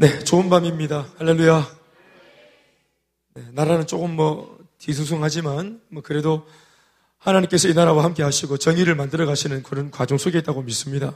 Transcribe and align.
네, 0.00 0.20
좋은 0.20 0.48
밤입니다. 0.48 1.08
할렐루야. 1.18 1.68
네, 3.34 3.42
나라는 3.50 3.84
조금 3.88 4.14
뭐 4.14 4.56
뒤숭숭하지만 4.78 5.80
뭐 5.88 6.04
그래도 6.04 6.46
하나님께서 7.18 7.66
이 7.66 7.74
나라와 7.74 8.04
함께 8.04 8.22
하시고 8.22 8.58
정의를 8.58 8.94
만들어 8.94 9.26
가시는 9.26 9.64
그런 9.64 9.90
과정 9.90 10.16
속에 10.16 10.38
있다고 10.38 10.62
믿습니다. 10.62 11.14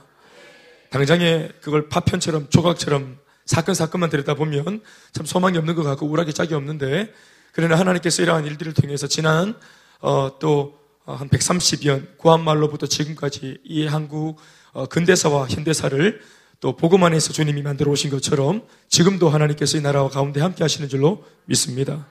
당장에 0.91 1.51
그걸 1.61 1.89
파편처럼 1.89 2.49
조각처럼 2.51 3.21
사건 3.47 3.77
사건만 3.77 4.11
들여다 4.11 4.35
보면 4.35 4.83
참 5.13 5.27
소망이 5.27 5.57
없는 5.59 5.77
것 5.77 5.85
같고 5.85 6.07
우락이 6.07 6.33
짝이 6.33 6.55
없는데 6.55 7.15
그러나 7.53 7.79
하나님께서 7.79 8.25
이러한 8.25 8.47
일들을 8.47 8.73
통해서 8.73 9.07
지난 9.07 9.55
어, 10.01 10.41
또한 10.41 11.29
130년 11.29 12.19
구한말로부터 12.19 12.89
지금까지 12.89 13.59
이 13.63 13.87
한국 13.87 14.41
어, 14.73 14.87
근대사와 14.87 15.47
현대사를 15.47 16.21
또 16.63 16.77
보고만 16.77 17.13
해서 17.13 17.33
주님이 17.33 17.61
만들어 17.63 17.91
오신 17.91 18.09
것처럼 18.11 18.63
지금도 18.89 19.29
하나님께서 19.29 19.79
이 19.79 19.81
나라와 19.81 20.09
가운데 20.09 20.41
함께 20.41 20.63
하시는 20.63 20.89
줄로 20.89 21.25
믿습니다. 21.47 22.07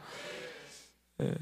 예, 1.21 1.33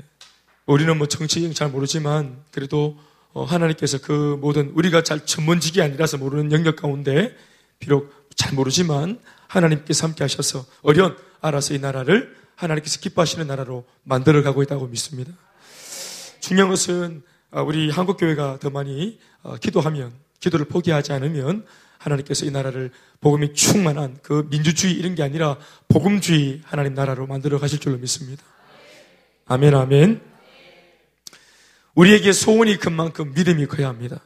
우리는 0.68 0.96
뭐 0.96 1.08
정치 1.08 1.52
잘 1.56 1.70
모르지만 1.70 2.38
그래도 2.52 3.00
어, 3.34 3.44
하나님께서 3.46 3.98
그 3.98 4.38
모든 4.40 4.70
우리가 4.76 5.02
잘 5.02 5.26
전문직이 5.26 5.82
아니라서 5.82 6.18
모르는 6.18 6.52
영역 6.52 6.76
가운데 6.76 7.36
비록 7.80 8.14
잘 8.36 8.54
모르지만 8.54 9.20
하나님께서 9.48 10.06
함께 10.06 10.24
하셔서 10.24 10.64
어려운 10.84 11.18
알아서 11.42 11.74
이 11.74 11.80
나라를 11.80 12.36
하나님께서 12.58 13.00
기뻐하시는 13.00 13.48
나라로 13.48 13.86
만들어 14.04 14.44
가고 14.44 14.62
있다고 14.62 14.86
믿습니다. 14.86 15.34
중요한 16.42 16.70
것은 16.70 17.24
아, 17.50 17.64
우리 17.64 17.90
한국 17.90 18.18
교회가 18.18 18.60
더 18.60 18.70
많이 18.70 19.18
어, 19.42 19.56
기도하면 19.56 20.14
기도를 20.40 20.68
포기하지 20.68 21.12
않으면 21.12 21.66
하나님께서 22.00 22.46
이 22.46 22.52
나라를 22.52 22.92
복음이 23.22 23.54
충만한 23.54 24.18
그 24.24 24.48
민주주의 24.50 24.94
이런 24.94 25.16
게 25.16 25.22
아니라 25.22 25.58
복음주의 25.90 26.62
하나님 26.64 26.94
나라로 26.94 27.28
만들어 27.28 27.60
가실 27.60 27.80
줄로 27.80 27.98
믿습니다. 27.98 28.44
아멘, 29.46 29.76
아멘. 29.76 30.22
우리에게 31.96 32.32
소원이 32.32 32.78
큰 32.78 32.94
만큼 32.94 33.34
믿음이 33.34 33.68
커야 33.68 33.90
합니다. 33.90 34.22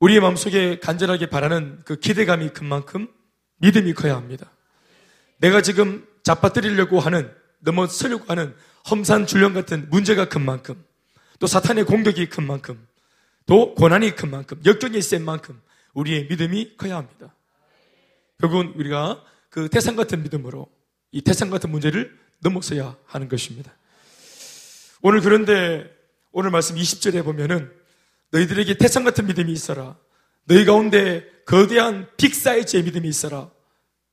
우리의 0.00 0.20
마음속에 0.20 0.80
간절하게 0.80 1.26
바라는 1.30 1.82
그 1.84 1.96
기대감이 1.96 2.48
큰 2.48 2.66
만큼 2.66 3.08
믿음이 3.58 3.94
커야 3.94 4.16
합니다. 4.16 4.50
내가 5.38 5.62
지금 5.62 6.04
잡아뜨리려고 6.24 6.98
하는, 6.98 7.32
넘어서려고 7.60 8.24
하는 8.26 8.54
험산 8.90 9.26
줄령 9.26 9.54
같은 9.54 9.88
문제가 9.90 10.28
큰 10.28 10.44
만큼, 10.44 10.82
또 11.38 11.46
사탄의 11.46 11.84
공격이 11.84 12.28
큰 12.28 12.44
만큼, 12.44 12.84
또 13.46 13.74
고난이 13.76 14.16
큰 14.16 14.30
만큼, 14.30 14.60
역경이 14.64 15.00
센 15.02 15.24
만큼 15.24 15.60
우리의 15.94 16.26
믿음이 16.28 16.76
커야 16.76 16.96
합니다. 16.96 17.34
결국은 18.40 18.72
우리가 18.76 19.22
그 19.50 19.68
태산 19.68 19.96
같은 19.96 20.22
믿음으로 20.22 20.66
이 21.12 21.20
태산 21.22 21.50
같은 21.50 21.70
문제를 21.70 22.18
넘어서야 22.40 22.96
하는 23.04 23.28
것입니다. 23.28 23.72
오늘 25.02 25.20
그런데 25.20 25.90
오늘 26.32 26.50
말씀 26.50 26.76
20절에 26.76 27.24
보면은 27.24 27.70
너희들에게 28.30 28.78
태산 28.78 29.04
같은 29.04 29.26
믿음이 29.26 29.52
있어라. 29.52 29.96
너희 30.44 30.64
가운데 30.64 31.24
거대한 31.44 32.08
빅 32.16 32.34
사이즈의 32.34 32.82
믿음이 32.84 33.06
있어라. 33.08 33.50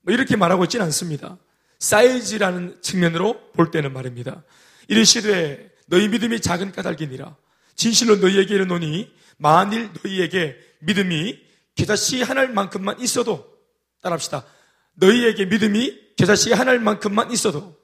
뭐 0.01 0.13
이렇게 0.13 0.35
말하고 0.35 0.65
있지는 0.65 0.85
않습니다. 0.85 1.37
사이즈라는 1.79 2.81
측면으로 2.81 3.51
볼 3.53 3.71
때는 3.71 3.93
말입니다. 3.93 4.43
이르시되 4.89 5.71
너희 5.87 6.07
믿음이 6.09 6.41
작은 6.41 6.71
까닭이니라. 6.73 7.35
진실로 7.75 8.17
너희에게 8.17 8.55
이르노니 8.55 9.13
만일 9.37 9.89
너희에게 10.03 10.57
믿음이 10.79 11.39
겨자씨 11.79 12.21
하나만큼만 12.23 12.99
있어도 12.99 13.57
따라합시다. 14.01 14.45
너희에게 14.95 15.45
믿음이 15.45 16.15
겨자씨 16.17 16.51
하나만큼만 16.51 17.31
있어도 17.31 17.77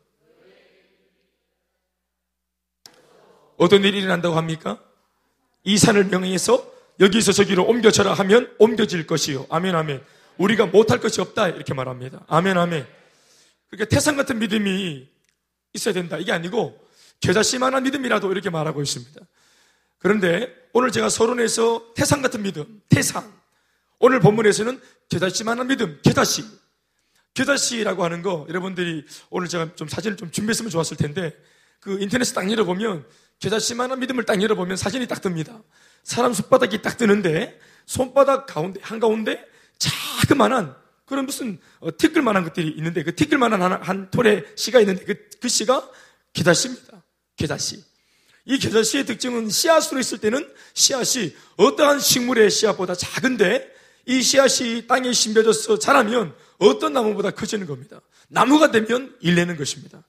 어떤 3.55 3.85
일이 3.85 3.99
일어난다고 3.99 4.35
합니까? 4.35 4.83
이 5.63 5.77
산을 5.77 6.05
명행해서 6.05 6.73
여기서 6.99 7.31
저기로 7.31 7.65
옮겨져라 7.65 8.13
하면 8.13 8.53
옮겨질 8.59 9.07
것이요. 9.07 9.47
아멘, 9.49 9.73
아멘. 9.73 10.03
우리가 10.37 10.65
못할 10.65 10.99
것이 10.99 11.21
없다. 11.21 11.47
이렇게 11.47 11.73
말합니다. 11.73 12.25
아멘, 12.27 12.57
아멘. 12.57 12.85
그러니까 13.69 13.89
태산 13.89 14.17
같은 14.17 14.39
믿음이 14.39 15.07
있어야 15.73 15.93
된다. 15.93 16.17
이게 16.17 16.33
아니고 16.33 16.77
겨자씨만한 17.21 17.83
믿음이라도 17.83 18.29
이렇게 18.33 18.49
말하고 18.49 18.81
있습니다. 18.81 19.21
그런데 19.99 20.53
오늘 20.73 20.91
제가 20.91 21.07
서론에서 21.07 21.93
태산 21.95 22.21
같은 22.21 22.43
믿음, 22.43 22.81
태산. 22.89 23.44
오늘 23.99 24.19
본문에서는 24.19 24.81
겨자씨만한 25.09 25.67
믿음, 25.67 25.99
겨자씨. 26.03 26.43
겨자씨라고 27.33 28.03
하는 28.03 28.21
거 28.21 28.45
여러분들이 28.49 29.05
오늘 29.29 29.47
제가 29.47 29.75
좀 29.75 29.87
사진을 29.87 30.17
좀 30.17 30.31
준비했으면 30.31 30.71
좋았을 30.71 30.97
텐데 30.97 31.35
그 31.81 32.01
인터넷에 32.01 32.33
딱 32.33 32.49
열어보면 32.49 33.05
겨자씨만한 33.39 33.99
믿음을 33.99 34.23
딱 34.23 34.41
열어보면 34.41 34.77
사진이 34.77 35.07
딱 35.07 35.21
뜹니다. 35.21 35.61
사람 36.03 36.33
손바닥이 36.33 36.81
딱 36.81 36.97
뜨는데 36.97 37.59
손바닥 37.85 38.47
가운데 38.47 38.79
한가운데 38.81 39.45
자그만한 39.77 40.75
그런 41.05 41.25
무슨 41.25 41.59
어, 41.79 41.95
티끌만한 41.95 42.43
것들이 42.45 42.69
있는데 42.77 43.03
그 43.03 43.13
티끌만한 43.13 43.61
한, 43.61 43.73
한 43.81 44.11
톨의 44.11 44.45
씨가 44.55 44.79
있는데 44.79 45.03
그, 45.05 45.29
그 45.41 45.47
씨가 45.47 45.89
겨자씨입니다. 46.33 47.03
겨자씨. 47.35 47.83
이 48.45 48.59
겨자씨의 48.59 49.05
특징은 49.05 49.49
씨앗으로 49.49 49.99
있을 49.99 50.19
때는 50.19 50.47
씨앗이 50.73 51.35
어떠한 51.57 51.99
식물의 51.99 52.49
씨앗보다 52.49 52.95
작은데 52.95 53.74
이 54.05 54.21
씨앗이 54.21 54.87
땅에 54.87 55.11
심겨져서 55.11 55.79
자라면 55.79 56.33
어떤 56.57 56.93
나무보다 56.93 57.31
커지는 57.31 57.67
겁니다. 57.67 58.01
나무가 58.27 58.71
되면 58.71 59.15
일내는 59.19 59.57
것입니다. 59.57 60.03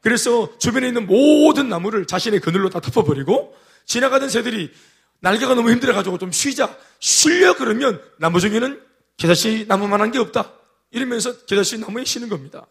그래서 0.00 0.56
주변에 0.58 0.88
있는 0.88 1.06
모든 1.06 1.68
나무를 1.68 2.06
자신의 2.06 2.40
그늘로 2.40 2.70
다 2.70 2.80
덮어버리고 2.80 3.54
지나가던 3.86 4.28
새들이 4.28 4.72
날개가 5.20 5.54
너무 5.54 5.70
힘들어가지고 5.70 6.18
좀 6.18 6.32
쉬자. 6.32 6.76
쉬려 6.98 7.54
그러면 7.54 8.02
나무 8.18 8.40
중에는 8.40 8.80
겨자씨 9.16 9.66
나무만한 9.68 10.10
게 10.10 10.18
없다. 10.18 10.52
이러면서 10.90 11.44
겨자씨 11.46 11.78
나무에 11.78 12.04
쉬는 12.04 12.28
겁니다. 12.28 12.66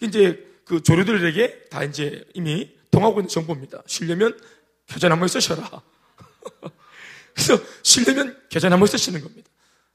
이제 0.00 0.46
그 0.64 0.82
조류들에게 0.82 1.64
다 1.70 1.82
이제 1.82 2.24
이미 2.34 2.70
통하고 2.90 3.20
있는 3.20 3.28
정보입니다. 3.28 3.82
쉬려면 3.86 4.38
겨자나무에서 4.86 5.40
쉬어라. 5.40 5.68
그래서 7.34 7.58
쉬려면 7.82 8.36
겨자나무에서 8.48 8.96
쉬는 8.96 9.20
겁니다. 9.20 9.50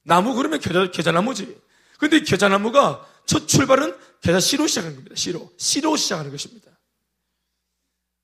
나무 0.06 0.36
그러면 0.36 0.60
겨자, 0.60 0.92
겨자나무지. 0.92 1.60
근데 1.98 2.22
겨자나무가 2.22 3.06
첫 3.26 3.48
출발은 3.48 3.96
겨자 4.22 4.40
씨로 4.40 4.68
시작하는 4.68 4.96
겁니다. 4.96 5.16
씨로. 5.16 5.52
씨로 5.58 5.98
시작하는 5.98 6.32
것입니다. 6.32 6.72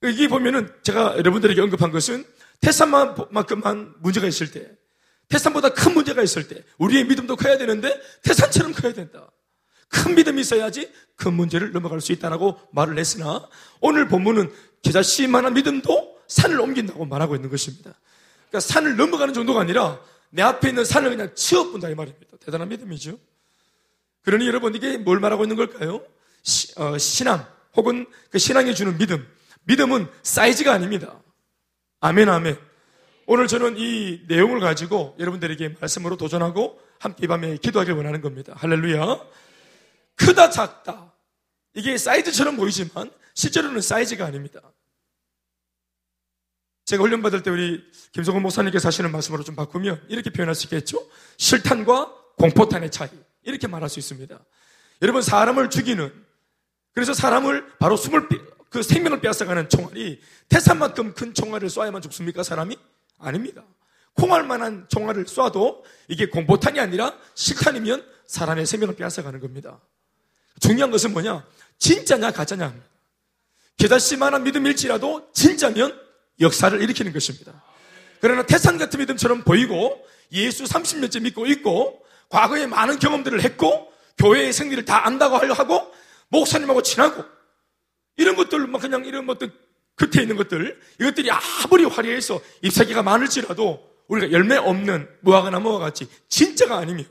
이게 0.03 0.27
보면은 0.27 0.71
제가 0.83 1.17
여러분들에게 1.17 1.59
언급한 1.61 1.91
것은 1.91 2.25
태산만큼만 2.61 3.95
문제가 3.99 4.27
있을 4.27 4.51
때, 4.51 4.71
태산보다 5.27 5.69
큰 5.69 5.93
문제가 5.93 6.21
있을 6.21 6.47
때, 6.47 6.63
우리의 6.77 7.05
믿음도 7.05 7.35
커야 7.35 7.57
되는데 7.57 7.99
태산처럼 8.23 8.73
커야 8.73 8.93
된다. 8.93 9.29
큰 9.89 10.15
믿음이 10.15 10.41
있어야지 10.41 10.91
큰 11.15 11.33
문제를 11.33 11.71
넘어갈 11.71 11.99
수 11.99 12.11
있다라고 12.13 12.57
말을 12.71 12.97
했으나 12.97 13.47
오늘 13.81 14.07
본문은 14.07 14.51
겨자 14.83 15.03
씨만한 15.03 15.53
믿음도 15.53 16.17
산을 16.27 16.59
옮긴다고 16.61 17.05
말하고 17.05 17.35
있는 17.35 17.49
것입니다. 17.49 17.93
그러니까 18.49 18.59
산을 18.61 18.95
넘어가는 18.95 19.33
정도가 19.33 19.59
아니라 19.59 19.99
내 20.31 20.41
앞에 20.41 20.69
있는 20.69 20.83
산을 20.83 21.09
그냥 21.09 21.35
치워본다 21.35 21.89
이 21.89 21.95
말입니다. 21.95 22.37
대단한 22.39 22.69
믿음이죠. 22.69 23.19
그러니 24.23 24.47
여러분 24.47 24.73
이게 24.75 24.97
뭘 24.97 25.19
말하고 25.19 25.43
있는 25.43 25.55
걸까요? 25.55 26.03
시, 26.41 26.73
어, 26.79 26.97
신앙 26.97 27.45
혹은 27.75 28.05
그 28.29 28.39
신앙이 28.39 28.73
주는 28.73 28.97
믿음. 28.97 29.27
믿음은 29.63 30.07
사이즈가 30.23 30.73
아닙니다. 30.73 31.21
아멘 31.99 32.29
아멘. 32.29 32.57
오늘 33.27 33.47
저는 33.47 33.75
이 33.77 34.21
내용을 34.27 34.59
가지고 34.59 35.15
여러분들에게 35.19 35.75
말씀으로 35.79 36.17
도전하고 36.17 36.81
함께 36.99 37.25
이 37.25 37.27
밤에 37.27 37.57
기도하길 37.57 37.93
원하는 37.93 38.21
겁니다. 38.21 38.53
할렐루야. 38.57 39.19
크다 40.15 40.49
작다. 40.49 41.13
이게 41.73 41.97
사이즈처럼 41.97 42.57
보이지만 42.57 43.11
실제로는 43.33 43.81
사이즈가 43.81 44.25
아닙니다. 44.25 44.61
제가 46.91 47.03
훈련받을 47.03 47.41
때 47.41 47.49
우리 47.49 47.81
김성훈 48.11 48.41
목사님께서 48.41 48.89
하시는 48.89 49.09
말씀으로 49.13 49.45
좀 49.45 49.55
바꾸면 49.55 50.07
이렇게 50.09 50.29
표현할 50.29 50.55
수 50.55 50.65
있겠죠? 50.65 51.07
실탄과 51.37 52.13
공포탄의 52.37 52.91
차이. 52.91 53.07
이렇게 53.43 53.65
말할 53.67 53.87
수 53.87 53.99
있습니다. 53.99 54.37
여러분, 55.01 55.21
사람을 55.21 55.69
죽이는, 55.69 56.11
그래서 56.93 57.13
사람을 57.13 57.77
바로 57.79 57.95
숨을, 57.95 58.27
그 58.69 58.83
생명을 58.83 59.21
빼앗아가는 59.21 59.69
총알이 59.69 60.19
태산만큼 60.49 61.13
큰 61.13 61.33
총알을 61.33 61.69
쏴야만 61.69 62.01
죽습니까? 62.01 62.43
사람이? 62.43 62.77
아닙니다. 63.19 63.63
콩알만한 64.15 64.87
총알을 64.89 65.23
쏴도 65.25 65.83
이게 66.09 66.27
공포탄이 66.27 66.77
아니라 66.81 67.17
실탄이면 67.35 68.05
사람의 68.27 68.65
생명을 68.65 68.97
빼앗아가는 68.97 69.39
겁니다. 69.39 69.79
중요한 70.59 70.91
것은 70.91 71.13
뭐냐? 71.13 71.45
진짜냐, 71.77 72.31
가짜냐. 72.31 72.75
계다씨만한 73.77 74.43
믿음일지라도 74.43 75.31
진짜면 75.31 76.10
역사를 76.41 76.79
일으키는 76.81 77.13
것입니다. 77.13 77.63
그러나 78.19 78.43
태산 78.45 78.77
같은 78.77 78.99
믿음처럼 78.99 79.43
보이고 79.43 80.05
예수 80.31 80.63
30년째 80.63 81.21
믿고 81.21 81.47
있고 81.47 82.03
과거에 82.29 82.67
많은 82.67 82.99
경험들을 82.99 83.41
했고 83.41 83.91
교회의 84.17 84.53
생리를 84.53 84.85
다 84.85 85.05
안다고 85.05 85.37
하고 85.37 85.93
목사님하고 86.29 86.81
친하고 86.81 87.23
이런 88.17 88.35
것들 88.35 88.67
막 88.67 88.81
그냥 88.81 89.05
이런 89.05 89.25
것들 89.25 89.51
끝에 89.95 90.21
있는 90.23 90.35
것들 90.37 90.79
이것들이 90.99 91.29
아무리 91.31 91.85
화려해서 91.85 92.41
잎사귀가 92.61 93.03
많을지라도 93.03 93.91
우리가 94.07 94.31
열매 94.31 94.57
없는 94.57 95.09
무화과 95.21 95.49
나무와 95.49 95.79
같이 95.79 96.07
진짜가 96.29 96.77
아니면 96.77 97.05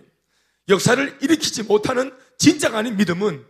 역사를 0.69 1.19
일으키지 1.21 1.65
못하는 1.65 2.13
진짜가 2.39 2.79
아닌 2.79 2.97
믿음은 2.97 3.45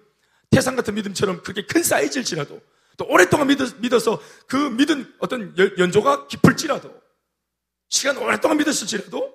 태산 0.50 0.76
같은 0.76 0.94
믿음처럼 0.94 1.42
그렇게 1.42 1.64
큰 1.66 1.82
사이즈일지라도 1.82 2.60
또 3.00 3.06
오랫동안 3.08 3.46
믿어서 3.46 4.20
그 4.46 4.56
믿은 4.56 5.10
어떤 5.20 5.54
연조가 5.78 6.26
깊을지라도 6.26 6.92
시간 7.88 8.18
오랫동안 8.18 8.58
믿었을지라도 8.58 9.34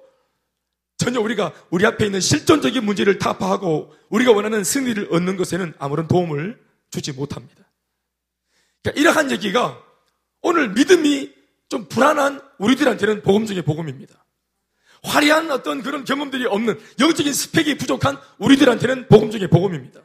전혀 0.98 1.20
우리가 1.20 1.52
우리 1.72 1.84
앞에 1.88 2.06
있는 2.06 2.22
실존적인 2.22 2.86
문제를 2.86 3.18
타파하고 3.18 3.92
우리가 4.10 4.34
원하는 4.34 4.64
승리를 4.64 5.08
얻는 5.12 5.36
것에는 5.36 5.74
아무런 5.80 6.08
도움을 6.08 6.64
주지 6.92 7.12
못합니다. 7.12 7.66
그러니까 8.84 9.02
이러한 9.02 9.32
얘기가 9.32 9.82
오늘 10.42 10.70
믿음이 10.70 11.34
좀 11.68 11.90
불안한 11.90 12.42
우리들한테는 12.60 13.24
복음 13.24 13.48
중에 13.48 13.64
복음입니다. 13.64 14.24
화려한 15.02 15.50
어떤 15.50 15.82
그런 15.82 16.06
경험들이 16.06 16.46
없는 16.46 16.80
영적인 17.00 17.34
스펙이 17.34 17.80
부족한 17.80 18.20
우리들한테는 18.38 19.08
복음 19.08 19.32
중에 19.32 19.48
복음입니다. 19.48 20.02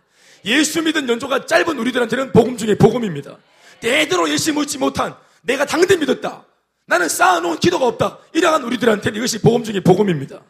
예수 0.46 0.82
믿은 0.82 1.06
연조가 1.10 1.44
짧은 1.44 1.78
우리들한테는 1.78 2.32
복음 2.32 2.56
중에 2.56 2.76
복음입니다. 2.76 3.36
대대로 3.80 4.28
예수 4.28 4.52
믿지 4.52 4.78
못한 4.78 5.14
내가 5.42 5.64
당대 5.64 5.96
믿었다. 5.96 6.44
나는 6.86 7.08
쌓아놓은 7.08 7.58
기도가 7.60 7.86
없다. 7.86 8.18
이러한 8.32 8.64
우리들한테는 8.64 9.16
이것이 9.18 9.40
복음 9.40 9.62
중에 9.64 9.80
복음입니다. 9.80 10.42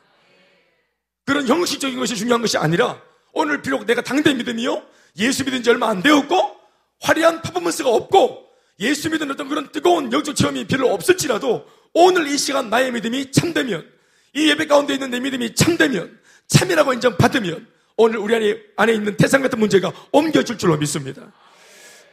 그런 1.26 1.46
형식적인 1.46 1.98
것이 1.98 2.16
중요한 2.16 2.40
것이 2.40 2.56
아니라 2.58 3.00
오늘 3.32 3.62
비록 3.62 3.84
내가 3.86 4.02
당대 4.02 4.34
믿음이요 4.34 4.82
예수 5.18 5.44
믿은 5.44 5.62
지 5.62 5.70
얼마 5.70 5.88
안 5.88 6.02
되었고 6.02 6.56
화려한 7.00 7.42
퍼포먼스가 7.42 7.90
없고 7.90 8.46
예수 8.80 9.10
믿은 9.10 9.30
어떤 9.30 9.48
그런 9.48 9.70
뜨거운 9.70 10.12
영적 10.12 10.34
체험이 10.34 10.66
별로 10.66 10.92
없을지라도 10.92 11.66
오늘 11.92 12.26
이 12.28 12.38
시간 12.38 12.70
나의 12.70 12.92
믿음이 12.92 13.32
참되면 13.32 13.86
이 14.34 14.48
예배 14.48 14.66
가운데 14.66 14.94
있는 14.94 15.10
내 15.10 15.20
믿음이 15.20 15.54
참되면 15.54 16.18
참이라고 16.48 16.94
인정받으면 16.94 17.66
오늘 17.96 18.18
우리 18.18 18.34
안에, 18.34 18.56
안에 18.76 18.94
있는 18.94 19.16
태산 19.16 19.42
같은 19.42 19.58
문제가 19.58 19.92
옮겨질 20.10 20.56
줄로 20.56 20.76
믿습니다. 20.78 21.30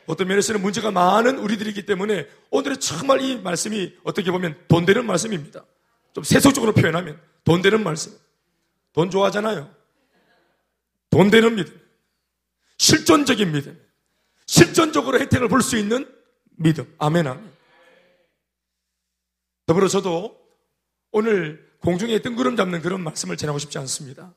어떤 0.07 0.27
면에서는 0.27 0.61
문제가 0.61 0.89
많은 0.89 1.37
우리들이기 1.37 1.85
때문에 1.85 2.27
오늘의 2.49 2.79
정말 2.79 3.21
이 3.21 3.37
말씀이 3.39 3.93
어떻게 4.03 4.31
보면 4.31 4.57
돈 4.67 4.85
되는 4.85 5.05
말씀입니다. 5.05 5.63
좀 6.13 6.23
세속적으로 6.23 6.73
표현하면 6.73 7.21
돈 7.43 7.61
되는 7.61 7.83
말씀. 7.83 8.13
돈 8.93 9.11
좋아하잖아요. 9.11 9.69
돈 11.09 11.29
되는 11.29 11.55
믿음. 11.55 11.79
실존적인 12.77 13.51
믿음. 13.51 13.79
실존적으로 14.45 15.19
혜택을 15.19 15.49
볼 15.49 15.61
수 15.61 15.77
있는 15.77 16.09
믿음. 16.55 16.91
아멘, 16.97 17.27
아멘. 17.27 17.51
더불어 19.65 19.87
저도 19.87 20.39
오늘 21.11 21.67
공중에 21.81 22.19
뜬구름 22.19 22.55
잡는 22.55 22.81
그런 22.81 23.03
말씀을 23.03 23.37
전하고 23.37 23.59
싶지 23.59 23.77
않습니다. 23.79 24.33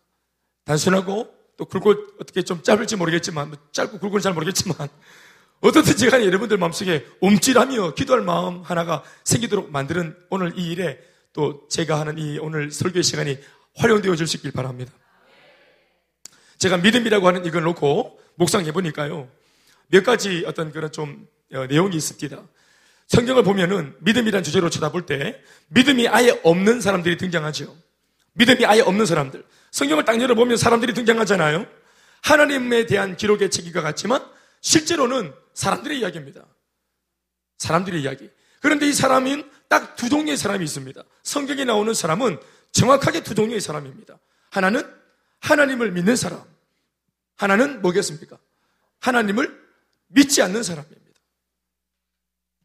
단순하고 0.64 1.32
또 1.56 1.64
굵고 1.64 1.94
어떻게 2.20 2.42
좀 2.42 2.62
짧을지 2.62 2.96
모르겠지만, 2.96 3.48
뭐 3.50 3.58
짧고 3.72 3.98
굵고는 3.98 4.20
잘 4.20 4.34
모르겠지만, 4.34 4.88
어떻든지 5.60 6.08
간에 6.08 6.24
여러분들 6.24 6.56
마음속에 6.56 7.06
움찔하며 7.20 7.94
기도할 7.94 8.22
마음 8.22 8.62
하나가 8.62 9.02
생기도록 9.24 9.70
만드는 9.70 10.16
오늘 10.30 10.58
이 10.58 10.70
일에 10.70 10.98
또 11.32 11.66
제가 11.68 12.00
하는 12.00 12.18
이 12.18 12.38
오늘 12.38 12.70
설교의 12.70 13.02
시간이 13.02 13.38
활용되어질 13.76 14.26
수 14.26 14.36
있길 14.38 14.52
바랍니다. 14.52 14.92
제가 16.58 16.78
믿음이라고 16.78 17.26
하는 17.26 17.44
이걸 17.44 17.62
놓고 17.62 18.18
묵상해 18.36 18.72
보니까요. 18.72 19.28
몇 19.88 20.04
가지 20.04 20.44
어떤 20.46 20.72
그런 20.72 20.90
좀 20.92 21.26
어, 21.52 21.66
내용이 21.66 21.96
있습니다. 21.96 22.40
성경을 23.08 23.42
보면은 23.42 23.96
믿음이란 24.00 24.42
주제로 24.42 24.70
쳐다볼 24.70 25.04
때 25.04 25.40
믿음이 25.68 26.08
아예 26.08 26.38
없는 26.42 26.80
사람들이 26.80 27.16
등장하죠. 27.16 27.76
믿음이 28.34 28.64
아예 28.64 28.80
없는 28.80 29.04
사람들. 29.04 29.44
성경을 29.72 30.04
딱 30.04 30.20
열어보면 30.20 30.56
사람들이 30.56 30.94
등장하잖아요. 30.94 31.66
하나님에 32.22 32.86
대한 32.86 33.16
기록의 33.16 33.50
체계가 33.50 33.82
같지만 33.82 34.24
실제로는 34.60 35.34
사람들의 35.54 35.98
이야기입니다. 36.00 36.46
사람들의 37.58 38.02
이야기. 38.02 38.30
그런데 38.60 38.86
이 38.86 38.92
사람은 38.92 39.50
딱 39.68 39.96
두 39.96 40.08
종류의 40.08 40.36
사람이 40.36 40.64
있습니다. 40.64 41.02
성경에 41.22 41.64
나오는 41.64 41.92
사람은 41.94 42.40
정확하게 42.72 43.22
두 43.22 43.34
종류의 43.34 43.60
사람입니다. 43.60 44.18
하나는 44.50 44.82
하나님을 45.40 45.92
믿는 45.92 46.16
사람. 46.16 46.42
하나는 47.36 47.80
뭐겠습니까? 47.82 48.38
하나님을 49.00 49.58
믿지 50.08 50.42
않는 50.42 50.62
사람입니다. 50.62 51.00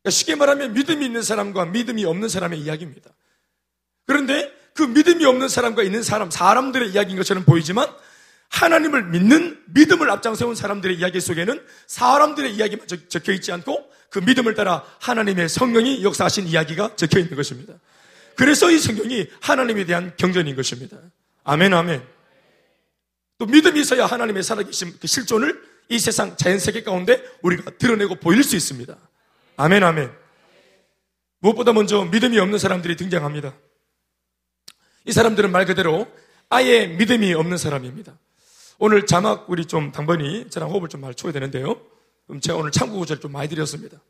그러니까 0.01 0.09
쉽게 0.09 0.35
말하면 0.35 0.73
믿음이 0.73 1.05
있는 1.05 1.21
사람과 1.21 1.65
믿음이 1.65 2.05
없는 2.05 2.29
사람의 2.29 2.59
이야기입니다. 2.59 3.09
그런데 4.05 4.53
그 4.73 4.83
믿음이 4.83 5.25
없는 5.25 5.47
사람과 5.47 5.83
있는 5.83 6.03
사람, 6.03 6.29
사람들의 6.29 6.91
이야기인 6.91 7.17
것처럼 7.17 7.45
보이지만 7.45 7.89
하나님을 8.49 9.05
믿는 9.05 9.61
믿음을 9.73 10.09
앞장세운 10.09 10.55
사람들의 10.55 10.97
이야기 10.97 11.19
속에는 11.19 11.65
사람들의 11.87 12.55
이야기만 12.55 12.87
적혀 13.09 13.33
있지 13.33 13.51
않고 13.51 13.89
그 14.09 14.19
믿음을 14.19 14.55
따라 14.55 14.83
하나님의 15.01 15.49
성령이 15.49 16.03
역사하신 16.03 16.47
이야기가 16.47 16.95
적혀 16.95 17.19
있는 17.19 17.35
것입니다. 17.35 17.73
그래서 18.35 18.71
이 18.71 18.79
성경이 18.79 19.27
하나님에 19.41 19.85
대한 19.85 20.13
경전인 20.17 20.55
것입니다. 20.55 20.97
아멘, 21.43 21.73
아멘. 21.73 22.01
또 23.37 23.45
믿음이 23.45 23.79
있어야 23.81 24.05
하나님의 24.05 24.43
살아계신 24.43 24.95
그 24.99 25.07
실존을 25.07 25.61
이 25.89 25.99
세상 25.99 26.35
자연세계 26.37 26.83
가운데 26.83 27.23
우리가 27.41 27.71
드러내고 27.77 28.15
보일 28.15 28.43
수 28.43 28.55
있습니다. 28.55 28.95
아멘, 29.57 29.83
아멘. 29.83 30.11
무엇보다 31.39 31.73
먼저 31.73 32.05
믿음이 32.05 32.39
없는 32.39 32.57
사람들이 32.57 32.95
등장합니다. 32.95 33.53
이 35.05 35.11
사람들은 35.11 35.51
말 35.51 35.65
그대로 35.65 36.07
아예 36.49 36.87
믿음이 36.87 37.33
없는 37.33 37.57
사람입니다. 37.57 38.17
오늘 38.77 39.05
자막 39.05 39.49
우리 39.49 39.65
좀 39.65 39.91
당번이 39.91 40.49
저랑 40.49 40.69
호흡을 40.69 40.89
좀 40.89 41.01
맞춰야 41.01 41.31
되는데요. 41.31 41.79
그럼 42.27 42.41
제가 42.41 42.57
오늘 42.57 42.71
참고 42.71 42.97
구절을 42.99 43.21
좀 43.21 43.31
많이 43.31 43.47
드렸습니다. 43.47 44.01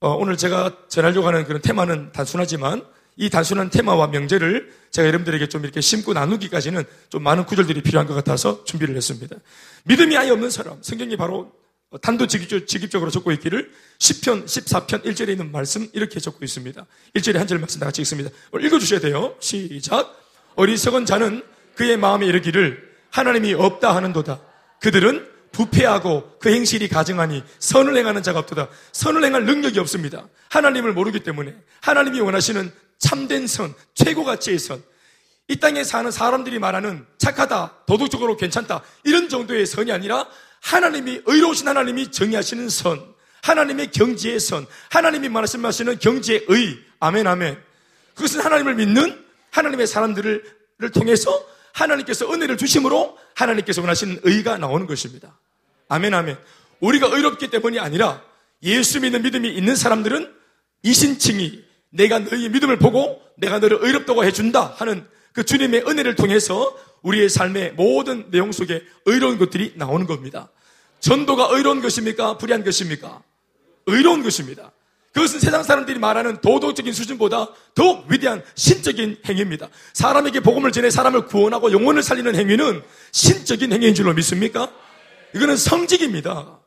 어, 0.00 0.14
오늘 0.14 0.36
제가 0.36 0.76
전하려고 0.88 1.26
하는 1.26 1.44
그런 1.44 1.60
테마는 1.60 2.12
단순하지만 2.12 2.84
이 3.16 3.28
단순한 3.28 3.70
테마와 3.70 4.08
명제를 4.08 4.72
제가 4.90 5.06
여러분들에게 5.08 5.48
좀 5.48 5.62
이렇게 5.64 5.80
심고 5.80 6.14
나누기까지는 6.14 6.84
좀 7.10 7.22
많은 7.22 7.44
구절들이 7.44 7.82
필요한 7.82 8.06
것 8.06 8.14
같아서 8.14 8.64
준비를 8.64 8.96
했습니다. 8.96 9.36
믿음이 9.84 10.16
아예 10.16 10.30
없는 10.30 10.50
사람, 10.50 10.82
성경이 10.82 11.16
바로 11.16 11.52
단도직입적, 12.00 13.02
으로 13.02 13.10
적고 13.10 13.32
있기를 13.32 13.72
10편, 13.98 14.44
14편 14.44 15.04
1절에 15.04 15.30
있는 15.30 15.50
말씀 15.50 15.88
이렇게 15.92 16.20
적고 16.20 16.44
있습니다. 16.44 16.86
1절에 17.16 17.36
한 17.36 17.46
절 17.46 17.58
말씀 17.58 17.80
다 17.80 17.86
같이 17.86 18.00
읽습니다. 18.02 18.30
읽어주셔야 18.58 19.00
돼요. 19.00 19.34
시작. 19.40 20.16
어리석은 20.54 21.04
자는 21.04 21.42
그의 21.74 21.96
마음에 21.96 22.26
이르기를 22.26 22.89
하나님이 23.10 23.54
없다 23.54 23.94
하는도다. 23.94 24.40
그들은 24.80 25.28
부패하고 25.52 26.38
그 26.38 26.52
행실이 26.52 26.88
가증하니 26.88 27.42
선을 27.58 27.96
행하는 27.96 28.22
자가 28.22 28.38
없도다. 28.40 28.68
선을 28.92 29.24
행할 29.24 29.44
능력이 29.44 29.78
없습니다. 29.80 30.28
하나님을 30.48 30.92
모르기 30.92 31.20
때문에 31.20 31.54
하나님이 31.80 32.20
원하시는 32.20 32.72
참된 32.98 33.46
선, 33.46 33.74
최고 33.94 34.24
가치의 34.24 34.58
선, 34.58 34.82
이 35.48 35.58
땅에 35.58 35.82
사는 35.82 36.10
사람들이 36.10 36.60
말하는 36.60 37.04
착하다, 37.18 37.84
도덕적으로 37.86 38.36
괜찮다 38.36 38.82
이런 39.02 39.28
정도의 39.28 39.66
선이 39.66 39.90
아니라 39.90 40.28
하나님이 40.60 41.22
의로우신 41.26 41.66
하나님이 41.66 42.12
정의하시는 42.12 42.68
선, 42.68 43.02
하나님의 43.42 43.90
경지의 43.90 44.38
선, 44.38 44.66
하나님이 44.90 45.28
말씀하시는 45.28 45.98
경지의 45.98 46.44
의, 46.48 46.78
아멘 47.00 47.26
아멘. 47.26 47.60
그것은 48.14 48.40
하나님을 48.40 48.74
믿는 48.76 49.24
하나님의 49.50 49.86
사람들을 49.86 50.44
통해서 50.94 51.44
하나님께서 51.72 52.32
은혜를 52.32 52.56
주심으로 52.56 53.16
하나님께서 53.34 53.80
원하시는 53.80 54.20
의가 54.22 54.58
나오는 54.58 54.86
것입니다. 54.86 55.38
아멘, 55.88 56.14
아멘. 56.14 56.36
우리가 56.80 57.08
의롭기 57.08 57.48
때문이 57.48 57.78
아니라 57.78 58.22
예수 58.62 59.00
믿는 59.00 59.22
믿음이 59.22 59.48
있는 59.48 59.76
사람들은 59.76 60.32
이신칭이 60.82 61.62
내가 61.90 62.18
너희의 62.20 62.50
믿음을 62.50 62.78
보고 62.78 63.22
내가 63.36 63.58
너를 63.58 63.78
의롭다고 63.80 64.24
해준다 64.24 64.74
하는 64.76 65.06
그 65.32 65.44
주님의 65.44 65.84
은혜를 65.86 66.16
통해서 66.16 66.76
우리의 67.02 67.28
삶의 67.28 67.72
모든 67.72 68.30
내용 68.30 68.52
속에 68.52 68.82
의로운 69.06 69.38
것들이 69.38 69.74
나오는 69.76 70.06
겁니다. 70.06 70.48
전도가 71.00 71.48
의로운 71.52 71.80
것입니까? 71.80 72.36
불의한 72.38 72.64
것입니까? 72.64 73.22
의로운 73.86 74.22
것입니다. 74.22 74.70
그것은 75.12 75.40
세상 75.40 75.62
사람들이 75.62 75.98
말하는 75.98 76.40
도덕적인 76.40 76.92
수준보다 76.92 77.48
더욱 77.74 78.06
위대한 78.08 78.42
신적인 78.54 79.18
행위입니다. 79.28 79.68
사람에게 79.92 80.40
복음을 80.40 80.70
전해 80.70 80.90
사람을 80.90 81.26
구원하고 81.26 81.72
영혼을 81.72 82.02
살리는 82.02 82.36
행위는 82.36 82.82
신적인 83.10 83.72
행위인 83.72 83.94
줄로 83.94 84.14
믿습니까? 84.14 84.70
이거는 85.34 85.56
성직입니다. 85.56 86.60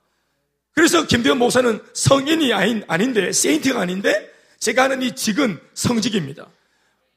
그래서 0.76 1.06
김대현 1.06 1.38
목사는 1.38 1.80
성인이 1.94 2.54
아닌, 2.54 2.84
아닌데, 2.88 3.32
세인트가 3.32 3.80
아닌데, 3.80 4.30
제가 4.60 4.84
하는 4.84 5.02
이 5.02 5.16
직은 5.16 5.60
성직입니다. 5.74 6.48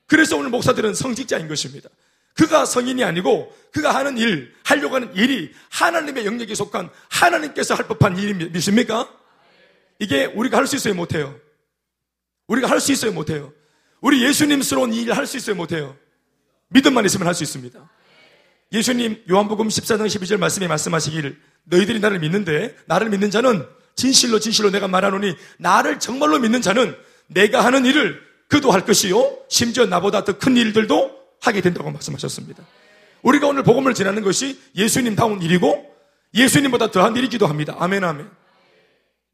그래서 0.07 0.37
오늘 0.37 0.51
목사들은 0.51 0.95
성직자인 0.95 1.49
것입니다. 1.49 1.89
그가 2.35 2.67
성인이 2.67 3.03
아니고 3.03 3.53
그가 3.73 3.95
하는 3.95 4.19
일, 4.19 4.53
하려고 4.63 4.97
하는 4.97 5.15
일이 5.17 5.51
하나님의 5.71 6.27
영역에 6.27 6.55
속한 6.55 6.91
하나님께서 7.09 7.75
할 7.75 7.89
법한 7.89 8.19
일이 8.19 8.35
믿습니까? 8.51 9.09
이게 9.99 10.27
우리가 10.27 10.59
할 10.59 10.67
수 10.67 10.77
있어요, 10.77 10.95
못해요? 10.95 11.35
우리가 12.49 12.69
할 12.69 12.81
수 12.81 12.93
있어요, 12.93 13.13
못해요? 13.13 13.53
우리 14.01 14.23
예수님스러운 14.25 14.93
일할수 14.93 15.37
있어요, 15.37 15.57
못해요? 15.57 15.97
믿음만 16.69 17.05
있으면 17.07 17.27
할 17.27 17.35
수 17.35 17.43
있습니다. 17.45 17.89
예수님 18.73 19.23
요한복음 19.31 19.69
14장 19.69 20.07
12절 20.07 20.39
말씀에 20.39 20.67
말씀하시기를 20.67 21.41
너희들이 21.65 22.01
나를 22.01 22.19
믿는데 22.19 22.77
나를 22.87 23.11
믿는 23.11 23.31
자는 23.31 23.65
진실로 23.95 24.41
진실로 24.41 24.71
내가 24.71 24.89
말하노니 24.89 25.35
나를 25.59 26.01
정말로 26.01 26.41
믿는 26.41 26.61
자는 26.63 26.97
내가 27.29 27.65
하는 27.65 27.87
일을 27.87 28.21
그도 28.49 28.73
할 28.73 28.85
것이요 28.85 29.39
심지어 29.49 29.87
나보다 29.87 30.25
더 30.25 30.33
큰 30.39 30.57
일들도 30.57 31.17
하게 31.41 31.61
된다고 31.61 31.91
말씀하셨습니다. 31.93 32.65
우리가 33.23 33.47
오늘 33.47 33.63
복음을 33.63 33.95
전하는 33.95 34.23
것이 34.25 34.61
예수님 34.75 35.15
다운 35.15 35.41
일이고 35.41 35.95
예수님보다 36.35 36.91
더한 36.91 37.15
일이기도 37.17 37.47
합니다. 37.47 37.77
아멘 37.79 38.03
아멘. 38.03 38.29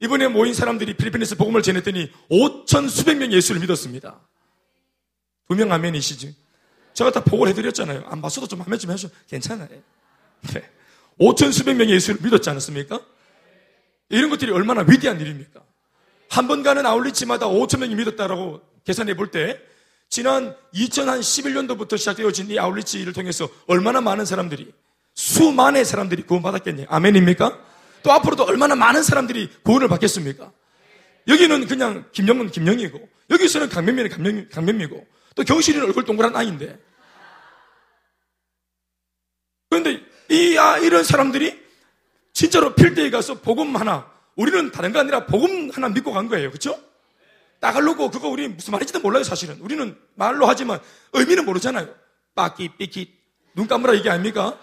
이번에 0.02 0.28
모인 0.28 0.52
사람들이 0.52 0.94
필리핀에서 0.96 1.36
복음을 1.36 1.62
전했더니 1.62 2.10
5천 2.30 2.88
수백 2.88 3.16
명 3.18 3.32
예수를 3.32 3.60
믿었습니다. 3.60 4.18
두명 5.48 5.70
아멘이시지. 5.72 6.34
제가 6.94 7.12
다 7.12 7.22
보고를 7.22 7.52
해드렸잖아요. 7.52 8.04
안 8.06 8.20
봤어도 8.20 8.46
좀 8.46 8.62
아멘 8.62 8.78
좀 8.78 8.90
해줘. 8.90 9.08
괜찮아요. 9.28 9.68
네. 10.54 10.62
5천 11.20 11.52
수백 11.52 11.74
명의 11.74 11.94
예수를 11.94 12.20
믿었지 12.22 12.48
않았습니까? 12.50 13.00
이런 14.08 14.28
것들이 14.30 14.50
얼마나 14.50 14.84
위대한 14.88 15.20
일입니까? 15.20 15.62
한 16.28 16.48
번 16.48 16.62
가는 16.62 16.84
아울리치마다 16.86 17.46
5천 17.46 17.78
명이 17.80 17.94
믿었다라고 17.94 18.60
계산해 18.84 19.14
볼 19.14 19.30
때 19.30 19.60
지난 20.08 20.56
2011년도부터 20.74 21.96
시작되어진 21.98 22.50
이 22.50 22.58
아울리치를 22.58 23.12
통해서 23.12 23.48
얼마나 23.66 24.00
많은 24.00 24.24
사람들이 24.24 24.72
수만의 25.14 25.84
사람들이 25.84 26.22
구원받았겠냐? 26.22 26.86
아멘입니까? 26.88 27.71
또 28.02 28.12
앞으로도 28.12 28.44
얼마나 28.44 28.74
많은 28.74 29.02
사람들이 29.02 29.50
구원을 29.62 29.88
받겠습니까? 29.88 30.52
여기는 31.28 31.66
그냥 31.66 32.04
김영은 32.12 32.50
김영이고 32.50 33.08
여기서는 33.30 33.68
강면미는 33.68 34.10
강면, 34.10 34.48
강면미고 34.50 35.06
또 35.36 35.44
경실이는 35.44 35.86
얼굴 35.86 36.04
동그란 36.04 36.34
아이인데 36.34 36.78
그런데 39.70 40.02
이, 40.28 40.56
아, 40.58 40.78
이런 40.78 41.04
사람들이 41.04 41.62
진짜로 42.32 42.74
필드에 42.74 43.10
가서 43.10 43.40
복음 43.40 43.76
하나, 43.76 44.10
우리는 44.36 44.70
다른 44.70 44.92
거 44.92 44.98
아니라 44.98 45.26
복음 45.26 45.70
하나 45.70 45.88
믿고 45.88 46.12
간 46.12 46.28
거예요. 46.28 46.50
그쵸? 46.50 46.78
따갈로고 47.60 48.10
그거 48.10 48.28
우리 48.28 48.48
무슨 48.48 48.72
말인지도 48.72 49.00
몰라요, 49.00 49.22
사실은. 49.22 49.58
우리는 49.60 49.96
말로 50.14 50.46
하지만 50.46 50.80
의미는 51.12 51.44
모르잖아요. 51.44 51.94
빠끼, 52.34 52.68
삐끼, 52.76 53.14
눈 53.54 53.66
감으라 53.66 53.94
이게 53.94 54.10
아닙니까? 54.10 54.58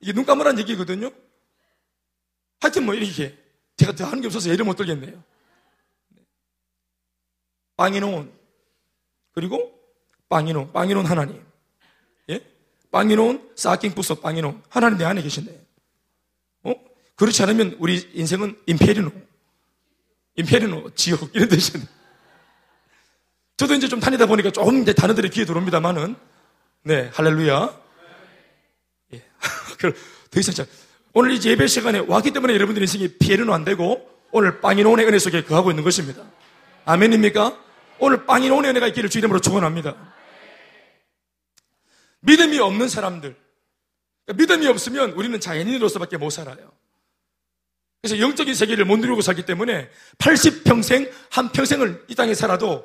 이게 0.00 0.12
눈 0.12 0.24
감으라는 0.24 0.58
얘기거든요. 0.60 1.10
하여튼 2.64 2.86
뭐 2.86 2.94
이렇게 2.94 3.36
제가 3.76 3.94
더 3.94 4.06
하는 4.06 4.22
게 4.22 4.26
없어서 4.26 4.48
예를 4.48 4.64
못 4.64 4.74
들겠네요. 4.74 5.22
빵이놓은 7.76 8.32
그리고 9.32 9.78
빵이놓은 10.30 10.72
빵이놓은 10.72 11.04
하나님. 11.04 11.44
예? 12.30 12.40
빵이놓은 12.90 13.50
사킹 13.54 13.94
부석 13.94 14.22
빵이놓은 14.22 14.62
하나님 14.70 14.96
내 14.96 15.04
안에 15.04 15.20
계신데. 15.20 15.66
어? 16.62 16.74
그렇지 17.16 17.42
않으면 17.42 17.76
우리 17.80 18.10
인생은 18.14 18.58
임페리노. 18.64 19.12
임페리노 20.36 20.94
지옥 20.94 21.30
이런 21.34 21.48
뜻이네 21.48 21.84
저도 23.58 23.74
이제 23.74 23.88
좀 23.88 24.00
다니다 24.00 24.26
보니까 24.26 24.50
조금 24.50 24.80
이제 24.82 24.92
단어들이 24.94 25.28
귀에 25.28 25.44
들어옵니다만은 25.44 26.16
네 26.84 27.10
할렐루야. 27.12 27.80
예. 29.12 29.22
더 30.30 30.40
이상 30.40 30.54
자 30.54 30.64
오늘 31.16 31.32
이 31.32 31.40
예배 31.48 31.68
시간에 31.68 32.00
왔기 32.00 32.32
때문에 32.32 32.54
여러분들 32.54 32.82
인생이 32.82 33.06
피해는 33.18 33.48
안 33.52 33.64
되고 33.64 34.10
오늘 34.32 34.60
빵이노운의 34.60 35.06
은혜 35.06 35.20
속에 35.20 35.44
거하고 35.44 35.70
있는 35.70 35.84
것입니다. 35.84 36.24
아멘입니까? 36.84 37.56
오늘 38.00 38.26
빵이노운의 38.26 38.72
은혜가 38.72 38.88
있기를 38.88 39.08
주 39.08 39.18
이름으로 39.18 39.38
축원합니다. 39.38 39.94
믿음이 42.18 42.58
없는 42.58 42.88
사람들, 42.88 43.36
그러니까 44.26 44.42
믿음이 44.42 44.66
없으면 44.66 45.12
우리는 45.12 45.38
자연인으로서밖에 45.38 46.16
못 46.16 46.30
살아요. 46.30 46.72
그래서 48.02 48.18
영적인 48.18 48.52
세계를 48.52 48.84
못 48.84 48.96
누리고 48.96 49.20
살기 49.20 49.46
때문에 49.46 49.88
80평생, 50.18 51.12
한 51.30 51.52
평생을 51.52 52.06
이 52.08 52.16
땅에 52.16 52.34
살아도 52.34 52.84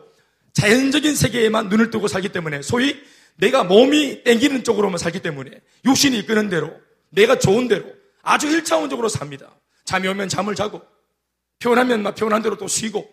자연적인 0.53 1.15
세계에만 1.15 1.69
눈을 1.69 1.89
뜨고 1.89 2.07
살기 2.07 2.29
때문에 2.29 2.61
소위 2.61 3.01
내가 3.37 3.63
몸이 3.63 4.23
땡기는 4.23 4.63
쪽으로만 4.63 4.99
살기 4.99 5.21
때문에 5.21 5.49
육신이 5.85 6.19
이끄는 6.19 6.49
대로 6.49 6.71
내가 7.09 7.39
좋은 7.39 7.67
대로 7.67 7.98
아주 8.29 8.47
일차원적으로 8.47 9.09
삽니다. 9.09 9.49
잠이 9.85 10.07
오면 10.07 10.29
잠을 10.29 10.53
자고, 10.53 10.85
표현하면 11.57 12.03
막 12.03 12.13
표현한 12.15 12.43
대로 12.43 12.57
또 12.57 12.67
쉬고, 12.67 13.09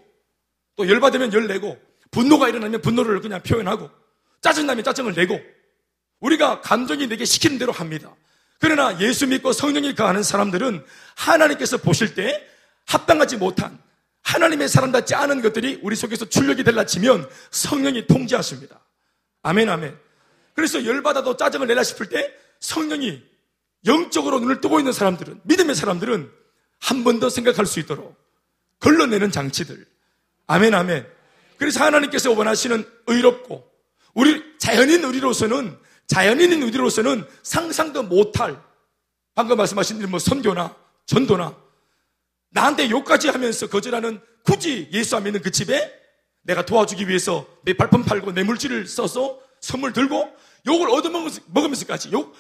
또 0.77 0.87
열받으면 0.87 1.33
열내고, 1.33 1.81
분노가 2.11 2.51
일어나면 2.51 2.83
분노를 2.83 3.23
그냥 3.23 3.43
표현하고, 3.43 3.91
짜증나면 4.43 4.85
짜증을 4.85 5.15
내고, 5.15 5.41
우리가 6.21 6.61
감정이 6.61 7.07
내게 7.07 7.25
시키는 7.25 7.59
대로 7.59 7.73
합니다. 7.73 8.15
그러나 8.59 9.01
예수 9.01 9.27
믿고 9.27 9.55
성령이 9.55 9.95
가하는 9.95 10.23
사람들은 10.23 10.85
하나님께서 11.15 11.79
보실 11.79 12.15
때 12.15 12.47
합당하지 12.87 13.39
못한 13.39 13.79
하나님의 14.23 14.69
사람답지 14.69 15.15
않은 15.15 15.41
것들이 15.41 15.81
우리 15.83 15.97
속에서 15.97 16.27
출력이 16.27 16.63
될라 16.63 16.85
치면 16.85 17.29
성령이 17.51 18.07
통제하십니다. 18.07 18.81
아멘, 19.43 19.69
아멘. 19.69 19.99
그래서 20.55 20.85
열받아도 20.85 21.37
짜증을 21.37 21.67
내라 21.69 21.83
싶을 21.83 22.09
때 22.09 22.35
성령이 22.61 23.36
영적으로 23.87 24.41
눈을 24.41 24.61
뜨고 24.61 24.79
있는 24.79 24.93
사람들은, 24.93 25.41
믿음의 25.45 25.75
사람들은 25.75 26.31
한 26.81 27.05
번 27.05 27.21
더 27.21 27.31
생각할 27.31 27.67
수 27.67 27.81
있도록 27.81 28.17
걸러내는 28.81 29.31
장치들. 29.31 29.87
아멘, 30.47 30.75
아멘. 30.75 31.07
그래서 31.57 31.83
하나님께서 31.85 32.33
원하시는 32.33 32.85
의롭고, 33.07 33.65
우리 34.15 34.43
자연인 34.59 35.05
의리로서는, 35.05 35.79
자연인인 36.07 36.63
의리로서는 36.63 37.27
상상도 37.43 38.03
못할, 38.03 38.61
방금 39.35 39.57
말씀하신 39.57 40.09
뭐 40.11 40.19
선교나 40.19 40.75
전도나, 41.07 41.57
나한테 42.51 42.91
욕까지 42.91 43.29
하면서 43.29 43.67
거절하는 43.67 44.21
굳이 44.43 44.89
예수 44.93 45.17
안 45.17 45.25
믿는 45.25 45.43
그 45.43 45.51
집에 45.51 45.93
내가 46.43 46.65
도와주기 46.65 47.09
위해서 47.09 47.47
내 47.65 47.73
발품 47.75 48.05
팔고 48.05 48.33
내 48.33 48.45
물질을 48.45 48.87
써서 48.87 49.41
선물 49.61 49.93
들고 49.93 50.33
욕을 50.67 50.91
얻어먹으면서까지 50.91 52.13
욕 52.13 52.35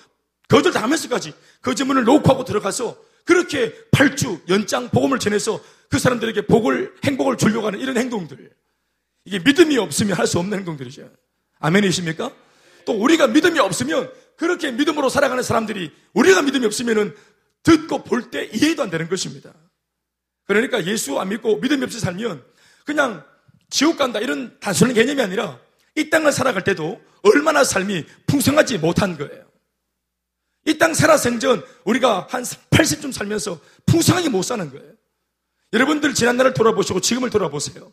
거절 0.49 0.73
당하면서까지 0.73 1.33
거짓문을 1.62 2.05
놓고 2.05 2.31
하고 2.31 2.45
들어가서 2.45 2.97
그렇게 3.25 3.75
8주 3.91 4.49
연장 4.49 4.88
복음을 4.91 5.19
전해서 5.19 5.61
그 5.88 5.99
사람들에게 5.99 6.47
복을, 6.47 6.95
행복을 7.05 7.37
주려고 7.37 7.67
하는 7.67 7.81
이런 7.81 7.97
행동들. 7.97 8.50
이게 9.25 9.38
믿음이 9.41 9.76
없으면 9.79 10.17
할 10.17 10.26
수 10.26 10.38
없는 10.38 10.59
행동들이죠. 10.59 11.11
아멘이십니까? 11.59 12.31
또 12.85 12.93
우리가 12.93 13.26
믿음이 13.26 13.59
없으면 13.59 14.12
그렇게 14.37 14.71
믿음으로 14.71 15.09
살아가는 15.09 15.43
사람들이 15.43 15.93
우리가 16.15 16.43
믿음이 16.43 16.65
없으면은 16.67 17.15
듣고 17.65 18.05
볼 18.05 18.31
때 18.31 18.45
이해도 18.53 18.83
안 18.85 18.91
되는 18.91 19.09
것입니다. 19.09 19.53
그러니까 20.47 20.85
예수 20.87 21.19
안 21.19 21.31
믿고 21.31 21.57
믿음이 21.57 21.83
없이 21.83 21.99
살면 21.99 22.45
그냥 22.85 23.25
지옥 23.71 23.97
간다 23.97 24.21
이런 24.21 24.57
단순한 24.61 24.95
개념이 24.95 25.21
아니라 25.21 25.59
이 25.97 26.09
땅을 26.09 26.31
살아갈 26.31 26.62
때도 26.62 27.00
얼마나 27.23 27.65
삶이 27.65 28.05
풍성하지 28.29 28.79
못한 28.79 29.19
거예요. 29.19 29.46
이 30.66 30.78
땅 30.78 30.94
살아 30.94 31.16
생전 31.16 31.64
우리가 31.85 32.26
한 32.28 32.42
80쯤 32.42 33.12
살면서 33.12 33.61
풍성하게 33.87 34.28
못 34.28 34.42
사는 34.42 34.68
거예요. 34.70 34.92
여러분들 35.73 36.14
지난날을 36.14 36.54
돌아보시고 36.54 37.00
지금을 37.00 37.30
돌아보세요. 37.30 37.92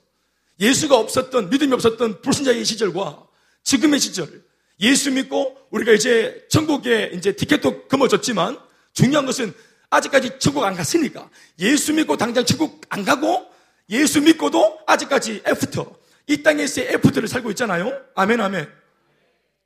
예수가 0.60 0.98
없었던, 0.98 1.50
믿음이 1.50 1.74
없었던 1.74 2.22
불신자의 2.22 2.66
시절과 2.66 3.26
지금의 3.64 4.00
시절, 4.00 4.44
예수 4.80 5.12
믿고 5.12 5.58
우리가 5.72 5.94
이제 5.94 6.46
천국에 6.50 7.12
이제 7.14 7.36
티켓도 7.36 7.88
금어졌지만 7.88 8.60
중요한 8.94 9.26
것은 9.26 9.54
아직까지 9.90 10.40
천국 10.40 10.64
안 10.64 10.74
갔으니까 10.74 11.30
예수 11.60 11.94
믿고 11.94 12.18
당장 12.18 12.46
천국 12.46 12.82
안 12.90 13.04
가고 13.04 13.46
예수 13.90 14.22
믿고도 14.22 14.80
아직까지 14.88 15.44
after, 15.48 15.96
이 16.28 16.42
땅에서의 16.42 16.94
after를 16.94 17.28
살고 17.28 17.50
있잖아요. 17.52 17.92
아멘, 18.16 18.42
아멘. 18.42 18.68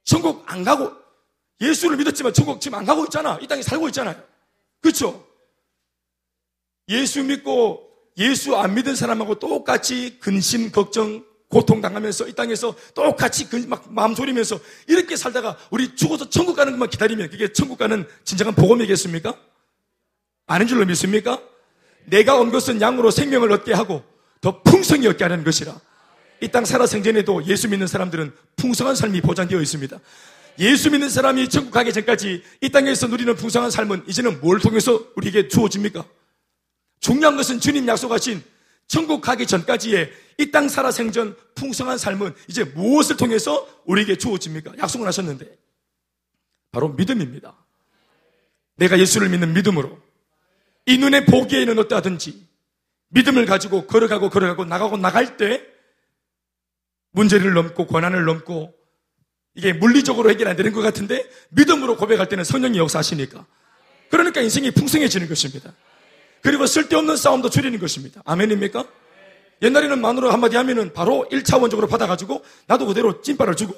천국 0.04 0.44
안 0.48 0.64
가고 0.64 0.92
예수를 1.62 1.98
믿었지만 1.98 2.34
천국 2.34 2.62
지금 2.62 2.78
안 2.78 2.86
가고 2.86 3.04
있잖아. 3.06 3.38
이 3.42 3.48
땅에 3.48 3.62
살고 3.62 3.88
있잖아요. 3.90 4.16
그렇죠? 4.82 5.26
예수 6.90 7.24
믿고 7.24 7.88
예수 8.18 8.56
안 8.56 8.74
믿은 8.76 8.96
사람하고 8.96 9.40
똑같이 9.40 10.18
근심, 10.20 10.72
걱정, 10.72 11.24
고통 11.50 11.82
당하면서 11.82 12.28
이 12.28 12.34
땅에서 12.34 12.76
똑같이 12.94 13.48
막 13.68 13.86
마음 13.92 14.14
졸이면서 14.16 14.60
이렇게 14.88 15.16
살다가 15.16 15.58
우리 15.72 15.96
죽어서 15.96 16.30
천국 16.30 16.56
가는 16.56 16.74
것만 16.74 16.90
기다리면 16.90 17.30
그게 17.30 17.52
천국 17.54 17.78
가는 17.78 18.08
진정한 18.24 18.54
복음이겠습니까? 18.56 19.36
아는 20.48 20.68
줄로 20.68 20.86
믿습니까? 20.86 21.42
내가 22.06 22.36
온 22.38 22.52
것은 22.52 22.82
양으로 22.82 23.12
생명을 23.12 23.52
얻게 23.52 23.74
하고 23.74 24.04
더 24.42 24.62
풍성히 24.62 25.08
얻게 25.08 25.24
하는 25.24 25.44
것이라. 25.44 25.80
이 26.42 26.48
땅 26.50 26.66
살아 26.66 26.86
생전에도 26.86 27.44
예수 27.48 27.68
믿는 27.68 27.88
사람들은 27.88 28.32
풍성한 28.58 28.96
삶이 28.96 29.22
보장되어 29.22 29.60
있습니다. 29.60 30.00
예수 30.60 30.90
믿는 30.90 31.10
사람이 31.10 31.50
천국 31.50 31.72
가기 31.72 31.94
전까지 31.94 32.44
이 32.62 32.70
땅에서 32.70 33.08
누리는 33.08 33.36
풍성한 33.36 33.70
삶은 33.72 34.06
이제는 34.08 34.42
뭘 34.42 34.60
통해서 34.60 35.06
우리에게 35.16 35.48
주어집니까? 35.48 36.06
중요한 37.00 37.36
것은 37.38 37.60
주님 37.60 37.88
약속하신 37.88 38.44
천국 38.88 39.22
가기 39.22 39.46
전까지의 39.46 40.12
이 40.40 40.52
땅 40.52 40.70
살아 40.70 40.92
생전 40.92 41.36
풍성한 41.56 41.98
삶은 41.98 42.34
이제 42.48 42.64
무엇을 42.64 43.18
통해서 43.18 43.68
우리에게 43.86 44.18
주어집니까? 44.18 44.78
약속을 44.78 45.08
하셨는데 45.08 45.58
바로 46.72 46.90
믿음입니다. 46.90 47.56
내가 48.76 49.00
예수를 49.00 49.30
믿는 49.30 49.54
믿음으로 49.54 50.00
이 50.86 50.98
눈에 50.98 51.26
보기에는 51.26 51.78
어떠하든지 51.80 52.48
믿음을 53.10 53.46
가지고 53.46 53.88
걸어가고 53.88 54.30
걸어가고 54.30 54.66
나가고 54.66 54.98
나갈 54.98 55.38
때 55.38 55.66
문제를 57.12 57.54
넘고 57.54 57.88
권한을 57.88 58.26
넘고 58.26 58.77
이게 59.58 59.74
물리적으로 59.74 60.30
해결 60.30 60.48
안 60.48 60.56
되는 60.56 60.72
것 60.72 60.82
같은데 60.82 61.28
믿음으로 61.50 61.98
고백할 61.98 62.30
때는 62.30 62.44
성령이 62.44 62.78
역사하시니까 62.78 63.46
그러니까 64.10 64.40
인생이 64.42 64.70
풍성해지는 64.72 65.28
것입니다. 65.28 65.74
그리고 66.42 66.68
쓸데없는 66.68 67.18
싸움도 67.18 67.50
줄이는 67.50 67.80
것입니다. 67.80 68.22
아멘입니까? 68.24 68.86
옛날에는 69.64 70.00
마누라 70.00 70.32
한마디 70.32 70.56
하면은 70.58 70.94
바로 70.94 71.28
1차원적으로 71.32 71.90
받아가지고 71.90 72.46
나도 72.68 72.86
그대로 72.86 73.20
찐빠를 73.22 73.56
주고 73.56 73.74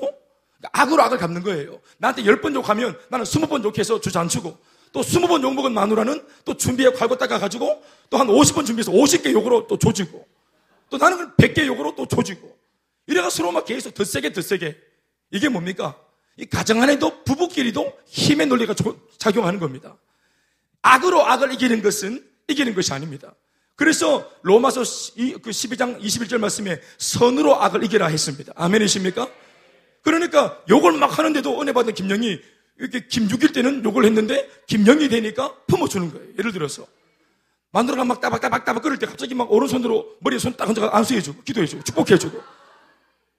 악으로 0.74 1.01
악을 1.01 1.17
갚는 1.17 1.41
거예요. 1.43 1.79
나한테 1.98 2.24
10번 2.24 2.53
욕하면 2.55 3.00
나는 3.07 3.25
20번 3.25 3.63
욕해서 3.63 4.01
주저앉히고 4.01 4.57
또 4.91 5.01
20번 5.01 5.41
욕먹은 5.41 5.71
마누라는 5.71 6.25
또 6.43 6.57
준비해 6.57 6.91
갈고 6.91 7.17
닦아가지고 7.17 7.81
또 8.09 8.17
한 8.17 8.27
50번 8.27 8.65
준비해서 8.65 8.91
50개 8.91 9.31
욕으로 9.31 9.65
또 9.67 9.79
조지고 9.79 10.27
또 10.89 10.98
나는 10.98 11.31
100개 11.38 11.65
욕으로 11.67 11.95
또 11.95 12.05
조지고 12.05 12.53
이래가 13.07 13.29
서로 13.29 13.53
막 13.53 13.63
계속 13.65 13.93
더 13.93 14.03
세게 14.03 14.33
더 14.33 14.41
세게 14.41 14.88
이게 15.31 15.50
뭡니까? 15.50 15.95
이 16.38 16.45
가정 16.45 16.81
안에도 16.81 17.24
부부끼리도 17.24 18.00
힘의 18.05 18.48
논리가 18.48 18.74
작용하는 19.17 19.59
겁니다. 19.59 19.98
악으로 20.81 21.25
악을 21.25 21.53
이기는 21.53 21.81
것은 21.81 22.25
이기는 22.48 22.74
것이 22.74 22.93
아닙니다. 22.93 23.33
그래서 23.75 24.29
로마서 24.41 24.81
12장 24.81 25.93
그 25.93 26.00
21절 26.01 26.38
말씀에 26.39 26.81
선으로 26.98 27.62
악을 27.62 27.83
이기라 27.83 28.07
했습니다. 28.07 28.53
아멘이십니까? 28.55 29.29
그러니까 30.01 30.62
욕을 30.69 30.93
막 30.93 31.17
하는데도 31.17 31.62
은혜 31.62 31.71
받은 31.74 31.93
김영이 31.93 32.39
이렇게 32.77 33.01
김6일 33.01 33.53
때는 33.53 33.83
욕을 33.83 34.05
했는데 34.05 34.50
김영이 34.67 35.09
되니까 35.09 35.53
품어주는 35.67 36.12
거예요. 36.12 36.27
예를 36.39 36.51
들어서 36.53 36.86
마누라가 37.71 38.03
막 38.05 38.19
따박따박 38.19 38.65
따박 38.65 38.81
끓을 38.81 38.98
때 38.98 39.05
갑자기 39.05 39.36
막 39.36 39.51
오른손으로 39.51 40.15
머리에 40.21 40.39
손 40.39 40.55
딱 40.57 40.67
얹어가 40.69 40.95
안수해주고 40.98 41.43
기도해주고 41.43 41.83
축복해주고 41.83 42.41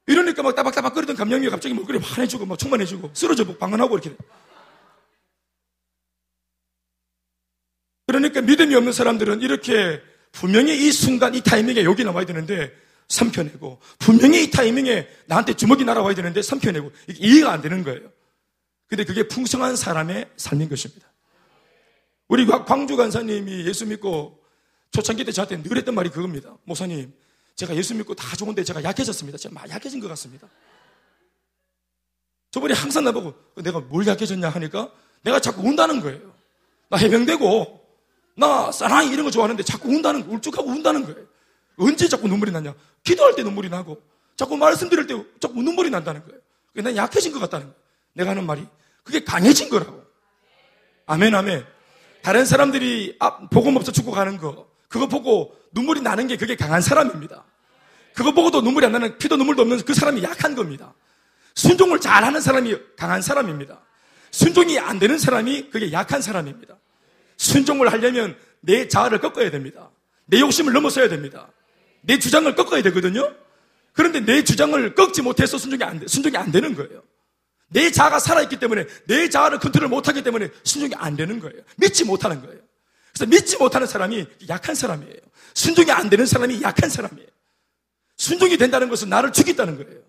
이러니까 0.07 0.43
막 0.43 0.55
따박따박 0.55 0.95
끓이던 0.95 1.17
감영이가 1.17 1.51
갑자기 1.51 1.75
뭐 1.75 1.85
그래 1.85 2.01
환해주고 2.03 2.47
막 2.47 2.59
충만해주고 2.59 3.11
쓰러져 3.15 3.45
방언하고 3.57 3.99
이렇게 3.99 4.17
그러니까 8.07 8.41
믿음이 8.41 8.75
없는 8.75 8.93
사람들은 8.93 9.41
이렇게 9.41 10.03
분명히 10.33 10.87
이 10.87 10.91
순간, 10.91 11.35
이 11.35 11.41
타이밍에 11.41 11.85
여기 11.85 12.03
나와야 12.03 12.27
되는데 12.27 12.73
삼켜내고 13.09 13.81
분명히 13.99 14.45
이 14.45 14.51
타이밍에 14.51 15.09
나한테 15.27 15.55
주먹이 15.55 15.85
날아와야 15.85 16.15
되는데 16.15 16.43
삼켜내고 16.43 16.91
이해가 17.09 17.53
안 17.53 17.61
되는 17.61 17.85
거예요. 17.85 18.11
근데 18.87 19.05
그게 19.05 19.29
풍성한 19.29 19.77
사람의 19.77 20.29
삶인 20.37 20.69
것입니다. 20.69 21.09
우리 22.27 22.47
광주 22.47 22.97
간사님이 22.97 23.67
예수 23.67 23.87
믿고 23.87 24.41
초창기 24.91 25.25
때 25.25 25.33
저한테 25.33 25.63
늘 25.63 25.77
했던 25.77 25.95
말이 25.95 26.11
그겁니다. 26.11 26.57
목사님, 26.65 27.13
제가 27.61 27.77
예수 27.77 27.95
믿고 27.95 28.15
다 28.15 28.35
좋은데 28.37 28.65
제가 28.65 28.83
약해졌습니다. 28.83 29.37
제가 29.37 29.55
막 29.55 29.69
약해진 29.69 30.01
것 30.01 30.09
같습니다. 30.09 30.49
저번에 32.51 32.73
항상 32.73 33.05
나보고 33.05 33.35
내가 33.57 33.81
뭘 33.81 34.07
약해졌냐 34.07 34.49
하니까 34.49 34.91
내가 35.21 35.41
자꾸 35.41 35.61
운다는 35.61 36.01
거예요. 36.01 36.35
나 36.89 36.97
해병되고 36.97 37.87
나 38.37 38.73
사나이 38.73 39.09
이런 39.09 39.27
거 39.27 39.31
좋아하는데 39.31 39.63
자꾸 39.63 39.91
운다는 39.91 40.27
거, 40.27 40.33
울쭉하고 40.33 40.71
운다는 40.71 41.05
거예요. 41.05 41.27
언제 41.77 42.09
자꾸 42.09 42.29
눈물이 42.29 42.51
나냐? 42.51 42.75
기도할 43.05 43.35
때 43.35 43.43
눈물이 43.43 43.69
나고, 43.69 44.01
자꾸 44.37 44.57
말씀드릴 44.57 45.07
때 45.07 45.23
자꾸 45.39 45.63
눈물이 45.63 45.91
난다는 45.91 46.25
거예요. 46.25 46.41
난 46.77 46.97
약해진 46.97 47.33
것 47.33 47.41
같다는 47.41 47.67
거예요. 47.67 47.81
내가 48.15 48.31
하는 48.31 48.47
말이. 48.47 48.67
그게 49.03 49.23
강해진 49.23 49.69
거라고. 49.69 50.03
아멘, 51.07 51.35
아멘. 51.35 51.67
다른 52.23 52.47
사람들이 52.47 53.19
복음 53.51 53.77
없어 53.77 53.93
죽고 53.93 54.13
가는 54.13 54.39
거, 54.39 54.67
그거 54.89 55.07
보고 55.09 55.55
눈물이 55.73 56.01
나는 56.01 56.27
게 56.27 56.37
그게 56.37 56.57
강한 56.57 56.81
사람입니다. 56.81 57.45
그거 58.15 58.33
보고도 58.33 58.61
눈물이 58.61 58.87
안 58.87 58.93
나는 58.93 59.19
피도 59.19 59.37
눈물도 59.37 59.63
없는 59.63 59.85
그 59.85 59.95
사람이 59.95 60.23
약한 60.23 60.55
겁니다. 60.55 60.95
순종을 61.55 62.01
잘하는 62.01 62.41
사람이 62.41 62.77
강한 62.97 63.23
사람입니다. 63.23 63.81
순종이 64.31 64.79
안 64.79 64.99
되는 64.99 65.19
사람이 65.19 65.71
그게 65.71 65.93
약한 65.93 66.23
사람입니다. 66.23 66.77
순종을 67.37 67.93
하려면 67.93 68.37
내 68.61 68.89
자아를 68.89 69.21
꺾어야 69.21 69.51
됩니다. 69.51 69.91
내 70.27 70.41
욕심을 70.41 70.73
넘어서야 70.73 71.09
됩니다. 71.09 71.49
내 72.03 72.19
주장을 72.19 72.53
꺾어야 72.55 72.83
되거든요. 72.83 73.35
그런데 73.93 74.21
내 74.21 74.45
주장을 74.45 74.95
꺾지 74.95 75.23
못해서 75.23 75.59
순종이 75.59 75.83
안, 75.83 75.99
돼, 75.99 76.07
순종이 76.07 76.37
안 76.37 76.53
되는 76.53 76.75
거예요. 76.75 77.03
내 77.69 77.91
자아가 77.91 78.19
살아있기 78.19 78.59
때문에 78.59 78.87
내 79.07 79.29
자아를 79.29 79.59
컨트롤 79.59 79.89
못하기 79.89 80.23
때문에 80.23 80.49
순종이 80.65 80.95
안 80.97 81.17
되는 81.17 81.41
거예요. 81.41 81.63
믿지 81.77 82.05
못하는 82.05 82.41
거예요. 82.41 82.61
그래서 83.13 83.27
믿지 83.27 83.57
못하는 83.57 83.87
사람이 83.87 84.27
약한 84.49 84.75
사람이에요. 84.75 85.17
순종이 85.55 85.91
안 85.91 86.09
되는 86.11 86.27
사람이 86.27 86.63
약한 86.63 86.89
사람이에요. 86.91 87.29
순종이 88.21 88.59
된다는 88.59 88.91
것은 88.91 89.09
나를 89.09 89.33
죽였다는 89.33 89.83
거예요. 89.83 90.03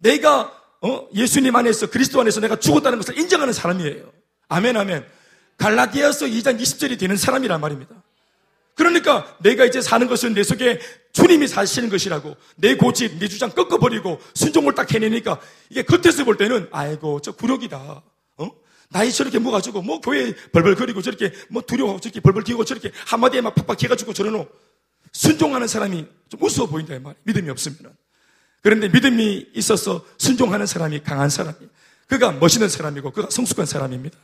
내가 0.00 0.52
어? 0.82 1.08
예수님 1.14 1.56
안에서 1.56 1.88
그리스도 1.88 2.20
안에서 2.20 2.40
내가 2.40 2.56
죽었다는 2.56 2.98
것을 2.98 3.18
인정하는 3.18 3.54
사람이에요. 3.54 4.12
아멘 4.48 4.76
아멘. 4.76 5.06
갈라디아서 5.56 6.26
2장 6.26 6.60
20절이 6.60 6.98
되는 6.98 7.16
사람이란 7.16 7.58
말입니다. 7.58 7.94
그러니까 8.74 9.34
내가 9.40 9.64
이제 9.64 9.80
사는 9.80 10.06
것은 10.08 10.34
내 10.34 10.42
속에 10.42 10.78
주님이 11.14 11.48
사시는 11.48 11.88
것이라고 11.88 12.36
내 12.56 12.76
고집, 12.76 13.18
내 13.18 13.28
주장 13.28 13.50
꺾어버리고 13.50 14.20
순종을 14.34 14.74
딱 14.74 14.92
해내니까 14.92 15.40
이게 15.70 15.82
겉에서 15.84 16.24
볼 16.24 16.36
때는 16.36 16.68
아이고 16.70 17.20
저 17.22 17.32
구력이다. 17.32 18.02
어? 18.36 18.50
나이 18.90 19.10
저렇게 19.10 19.38
먹어가지고 19.38 19.80
뭐 19.80 20.02
교회 20.02 20.34
벌벌거리고 20.52 21.00
저렇게 21.00 21.32
뭐 21.48 21.62
두려워하고 21.62 22.00
저렇게 22.00 22.20
벌벌 22.20 22.44
기고 22.44 22.66
저렇게 22.66 22.92
한마디에 23.06 23.40
막 23.40 23.54
팍팍 23.54 23.82
해가지고 23.82 24.12
저러노 24.12 24.46
순종하는 25.12 25.68
사람이 25.68 26.06
좀 26.28 26.40
무서워 26.40 26.68
보인다 26.68 26.94
이 26.94 26.98
말. 26.98 27.14
믿음이 27.24 27.48
없으면. 27.50 27.96
그런데 28.62 28.88
믿음이 28.88 29.50
있어서 29.54 30.04
순종하는 30.18 30.66
사람이 30.66 31.02
강한 31.02 31.28
사람이. 31.28 31.58
그가 32.06 32.32
멋있는 32.32 32.68
사람이고 32.68 33.10
그가 33.10 33.30
성숙한 33.30 33.66
사람입니다. 33.66 34.18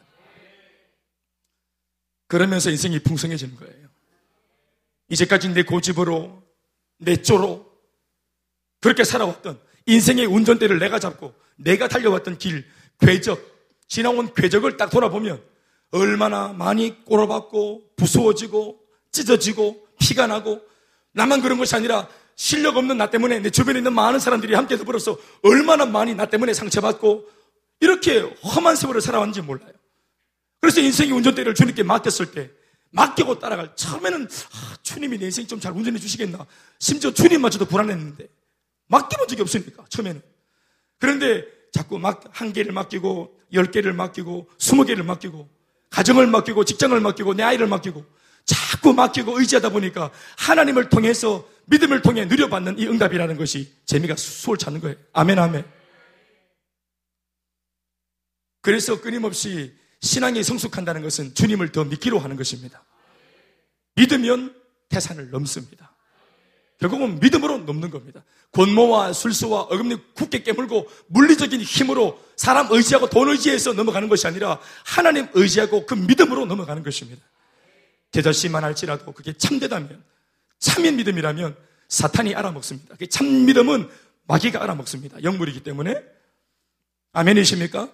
그러면서 2.27 2.71
인생이 2.71 2.99
풍성해지는 3.01 3.57
거예요. 3.57 3.89
이제까지 5.09 5.49
내 5.51 5.63
고집으로, 5.63 6.43
내 6.99 7.17
쪼로, 7.17 7.67
그렇게 8.81 9.05
살아왔던 9.05 9.59
인생의 9.87 10.27
운전대를 10.27 10.79
내가 10.79 10.99
잡고 10.99 11.35
내가 11.57 11.89
달려왔던 11.89 12.39
길, 12.39 12.67
궤적, 13.01 13.41
지나온 13.89 14.33
궤적을 14.35 14.77
딱 14.77 14.91
돌아보면 14.91 15.43
얼마나 15.91 16.49
많이 16.53 17.05
꼬라박고 17.05 17.95
부수어지고 17.97 18.79
찢어지고 19.11 19.89
피가 19.99 20.27
나고 20.27 20.63
나만 21.19 21.43
그런 21.43 21.59
것이 21.59 21.75
아니라 21.75 22.09
실력 22.37 22.77
없는 22.77 22.97
나 22.97 23.11
때문에 23.11 23.41
내 23.41 23.51
주변에 23.51 23.81
있는 23.81 23.93
많은 23.93 24.21
사람들이 24.21 24.55
함께 24.55 24.77
더불어서 24.79 25.19
얼마나 25.43 25.85
많이 25.85 26.15
나 26.15 26.27
때문에 26.27 26.55
상처받고 26.55 27.29
이렇게 27.81 28.21
험한 28.21 28.77
세월을 28.77 29.01
살아왔는지 29.01 29.43
몰라요. 29.43 29.73
그래서 30.61 30.81
인생의 30.81 31.13
운전대를 31.13 31.55
주님께 31.55 31.83
맡겼을 31.83 32.31
때 32.31 32.51
맡기고 32.91 33.41
따라갈 33.41 33.75
처음에는 33.75 34.29
아, 34.53 34.77
주님이 34.83 35.19
내 35.19 35.25
인생 35.27 35.47
좀 35.47 35.59
잘 35.61 35.73
운전해 35.73 35.99
주시겠나 35.99 36.47
심지어 36.79 37.13
주님마저도 37.13 37.67
불안했는데 37.67 38.29
맡겨본 38.87 39.27
적이 39.29 39.43
없으니까 39.43 39.85
처음에는 39.89 40.23
그런데 40.99 41.45
자꾸 41.73 41.99
막 41.99 42.23
한 42.33 42.53
개를 42.53 42.73
맡기고 42.73 43.37
열 43.55 43.71
개를 43.73 43.93
맡기고 43.93 44.49
스무 44.59 44.85
개를 44.85 45.03
맡기고 45.03 45.49
가정을 45.91 46.29
맡기고 46.29 46.65
직장을 46.65 46.99
맡기고 47.01 47.35
내 47.35 47.43
아이를 47.43 47.67
맡기고 47.67 48.05
자꾸 48.49 48.95
맡기고 48.95 49.39
의지하다 49.39 49.69
보니까 49.69 50.11
하나님을 50.39 50.89
통해서 50.89 51.47
믿음을 51.67 52.01
통해 52.01 52.25
누려받는 52.25 52.79
이 52.79 52.87
응답이라는 52.87 53.37
것이 53.37 53.71
재미가 53.85 54.17
수월 54.17 54.57
찾는 54.57 54.81
거예요. 54.81 54.97
아멘 55.13 55.39
아멘. 55.39 55.65
그래서 58.63 59.03
끊임없이 59.03 59.75
신앙이 60.01 60.43
성숙한다는 60.43 61.03
것은 61.03 61.35
주님을 61.35 61.73
더 61.73 61.85
믿기로 61.85 62.19
하는 62.19 62.37
것입니다. 62.37 62.83
믿으면 63.97 64.55
태산을 64.89 65.31
넘습니다. 65.31 65.95
결국은 66.81 67.21
믿음으로 67.21 67.59
넘는 67.59 67.91
겁니다. 67.91 68.25
권모와 68.53 69.13
술수와 69.13 69.63
어금니 69.63 70.15
굳게 70.15 70.43
깨물고 70.43 70.89
물리적인 71.09 71.61
힘으로 71.61 72.19
사람 72.37 72.69
의지하고 72.71 73.11
돈 73.11 73.29
의지해서 73.29 73.75
넘어가는 73.75 74.09
것이 74.09 74.27
아니라 74.27 74.59
하나님 74.87 75.29
의지하고 75.35 75.85
그 75.85 75.93
믿음으로 75.93 76.47
넘어가는 76.47 76.83
것입니다. 76.83 77.23
대자씨만 78.11 78.65
할지라도 78.65 79.13
그게 79.13 79.33
참되다면 79.33 80.03
참인 80.59 80.97
믿음이라면 80.97 81.57
사탄이 81.89 82.35
알아먹습니다. 82.35 82.97
참 83.11 83.47
믿음은 83.47 83.89
마귀가 84.27 84.63
알아먹습니다. 84.63 85.23
영물이기 85.23 85.63
때문에 85.63 86.03
아멘이십니까? 87.13 87.91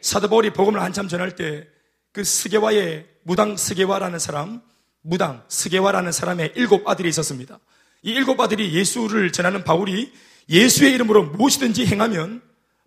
사도 0.00 0.28
바울이 0.28 0.50
복음을 0.50 0.80
한참 0.82 1.08
전할 1.08 1.36
때 1.36 1.74
그 2.14 2.22
스게와의 2.22 3.08
무당 3.24 3.56
스게와라는 3.56 4.20
사람, 4.20 4.62
무당 5.02 5.44
스게와라는 5.48 6.12
사람의 6.12 6.52
일곱 6.54 6.88
아들이 6.88 7.08
있었습니다. 7.08 7.58
이 8.02 8.12
일곱 8.12 8.40
아들이 8.40 8.72
예수를 8.72 9.32
전하는 9.32 9.64
바울이 9.64 10.12
예수의 10.48 10.92
이름으로 10.92 11.24
무엇이든지 11.24 11.86
행하면 11.86 12.40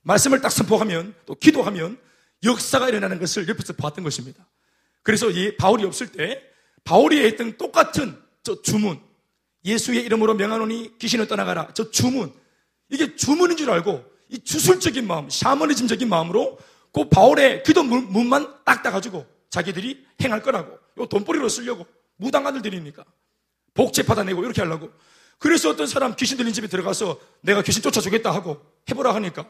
말씀을 0.04 0.40
딱 0.40 0.50
선포하면 0.50 1.13
또 1.26 1.36
기도하면 1.36 2.00
역사가 2.46 2.88
일어나는 2.88 3.20
것을 3.20 3.50
옆에서 3.50 3.74
봤던 3.74 4.06
것입니다. 4.06 4.48
그래서 5.04 5.30
이 5.30 5.58
바울이 5.58 5.84
없을 5.84 6.08
때 6.08 6.42
바울이 6.88 7.26
했던 7.26 7.58
똑같은 7.58 8.17
저 8.43 8.62
주문 8.62 8.97
예수의 9.65 10.06
이름으로 10.06 10.36
명하노니 10.36 10.97
귀신을 10.97 11.28
떠나가라. 11.28 11.67
저 11.73 11.91
주문. 11.91 12.32
이게 12.89 13.17
주문인 13.17 13.58
줄 13.58 13.69
알고 13.69 14.06
이 14.30 14.39
주술적인 14.41 15.06
마음 15.06 15.30
샤머니즘적인 15.30 16.08
마음으로 16.08 16.58
그 16.93 17.10
바울의 17.10 17.63
기도 17.63 17.84
문만 17.84 18.63
딱 18.63 18.82
따가지고 18.84 19.26
자기들이 19.50 20.06
행할 20.21 20.41
거라고. 20.41 20.80
요 21.00 21.06
돈벌이로 21.08 21.50
쓰려고. 21.50 21.86
무당 22.15 22.47
아들들이니까. 22.47 23.04
복제 23.73 24.04
받아내고 24.04 24.41
이렇게 24.45 24.62
하려고. 24.62 24.89
그래서 25.39 25.69
어떤 25.69 25.88
사람 25.88 26.15
귀신 26.15 26.38
들린 26.38 26.54
집에 26.54 26.67
들어가서 26.67 27.19
내가 27.41 27.63
귀신 27.63 27.84
쫓아주겠다 27.84 28.34
하고 28.34 28.62
해보라 28.89 29.13
하니까 29.15 29.45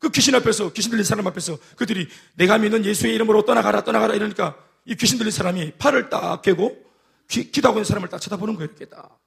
그 0.00 0.10
귀신 0.10 0.34
앞에서 0.34 0.72
귀신 0.72 0.90
들린 0.90 1.04
사람 1.04 1.26
앞에서 1.28 1.56
그들이 1.76 2.08
내가 2.34 2.58
믿는 2.58 2.84
예수의 2.84 3.14
이름으로 3.14 3.44
떠나가라 3.44 3.84
떠나가라 3.84 4.14
이러니까 4.14 4.56
이 4.84 4.94
귀신 4.96 5.18
들린 5.18 5.30
사람이 5.30 5.72
팔을 5.78 6.08
딱 6.10 6.42
깨고 6.42 6.82
기, 7.28 7.50
도하고 7.52 7.78
있는 7.78 7.84
사람을 7.84 8.08
딱 8.08 8.20
쳐다보는 8.20 8.54
거예요 8.56 8.68
이렇게 8.70 8.84
딱 8.86 9.18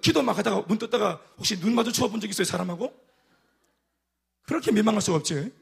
기도 0.00 0.22
막 0.22 0.36
하다가 0.38 0.62
문 0.66 0.78
떴다가 0.78 1.20
혹시 1.36 1.58
눈 1.60 1.74
마주쳐 1.74 2.08
본 2.08 2.20
적 2.20 2.28
있어요 2.30 2.44
사람하고? 2.44 2.92
그렇게 4.46 4.72
민망할 4.72 5.00
수가 5.02 5.16
없지 5.18 5.52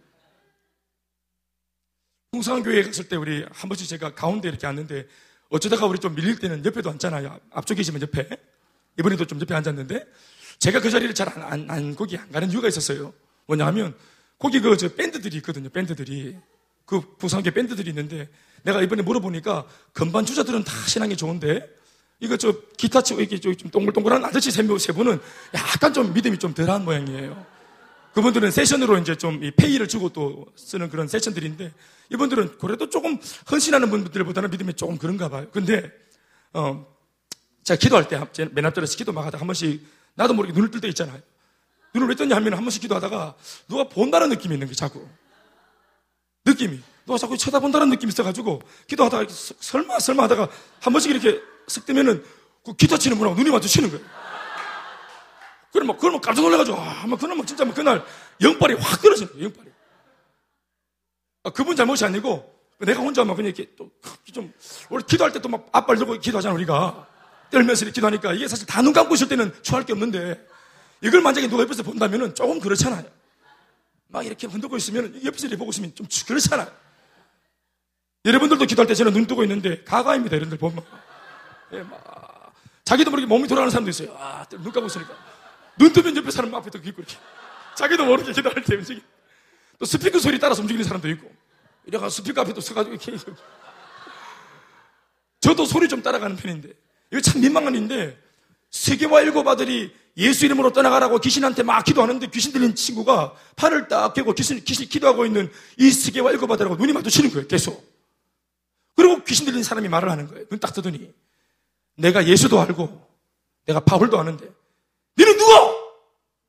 풍성교회에 2.33 2.83
갔을 2.85 3.09
때 3.09 3.17
우리 3.17 3.45
한 3.53 3.69
번씩 3.69 3.89
제가 3.89 4.15
가운데 4.15 4.49
이렇게 4.49 4.67
앉는데 4.67 5.07
어쩌다가 5.51 5.87
우리 5.87 5.99
좀 5.99 6.15
밀릴 6.15 6.39
때는 6.39 6.65
옆에도 6.65 6.89
앉잖아요. 6.91 7.39
앞쪽이지만 7.51 8.01
옆에. 8.01 8.27
이번에도 8.99 9.27
좀 9.27 9.39
옆에 9.41 9.55
앉았는데 9.55 10.07
제가 10.59 10.81
그 10.81 10.89
자리를 10.91 11.15
잘 11.15 11.29
안, 11.29 11.43
안, 11.43 11.71
안, 11.71 11.95
거기 11.95 12.17
안 12.17 12.31
가는 12.33 12.51
이유가 12.51 12.69
있었어요. 12.69 13.13
뭐냐 13.47 13.67
하면 13.67 13.95
거기 14.39 14.61
그 14.61 14.77
저 14.79 14.89
밴드들이 14.95 15.37
있거든요. 15.39 15.69
밴드들이. 15.69 16.39
그 16.85 17.17
부산계 17.19 17.53
밴드들이 17.53 17.91
있는데 17.91 18.29
내가 18.63 18.83
이번에 18.83 19.03
물어보니까 19.03 19.67
건반 19.95 20.25
주자들은 20.25 20.65
다 20.65 20.73
신앙이 20.87 21.17
좋은데 21.17 21.69
이거 22.21 22.37
저 22.37 22.55
기타 22.77 23.03
치고 23.03 23.21
이렇게 23.21 23.39
좀 23.41 23.55
동글동글한 23.71 24.25
아저씨 24.25 24.51
세, 24.53 24.63
세 24.79 24.93
분은 24.93 25.21
약간 25.55 25.93
좀 25.93 26.13
믿음이 26.13 26.39
좀 26.39 26.55
덜한 26.55 26.85
모양이에요. 26.85 27.45
그분들은 28.15 28.51
세션으로 28.51 28.99
이제 28.99 29.17
좀 29.17 29.41
페이를 29.57 29.89
주고 29.89 30.11
또 30.11 30.47
쓰는 30.55 30.89
그런 30.91 31.09
세션들인데 31.09 31.73
이분들은 32.13 32.59
그래도 32.59 32.91
조금 32.91 33.19
헌신하는 33.51 33.91
분들보다는 33.91 34.51
믿음이 34.51 34.75
조금 34.75 34.99
그런가 34.99 35.29
봐요. 35.29 35.47
근데 35.51 35.91
어 36.53 36.87
제가 37.65 37.79
기도할 37.79 38.07
때 38.09 38.21
맨 38.53 38.67
앞자리에서 38.67 38.97
기도 38.97 39.13
막 39.13 39.23
하다가 39.27 39.41
한 39.41 39.47
번씩 39.47 39.85
나도 40.15 40.35
모르게 40.35 40.53
눈을 40.53 40.71
뜰 40.71 40.81
때 40.81 40.89
있잖아요. 40.89 41.21
눈을 41.95 42.09
왜 42.09 42.15
떴냐 42.15 42.37
하면 42.37 42.53
한 42.55 42.61
번씩 42.61 42.83
기도하다가 42.83 43.35
누가 43.69 43.89
본다는 43.89 44.29
느낌이 44.29 44.55
있는 44.55 44.69
게 44.69 44.75
자꾸 44.75 45.09
느낌이 46.45 46.81
누가 47.07 47.19
자꾸 47.19 47.37
쳐다본다는 47.37 47.91
느낌이 47.91 48.11
있어가지고 48.11 48.63
기도하다가 48.89 49.27
설마 49.29 49.99
설마 49.99 50.25
하다가 50.25 50.49
한 50.81 50.93
번씩 50.93 51.11
이렇게 51.11 51.41
쓱 51.67 51.85
뜨면은 51.87 52.25
그 52.65 52.75
기타 52.75 52.97
치는 52.97 53.19
분하고 53.19 53.37
눈이 53.37 53.51
마주치는 53.51 53.91
거예요. 53.91 54.05
막, 55.87 55.99
그러면 55.99 56.21
깜짝 56.21 56.43
놀라가지고, 56.43 56.77
아, 56.79 57.07
막, 57.07 57.19
그러면 57.19 57.47
진짜 57.47 57.65
막 57.65 57.75
그날 57.75 58.05
영빨이 58.43 58.75
확 58.75 59.01
떨어지는 59.01 59.33
거예요, 59.33 59.47
영빨이. 59.47 59.69
아, 61.45 61.51
그분 61.51 61.75
잘못이 61.75 62.05
아니고, 62.05 62.55
내가 62.79 63.01
혼자 63.01 63.25
막 63.25 63.35
그냥 63.35 63.53
이렇게 63.57 63.73
또, 63.75 63.91
좀, 64.33 64.53
원래 64.91 65.03
기도할 65.09 65.33
때 65.33 65.41
또 65.41 65.49
막 65.49 65.67
앞발 65.73 65.97
들고 65.97 66.19
기도하잖아, 66.21 66.55
우리가. 66.55 67.09
떨면서 67.51 67.85
이렇게 67.85 67.95
기도하니까 67.95 68.33
이게 68.35 68.47
사실 68.49 68.67
다 68.67 68.83
눈 68.83 68.93
감고 68.93 69.15
있을 69.15 69.29
때는 69.29 69.53
좋아할 69.63 69.87
게 69.87 69.93
없는데, 69.95 70.47
이걸 71.01 71.21
만약에 71.23 71.49
누가 71.49 71.63
옆에서 71.63 71.83
본다면은 71.83 72.35
조금 72.35 72.61
그렇잖아요. 72.61 73.05
막 74.13 74.25
이렇게 74.27 74.47
흔들고 74.47 74.77
있으면, 74.77 75.25
옆에서 75.25 75.49
보고 75.57 75.71
있으면 75.71 75.95
좀 75.95 76.07
그렇잖아요. 76.27 76.71
여러분들도 78.25 78.67
기도할 78.67 78.87
때 78.87 78.95
저는 78.95 79.13
눈 79.13 79.27
뜨고 79.27 79.43
있는데, 79.43 79.83
가가입니다, 79.85 80.37
여러분들 80.37 80.59
보면. 80.59 80.85
예, 81.73 81.83
막. 81.83 82.53
자기도 82.85 83.11
모르게 83.11 83.27
몸이 83.27 83.49
돌아가는 83.49 83.71
사람도 83.71 83.91
있어요. 83.91 84.15
아, 84.19 84.45
눈 84.51 84.71
감고 84.71 84.87
있으니까. 84.87 85.17
눈 85.79 85.93
뜨면 85.93 86.15
옆에 86.17 86.31
사람 86.31 86.55
앞에 86.55 86.71
또 86.71 86.79
있고 86.79 87.01
이렇게. 87.01 87.17
자기도 87.75 88.05
모르게 88.05 88.33
기도할 88.33 88.63
때 88.63 88.75
움직이. 88.77 89.03
또 89.79 89.87
스피커 89.87 90.19
소리 90.19 90.39
따라서 90.39 90.61
움직이는 90.61 90.85
사람도 90.85 91.09
있고. 91.11 91.33
이래가 91.87 92.11
스피커 92.11 92.43
앞에 92.43 92.53
또 92.53 92.61
서가지고 92.61 92.95
이렇게. 92.95 93.17
저도 95.41 95.65
소리 95.65 95.89
좀 95.89 96.03
따라가는 96.03 96.37
편인데. 96.37 96.69
이거 97.13 97.21
참 97.23 97.41
민망한 97.41 97.75
일인데, 97.75 98.21
세계와 98.71 99.23
일곱 99.23 99.49
아들이 99.49 99.95
예수 100.17 100.45
이름으로 100.45 100.73
떠나가라고 100.73 101.19
귀신한테 101.19 101.63
막 101.63 101.85
기도하는데 101.85 102.27
귀신 102.29 102.53
들린 102.53 102.75
친구가 102.75 103.35
팔을 103.57 103.89
딱 103.89 104.13
깨고 104.13 104.35
귀신, 104.35 104.63
귀신 104.63 104.89
기도하고 104.89 105.25
있는 105.25 105.51
이 105.79 105.91
세계와 105.91 106.33
아들하고 106.33 106.77
눈이 106.77 106.93
마주치는 106.93 107.31
거예요, 107.31 107.49
계속. 107.49 107.91
그리고 108.95 109.25
귀신 109.25 109.47
들린 109.47 109.63
사람이 109.63 109.89
말을 109.89 110.11
하는 110.11 110.29
거예요. 110.29 110.47
눈 110.51 110.61
딱 110.61 110.75
뜨더니. 110.75 111.13
내가 111.97 112.27
예수도 112.27 112.61
알고, 112.61 113.09
내가 113.67 113.81
바울도 113.81 114.19
아는데, 114.19 114.51
너는 115.17 115.37
누가? 115.39 115.73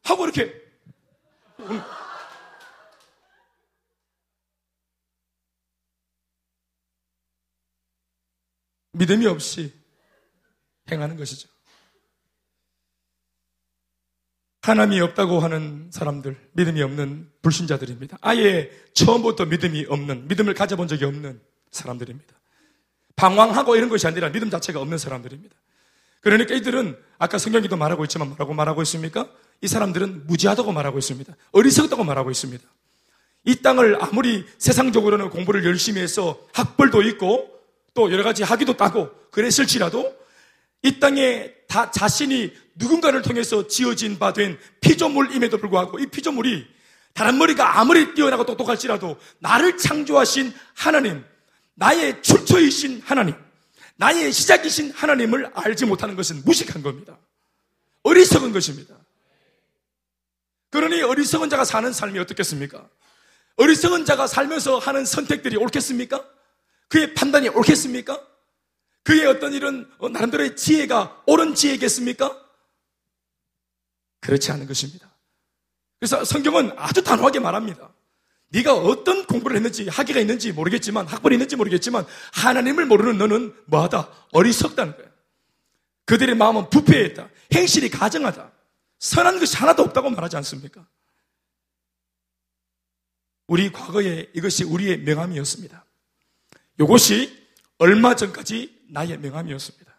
하고 0.04 0.26
이렇게. 0.26 0.62
믿음이 8.92 9.26
없이 9.26 9.74
행하는 10.92 11.18
것이죠. 11.18 11.53
하나님이 14.64 15.02
없다고 15.02 15.42
하는 15.42 15.90
사람들, 15.92 16.38
믿음이 16.54 16.82
없는 16.82 17.30
불신자들입니다. 17.42 18.18
아예 18.22 18.72
처음부터 18.94 19.46
믿음이 19.46 19.88
없는, 19.90 20.30
믿음을 20.30 20.54
가져본 20.54 20.88
적이 20.88 21.04
없는 21.06 21.42
사람들입니다. 21.72 22.34
방황하고 23.18 23.76
이런 23.76 23.90
것이 23.90 24.08
아니라 24.08 24.32
믿음 24.32 24.50
자체가 24.50 24.80
없는 24.80 24.98
사람들입니다. 24.98 25.54
그러니까 26.22 26.56
이들은 26.56 26.98
아까 27.20 27.38
성경기도 27.38 27.76
말하고 27.76 28.06
있지만 28.06 28.30
뭐라고 28.30 28.54
말하고 28.54 28.82
있습니까? 28.84 29.30
이 29.60 29.68
사람들은 29.68 30.28
무지하다고 30.28 30.72
말하고 30.72 30.98
있습니다. 30.98 31.36
어리석다고 31.52 32.06
말하고 32.06 32.32
있습니다. 32.32 32.64
이 33.46 33.56
땅을 33.58 34.02
아무리 34.02 34.46
세상적으로는 34.60 35.30
공부를 35.30 35.66
열심히 35.66 36.00
해서 36.00 36.40
학벌도 36.54 37.02
있고 37.02 37.50
또 37.94 38.10
여러 38.14 38.24
가지 38.24 38.44
학위도 38.44 38.78
따고 38.78 39.10
그랬을지라도 39.32 40.23
이 40.84 41.00
땅에 41.00 41.54
다 41.68 41.90
자신이 41.92 42.54
누군가를 42.76 43.22
통해서 43.22 43.68
지어진 43.68 44.20
바 44.20 44.34
된 44.34 44.60
피조물임에도 44.82 45.58
불구하고 45.58 46.00
이 46.00 46.08
피조물이 46.08 46.68
다른 47.14 47.38
머리가 47.38 47.80
아무리 47.80 48.14
뛰어나고 48.14 48.46
똑똑할지라도 48.46 49.18
나를 49.40 49.78
창조하신 49.78 50.54
하나님, 50.74 51.24
나의 51.76 52.22
출처이신 52.24 53.02
하나님, 53.06 53.36
나의 53.96 54.32
시작이신 54.32 54.92
하나님을 54.92 55.52
알지 55.54 55.86
못하는 55.86 56.16
것은 56.16 56.42
무식한 56.44 56.82
겁니다. 56.82 57.18
어리석은 58.04 58.52
것입니다. 58.52 58.96
그러니 60.72 61.02
어리석은 61.04 61.50
자가 61.50 61.64
사는 61.66 61.94
삶이 61.94 62.18
어떻겠습니까? 62.20 62.90
어리석은 63.58 64.06
자가 64.06 64.26
살면서 64.26 64.80
하는 64.80 65.06
선택들이 65.06 65.56
옳겠습니까? 65.58 66.26
그의 66.90 67.14
판단이 67.14 67.50
옳겠습니까? 67.50 68.20
그의 69.04 69.26
어떤 69.26 69.54
이런 69.54 69.92
어, 69.98 70.10
나름대로의 70.10 70.56
지혜가 70.56 71.24
옳은 71.28 71.56
지혜겠습니까? 71.56 72.40
그렇지 74.22 74.52
않은 74.52 74.68
것입니다. 74.68 75.14
그래서 76.00 76.24
성경은 76.24 76.74
아주 76.78 77.04
단호하게 77.04 77.40
말합니다. 77.40 77.94
네가 78.50 78.76
어떤 78.76 79.26
공부를 79.26 79.58
했는지 79.58 79.88
학위가 79.88 80.20
있는지 80.20 80.52
모르겠지만 80.52 81.08
학벌이 81.08 81.36
있는지 81.36 81.56
모르겠지만 81.56 82.06
하나님을 82.34 82.86
모르는 82.86 83.18
너는 83.18 83.56
뭐하다 83.66 84.10
어리석다는 84.32 84.96
거야. 84.96 85.08
그들의 86.06 86.36
마음은 86.36 86.70
부패했다. 86.70 87.30
행실이 87.54 87.90
가정하다. 87.90 88.52
선한 89.00 89.40
것이 89.40 89.58
하나도 89.58 89.84
없다고 89.84 90.10
말하지 90.12 90.38
않습니까? 90.38 90.86
우리 93.48 93.72
과거에 93.72 94.30
이것이 94.34 94.64
우리의 94.64 95.00
명함이었습니다. 95.00 95.86
이것이 96.80 97.48
얼마 97.78 98.16
전까지 98.16 98.73
나의 98.90 99.18
명함이었습니다. 99.20 99.94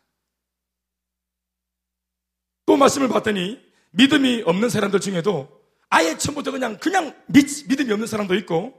또 2.67 2.77
말씀을 2.77 3.09
봤더니 3.09 3.61
믿음이 3.91 4.43
없는 4.47 4.69
사람들 4.69 5.01
중에도 5.01 5.65
아예 5.91 6.17
처음부터 6.19 6.51
그냥, 6.51 6.77
그냥 6.79 7.15
믿, 7.27 7.69
믿음이 7.69 7.93
없는 7.93 8.07
사람도 8.07 8.35
있고, 8.37 8.75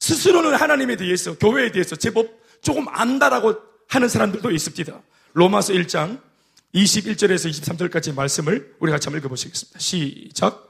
스스로는 0.00 0.54
하나님에 0.54 0.96
대해서, 0.96 1.36
교회에 1.38 1.70
대해서 1.70 1.94
제법 1.96 2.28
조금 2.62 2.86
안다라고 2.88 3.54
하는 3.88 4.08
사람들도 4.08 4.50
있습니다. 4.50 5.02
로마서 5.34 5.72
1장 5.74 6.20
21절에서 6.74 7.50
23절까지 7.50 8.14
말씀을 8.14 8.76
우리 8.80 8.90
같이 8.90 9.06
한번 9.06 9.20
읽어보시겠습니다. 9.20 9.78
시작. 9.78 10.67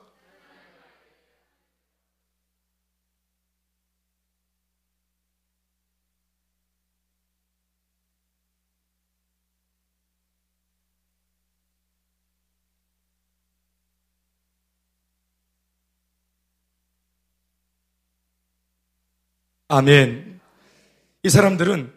아멘. 19.70 20.40
이 21.24 21.28
사람들은 21.28 21.92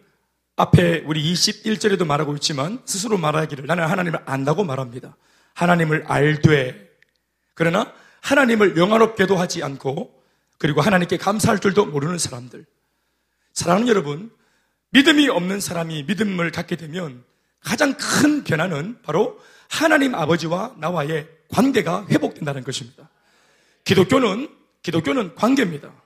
앞에 0.56 1.04
우리 1.06 1.32
21절에도 1.32 2.06
말하고 2.06 2.34
있지만 2.34 2.82
스스로 2.84 3.16
말하기를 3.16 3.66
나는 3.66 3.84
하나님을 3.86 4.20
안다고 4.26 4.62
말합니다. 4.62 5.16
하나님을 5.54 6.04
알되 6.06 6.90
그러나 7.54 7.90
하나님을 8.20 8.76
영화롭게도 8.76 9.36
하지 9.36 9.62
않고 9.62 10.22
그리고 10.58 10.82
하나님께 10.82 11.16
감사할 11.16 11.60
줄도 11.60 11.86
모르는 11.86 12.18
사람들. 12.18 12.66
사랑하는 13.54 13.88
여러분, 13.88 14.30
믿음이 14.90 15.30
없는 15.30 15.60
사람이 15.60 16.04
믿음을 16.04 16.50
갖게 16.52 16.76
되면 16.76 17.24
가장 17.60 17.96
큰 17.96 18.44
변화는 18.44 18.98
바로 19.02 19.40
하나님 19.70 20.14
아버지와 20.14 20.74
나와의 20.76 21.26
관계가 21.48 22.06
회복된다는 22.10 22.64
것입니다. 22.64 23.08
기독교는, 23.84 24.48
기독교는 24.82 25.34
관계입니다. 25.36 26.01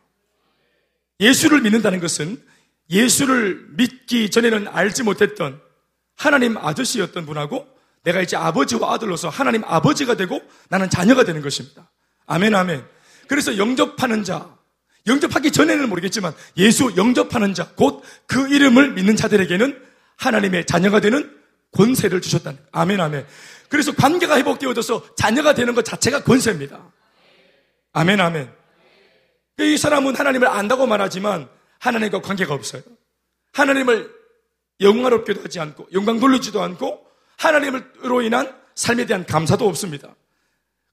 예수를 1.20 1.60
믿는다는 1.62 2.00
것은 2.00 2.42
예수를 2.90 3.66
믿기 3.70 4.30
전에는 4.30 4.68
알지 4.68 5.02
못했던 5.02 5.60
하나님 6.14 6.56
아저씨였던 6.56 7.26
분하고 7.26 7.66
내가 8.04 8.20
이제 8.20 8.36
아버지와 8.36 8.94
아들로서 8.94 9.28
하나님 9.28 9.64
아버지가 9.64 10.14
되고 10.14 10.40
나는 10.68 10.88
자녀가 10.88 11.24
되는 11.24 11.42
것입니다. 11.42 11.90
아멘, 12.26 12.54
아멘. 12.54 12.84
그래서 13.26 13.58
영접하는 13.58 14.22
자, 14.22 14.54
영접하기 15.06 15.50
전에는 15.50 15.88
모르겠지만 15.88 16.32
예수 16.56 16.92
영접하는 16.96 17.54
자, 17.54 17.68
곧 17.74 18.02
그 18.26 18.48
이름을 18.48 18.92
믿는 18.92 19.16
자들에게는 19.16 19.82
하나님의 20.16 20.66
자녀가 20.66 21.00
되는 21.00 21.34
권세를 21.72 22.20
주셨다는. 22.20 22.58
아멘, 22.72 23.00
아멘. 23.00 23.26
그래서 23.68 23.92
관계가 23.92 24.36
회복되어져서 24.38 25.16
자녀가 25.16 25.54
되는 25.54 25.74
것 25.74 25.84
자체가 25.84 26.22
권세입니다. 26.22 26.80
아멘, 27.92 28.20
아멘. 28.20 28.50
이 29.58 29.76
사람은 29.78 30.16
하나님을 30.16 30.48
안다고 30.48 30.86
말하지만 30.86 31.48
하나님과 31.78 32.20
관계가 32.20 32.54
없어요. 32.54 32.82
하나님을 33.52 34.14
영광롭게도 34.80 35.42
하지 35.42 35.60
않고 35.60 35.88
영광 35.92 36.20
돌리지도 36.20 36.62
않고 36.62 37.06
하나님으로 37.38 38.22
인한 38.22 38.54
삶에 38.74 39.06
대한 39.06 39.24
감사도 39.24 39.66
없습니다. 39.66 40.14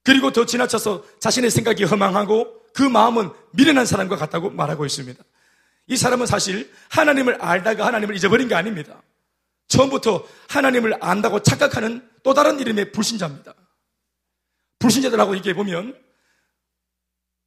그리고 0.03 0.31
더 0.31 0.45
지나쳐서 0.45 1.03
자신의 1.19 1.49
생각이 1.49 1.83
허망하고 1.83 2.63
그 2.73 2.83
마음은 2.83 3.31
미련한 3.51 3.85
사람과 3.85 4.15
같다고 4.15 4.49
말하고 4.49 4.85
있습니다. 4.85 5.21
이 5.87 5.97
사람은 5.97 6.25
사실 6.25 6.71
하나님을 6.89 7.41
알다가 7.41 7.85
하나님을 7.85 8.15
잊어버린 8.15 8.47
게 8.47 8.55
아닙니다. 8.55 9.01
처음부터 9.67 10.25
하나님을 10.49 10.97
안다고 11.01 11.41
착각하는 11.41 12.07
또 12.23 12.33
다른 12.33 12.59
이름의 12.59 12.91
불신자입니다. 12.91 13.53
불신자들하고 14.79 15.35
얘기해 15.37 15.53
보면 15.55 15.97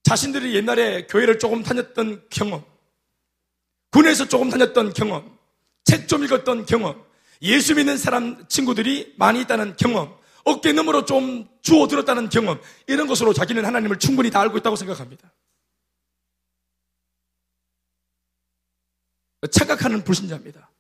자신들이 0.06 0.54
옛날에 0.54 1.04
교회를 1.08 1.40
조금 1.40 1.64
다녔던 1.64 2.26
경험, 2.30 2.64
군에서 3.90 4.28
조금 4.28 4.50
다녔던 4.50 4.92
경험, 4.92 5.36
책 5.84 6.06
좀 6.06 6.22
읽었던 6.22 6.64
경험, 6.64 7.04
예수 7.42 7.74
믿는 7.74 7.98
사람 7.98 8.46
친구들이 8.46 9.14
많이 9.18 9.40
있다는 9.40 9.76
경험, 9.76 10.16
어깨 10.44 10.72
너머로 10.72 11.06
좀 11.06 11.48
주워 11.60 11.88
들었다는 11.88 12.28
경험, 12.28 12.60
이런 12.86 13.08
것으로 13.08 13.32
자기는 13.32 13.64
하나님을 13.64 13.98
충분히 13.98 14.30
다 14.30 14.40
알고 14.42 14.58
있다고 14.58 14.76
생각합니다. 14.76 15.32
착각하는 19.50 20.04
불신자입니다. 20.04 20.70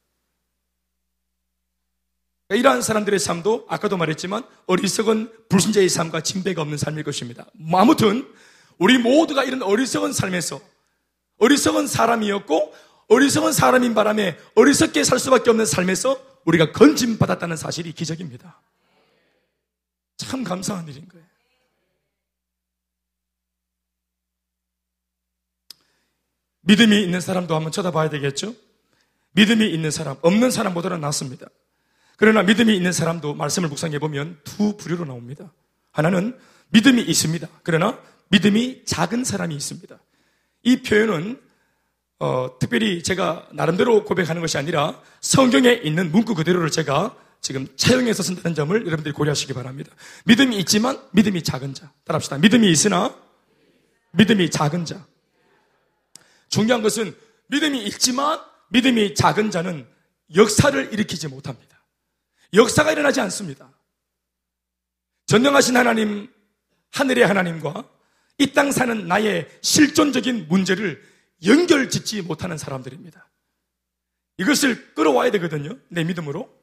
이러한 2.50 2.80
사람들의 2.80 3.18
삶도 3.18 3.66
아까도 3.68 3.96
말했지만 3.96 4.44
어리석은 4.66 5.48
불신자의 5.48 5.88
삶과 5.88 6.20
진배가 6.20 6.62
없는 6.62 6.78
삶일 6.78 7.02
것입니다. 7.02 7.46
뭐 7.54 7.80
아무튼 7.80 8.24
우리 8.78 8.98
모두가 8.98 9.44
이런 9.44 9.62
어리석은 9.62 10.12
삶에서 10.12 10.60
어리석은 11.38 11.86
사람이었고 11.86 12.74
어리석은 13.08 13.52
사람인 13.52 13.94
바람에 13.94 14.36
어리석게 14.54 15.04
살 15.04 15.18
수밖에 15.18 15.50
없는 15.50 15.66
삶에서 15.66 16.20
우리가 16.44 16.72
건짐받았다는 16.72 17.56
사실이 17.56 17.92
기적입니다. 17.92 18.60
참 20.16 20.44
감사한 20.44 20.88
일인 20.88 21.08
거예요. 21.08 21.26
믿음이 26.62 27.02
있는 27.02 27.20
사람도 27.20 27.54
한번 27.54 27.70
쳐다봐야 27.70 28.10
되겠죠? 28.10 28.54
믿음이 29.32 29.68
있는 29.68 29.90
사람, 29.90 30.16
없는 30.22 30.50
사람보다는 30.50 31.00
낫습니다. 31.00 31.46
그러나 32.16 32.42
믿음이 32.42 32.74
있는 32.74 32.92
사람도 32.92 33.34
말씀을 33.34 33.68
묵상해 33.68 33.98
보면 33.98 34.40
두 34.42 34.76
부류로 34.76 35.04
나옵니다. 35.04 35.52
하나는 35.92 36.36
믿음이 36.70 37.02
있습니다. 37.02 37.46
그러나 37.62 38.00
믿음이 38.28 38.84
작은 38.84 39.24
사람이 39.24 39.54
있습니다. 39.54 39.98
이 40.62 40.82
표현은 40.82 41.40
어, 42.18 42.58
특별히 42.58 43.02
제가 43.02 43.48
나름대로 43.52 44.04
고백하는 44.04 44.40
것이 44.40 44.56
아니라 44.56 45.00
성경에 45.20 45.72
있는 45.72 46.10
문구 46.10 46.34
그대로를 46.34 46.70
제가 46.70 47.14
지금 47.40 47.68
차용해서 47.76 48.22
쓴다는 48.22 48.54
점을 48.54 48.74
여러분들이 48.74 49.12
고려하시기 49.12 49.52
바랍니다. 49.52 49.92
믿음이 50.24 50.58
있지만 50.60 51.00
믿음이 51.12 51.42
작은 51.42 51.74
자. 51.74 51.92
따라합시다. 52.04 52.38
믿음이 52.38 52.70
있으나 52.70 53.14
믿음이 54.12 54.50
작은 54.50 54.84
자. 54.84 55.06
중요한 56.48 56.82
것은 56.82 57.14
믿음이 57.48 57.84
있지만 57.84 58.40
믿음이 58.70 59.14
작은 59.14 59.50
자는 59.50 59.86
역사를 60.34 60.92
일으키지 60.92 61.28
못합니다. 61.28 61.84
역사가 62.54 62.92
일어나지 62.92 63.20
않습니다. 63.20 63.70
전능하신 65.26 65.76
하나님, 65.76 66.32
하늘의 66.92 67.26
하나님과 67.26 67.88
이 68.38 68.52
땅 68.52 68.70
사는 68.72 69.06
나의 69.08 69.48
실존적인 69.62 70.46
문제를 70.48 71.02
연결 71.46 71.88
짓지 71.88 72.22
못하는 72.22 72.58
사람들입니다. 72.58 73.28
이것을 74.38 74.94
끌어와야 74.94 75.30
되거든요. 75.32 75.76
내 75.88 76.04
믿음으로. 76.04 76.54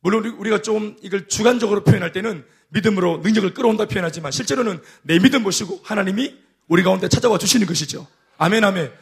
물론 0.00 0.26
우리가 0.26 0.60
좀 0.62 0.96
이걸 1.02 1.28
주관적으로 1.28 1.84
표현할 1.84 2.12
때는 2.12 2.44
믿음으로 2.68 3.18
능력을 3.18 3.54
끌어온다 3.54 3.86
표현하지만 3.86 4.32
실제로는 4.32 4.82
내 5.02 5.18
믿음 5.18 5.42
보시고 5.44 5.80
하나님이 5.84 6.36
우리 6.66 6.82
가운데 6.82 7.08
찾아와 7.08 7.38
주시는 7.38 7.66
것이죠. 7.66 8.06
아멘, 8.36 8.64
아멘. 8.64 8.92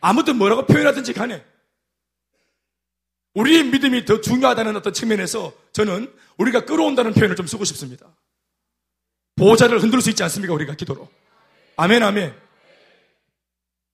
아무튼 0.00 0.36
뭐라고 0.36 0.66
표현하든지 0.66 1.12
간에 1.12 1.44
우리의 3.34 3.64
믿음이 3.64 4.04
더 4.04 4.20
중요하다는 4.20 4.76
어떤 4.76 4.92
측면에서 4.92 5.52
저는 5.72 6.12
우리가 6.38 6.64
끌어온다는 6.64 7.12
표현을 7.12 7.36
좀 7.36 7.46
쓰고 7.46 7.64
싶습니다. 7.64 8.06
보호자를 9.36 9.80
흔들 9.80 10.00
수 10.00 10.10
있지 10.10 10.22
않습니까? 10.24 10.54
우리가 10.54 10.74
기도로. 10.74 11.08
아멘, 11.80 12.02
아멘. 12.02 12.34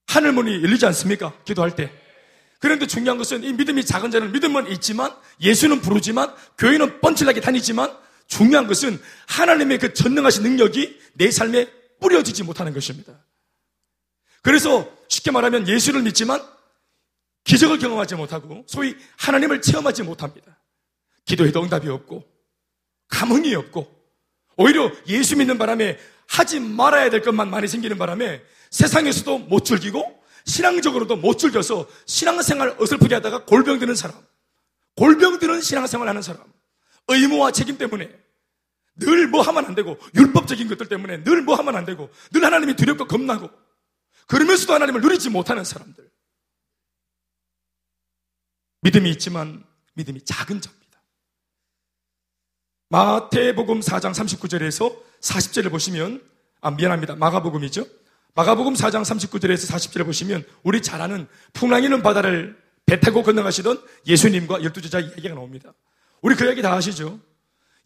하늘문이 0.06 0.62
열리지 0.62 0.86
않습니까? 0.86 1.34
기도할 1.44 1.76
때. 1.76 1.92
그런데 2.58 2.86
중요한 2.86 3.18
것은 3.18 3.44
이 3.44 3.52
믿음이 3.52 3.84
작은 3.84 4.10
자는 4.10 4.32
믿음은 4.32 4.70
있지만 4.72 5.14
예수는 5.42 5.82
부르지만 5.82 6.34
교회는 6.56 7.02
뻔칠하게 7.02 7.42
다니지만 7.42 7.94
중요한 8.26 8.66
것은 8.68 8.98
하나님의 9.28 9.78
그 9.78 9.92
전능하신 9.92 10.44
능력이 10.44 10.98
내 11.12 11.30
삶에 11.30 11.70
뿌려지지 12.00 12.42
못하는 12.42 12.72
것입니다. 12.72 13.22
그래서 14.40 14.90
쉽게 15.08 15.30
말하면 15.30 15.68
예수를 15.68 16.00
믿지만 16.02 16.42
기적을 17.44 17.78
경험하지 17.78 18.14
못하고 18.14 18.64
소위 18.66 18.96
하나님을 19.18 19.60
체험하지 19.60 20.04
못합니다. 20.04 20.58
기도해도 21.26 21.62
응답이 21.62 21.90
없고 21.90 22.24
감흥이 23.08 23.54
없고 23.54 23.94
오히려 24.56 24.90
예수 25.06 25.36
믿는 25.36 25.58
바람에 25.58 25.98
하지 26.28 26.60
말아야 26.60 27.10
될 27.10 27.22
것만 27.22 27.50
많이 27.50 27.68
생기는 27.68 27.96
바람에 27.98 28.42
세상에서도 28.70 29.38
못 29.38 29.64
즐기고 29.64 30.22
신앙적으로도 30.46 31.16
못 31.16 31.38
즐겨서 31.38 31.86
신앙생활 32.06 32.76
어설프게 32.80 33.14
하다가 33.16 33.44
골병 33.44 33.78
드는 33.78 33.94
사람, 33.94 34.16
골병 34.96 35.38
드는 35.38 35.60
신앙생활 35.60 36.08
하는 36.08 36.22
사람, 36.22 36.42
의무와 37.08 37.52
책임 37.52 37.78
때문에 37.78 38.10
늘 38.96 39.26
뭐 39.28 39.42
하면 39.42 39.64
안 39.66 39.74
되고 39.74 39.98
율법적인 40.14 40.68
것들 40.68 40.88
때문에 40.88 41.24
늘 41.24 41.42
뭐 41.42 41.56
하면 41.56 41.76
안 41.76 41.84
되고 41.84 42.10
늘 42.32 42.44
하나님이 42.44 42.76
두렵고 42.76 43.06
겁나고 43.06 43.50
그러면서도 44.26 44.72
하나님을 44.74 45.00
누리지 45.00 45.30
못하는 45.30 45.64
사람들. 45.64 46.08
믿음이 48.82 49.10
있지만 49.12 49.64
믿음이 49.94 50.24
작은 50.24 50.60
자입니다. 50.60 51.02
마태복음 52.90 53.80
4장 53.80 54.12
39절에서 54.12 54.96
40절을 55.24 55.70
보시면 55.70 56.22
아 56.60 56.70
미안합니다. 56.70 57.16
마가복음이죠. 57.16 57.86
마가복음 58.34 58.74
4장 58.74 59.02
39절에서 59.02 59.72
40절을 59.72 60.04
보시면 60.04 60.44
우리 60.62 60.82
잘 60.82 61.00
아는 61.00 61.26
풍랑이는 61.52 62.02
바다를 62.02 62.56
배 62.86 63.00
타고 63.00 63.22
건너가시던 63.22 63.82
예수님과 64.06 64.62
열두 64.62 64.82
제자 64.82 65.00
이야기가 65.00 65.34
나옵니다. 65.34 65.72
우리 66.20 66.34
그 66.34 66.44
이야기 66.44 66.62
다 66.62 66.72
아시죠? 66.74 67.18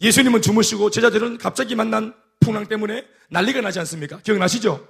예수님은 0.00 0.42
주무시고 0.42 0.90
제자들은 0.90 1.38
갑자기 1.38 1.74
만난 1.74 2.14
풍랑 2.40 2.66
때문에 2.66 3.06
난리가 3.30 3.60
나지 3.60 3.78
않습니까? 3.80 4.18
기억나시죠? 4.20 4.88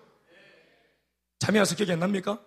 잠이 1.39 1.59
와서 1.59 1.75
기억이 1.75 1.93
안 1.93 1.99
납니까? 1.99 2.39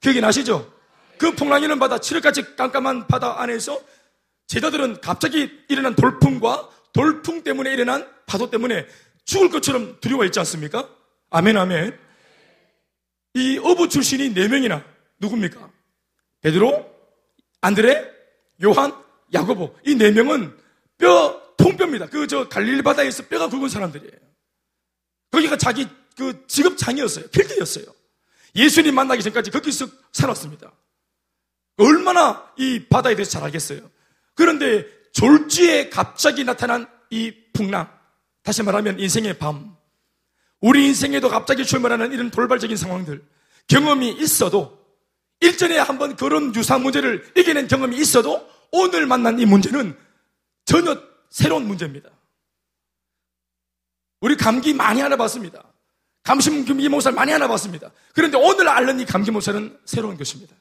기억이 0.00 0.20
나시죠? 0.20 0.72
그 1.18 1.34
풍랑이는 1.34 1.78
바다, 1.78 1.98
칠흑같이 1.98 2.56
깜깜한 2.56 3.06
바다 3.06 3.40
안에서 3.40 3.80
제자들은 4.48 5.00
갑자기 5.00 5.50
일어난 5.68 5.94
돌풍과 5.94 6.68
돌풍 6.92 7.42
때문에 7.42 7.72
일어난 7.72 8.08
파도 8.26 8.50
때문에 8.50 8.86
죽을 9.24 9.50
것처럼 9.50 9.98
두려워했지 10.00 10.38
않습니까? 10.40 10.88
아멘, 11.30 11.56
아멘. 11.56 11.98
이 13.34 13.58
어부 13.58 13.88
출신이 13.88 14.34
네 14.34 14.48
명이나 14.48 14.84
누굽니까? 15.20 15.70
베드로, 16.42 16.90
안드레, 17.60 18.10
요한, 18.64 18.92
야고보 19.32 19.76
이네 19.86 20.10
명은 20.10 20.56
뼈 20.98 21.40
통뼈입니다. 21.56 22.06
그 22.06 22.26
저 22.26 22.48
갈릴리 22.48 22.82
바다에서 22.82 23.26
뼈가 23.26 23.48
굵은 23.48 23.68
사람들이에요. 23.68 24.12
거기가 25.30 25.56
자기 25.56 25.88
그 26.16 26.44
직업장이었어요. 26.46 27.28
필드였어요. 27.28 27.86
예수님 28.54 28.94
만나기 28.94 29.22
전까지 29.22 29.50
거기서 29.50 29.86
살았습니다. 30.12 30.70
얼마나 31.78 32.52
이 32.58 32.84
바다에 32.88 33.14
대해서 33.14 33.30
잘 33.30 33.44
알겠어요. 33.44 33.90
그런데 34.34 34.86
졸지에 35.12 35.88
갑자기 35.88 36.44
나타난 36.44 36.86
이 37.10 37.32
풍랑, 37.54 37.90
다시 38.42 38.62
말하면 38.62 38.98
인생의 38.98 39.38
밤, 39.38 39.76
우리 40.60 40.86
인생에도 40.86 41.28
갑자기 41.28 41.64
출몰하는 41.64 42.12
이런 42.12 42.30
돌발적인 42.30 42.76
상황들, 42.76 43.24
경험이 43.66 44.10
있어도 44.12 44.80
일전에 45.40 45.78
한번 45.78 46.16
그런 46.16 46.54
유사 46.54 46.78
문제를 46.78 47.32
이겨낸 47.36 47.66
경험이 47.66 47.96
있어도 47.98 48.48
오늘 48.70 49.06
만난 49.06 49.38
이 49.38 49.46
문제는 49.46 49.96
전혀 50.64 51.00
새로운 51.30 51.66
문제입니다. 51.66 52.10
우리 54.20 54.36
감기 54.36 54.72
많이 54.72 55.02
알아봤습니다. 55.02 55.64
감기 56.22 56.88
모살 56.88 57.12
많이 57.12 57.32
알아봤습니다. 57.32 57.90
그런데 58.14 58.38
오늘 58.38 58.68
알는 58.68 59.00
이 59.00 59.04
감기 59.04 59.32
모살은 59.32 59.80
새로운 59.84 60.16
것입니다. 60.16 60.54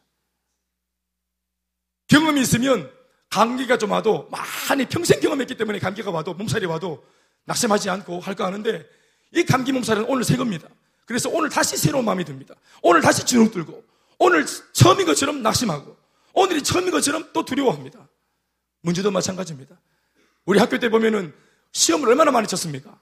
경험이 2.07 2.41
있으면 2.41 2.91
감기가 3.29 3.77
좀 3.77 3.91
와도 3.91 4.27
많이 4.29 4.85
평생 4.87 5.19
경험했기 5.19 5.55
때문에 5.55 5.77
감기가 5.79 6.09
와도 6.09 6.33
몸살이 6.33 6.65
와도 6.65 7.05
낙심하지 7.45 7.89
않고 7.89 8.19
할거 8.19 8.43
아는데 8.43 8.85
이 9.33 9.43
감기 9.43 9.71
몸살은 9.71 10.05
오늘 10.05 10.23
새 10.23 10.37
겁니다. 10.37 10.67
그래서 11.05 11.29
오늘 11.29 11.49
다시 11.49 11.77
새로운 11.77 12.05
마음이 12.05 12.23
듭니다. 12.25 12.55
오늘 12.81 13.01
다시 13.01 13.25
주눅 13.25 13.51
들고 13.51 13.83
오늘 14.19 14.45
처음인 14.73 15.05
것처럼 15.05 15.41
낙심하고 15.41 15.97
오늘이 16.33 16.63
처음인 16.63 16.91
것처럼 16.91 17.29
또 17.33 17.43
두려워합니다. 17.43 18.07
문제도 18.81 19.09
마찬가지입니다. 19.11 19.75
우리 20.45 20.59
학교 20.59 20.79
때 20.79 20.89
보면은 20.89 21.33
시험을 21.71 22.09
얼마나 22.09 22.31
많이 22.31 22.47
쳤습니까? 22.47 22.99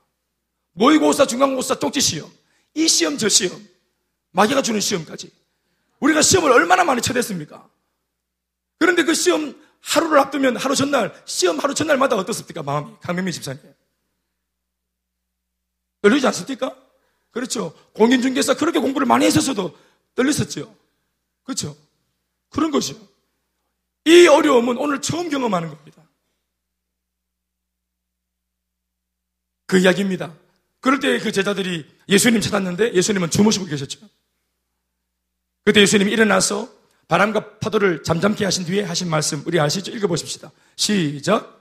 모의고사, 0.73 1.25
중간고사, 1.25 1.79
쪽지 1.79 1.99
시험. 2.01 2.31
이 2.73 2.87
시험, 2.87 3.17
저 3.17 3.27
시험. 3.27 3.61
마귀가 4.31 4.61
주는 4.61 4.79
시험까지. 4.79 5.31
우리가 5.99 6.21
시험을 6.21 6.51
얼마나 6.51 6.83
많이 6.83 7.01
쳐댔습니까? 7.01 7.67
그런데 8.77 9.03
그 9.03 9.13
시험 9.13 9.59
하루를 9.81 10.19
앞두면 10.19 10.57
하루 10.57 10.75
전날, 10.75 11.13
시험 11.25 11.59
하루 11.59 11.73
전날마다 11.73 12.15
어떻습니까? 12.15 12.63
마음이. 12.63 12.93
강명민 13.01 13.33
집사님. 13.33 13.61
떨리지 16.01 16.25
않습니까? 16.27 16.75
그렇죠. 17.31 17.73
공인중개사 17.93 18.55
그렇게 18.55 18.79
공부를 18.79 19.05
많이 19.05 19.25
했었어도 19.25 19.77
떨렸었죠. 20.15 20.75
그렇죠. 21.43 21.75
그런 22.49 22.71
것이요. 22.71 22.97
이 24.05 24.27
어려움은 24.27 24.77
오늘 24.77 25.01
처음 25.01 25.29
경험하는 25.29 25.69
겁니다. 25.69 26.03
그 29.65 29.77
이야기입니다. 29.77 30.33
그럴 30.79 30.99
때 30.99 31.19
그 31.19 31.31
제자들이 31.31 31.85
예수님 32.07 32.41
찾았는데 32.41 32.93
예수님은 32.93 33.29
주무시고 33.29 33.65
계셨죠. 33.65 33.99
그때 35.65 35.81
예수님이 35.81 36.11
일어나서 36.11 36.69
바람과 37.07 37.59
파도를 37.59 38.03
잠잠케 38.03 38.45
하신 38.45 38.65
뒤에 38.65 38.83
하신 38.83 39.09
말씀 39.09 39.43
우리 39.45 39.59
아시죠? 39.59 39.91
읽어보십시다. 39.91 40.51
시작. 40.75 41.58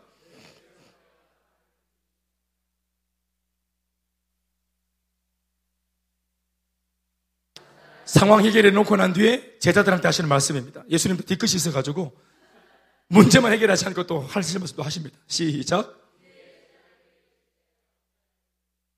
상황 8.19 8.45
해결해 8.45 8.73
놓고 8.73 8.97
난 8.97 9.13
뒤에 9.13 9.59
제자들한테 9.61 10.09
하시는 10.09 10.29
말씀입니다. 10.29 10.83
예수님도 10.91 11.23
뒤끝이 11.23 11.53
있어가지고 11.55 12.13
문제만 13.07 13.53
해결하지 13.53 13.87
않고 13.87 14.09
또 14.09 14.23
하시는 14.23 14.61
말씀도 14.61 14.83
하십니다. 14.83 15.17
시작. 15.29 15.95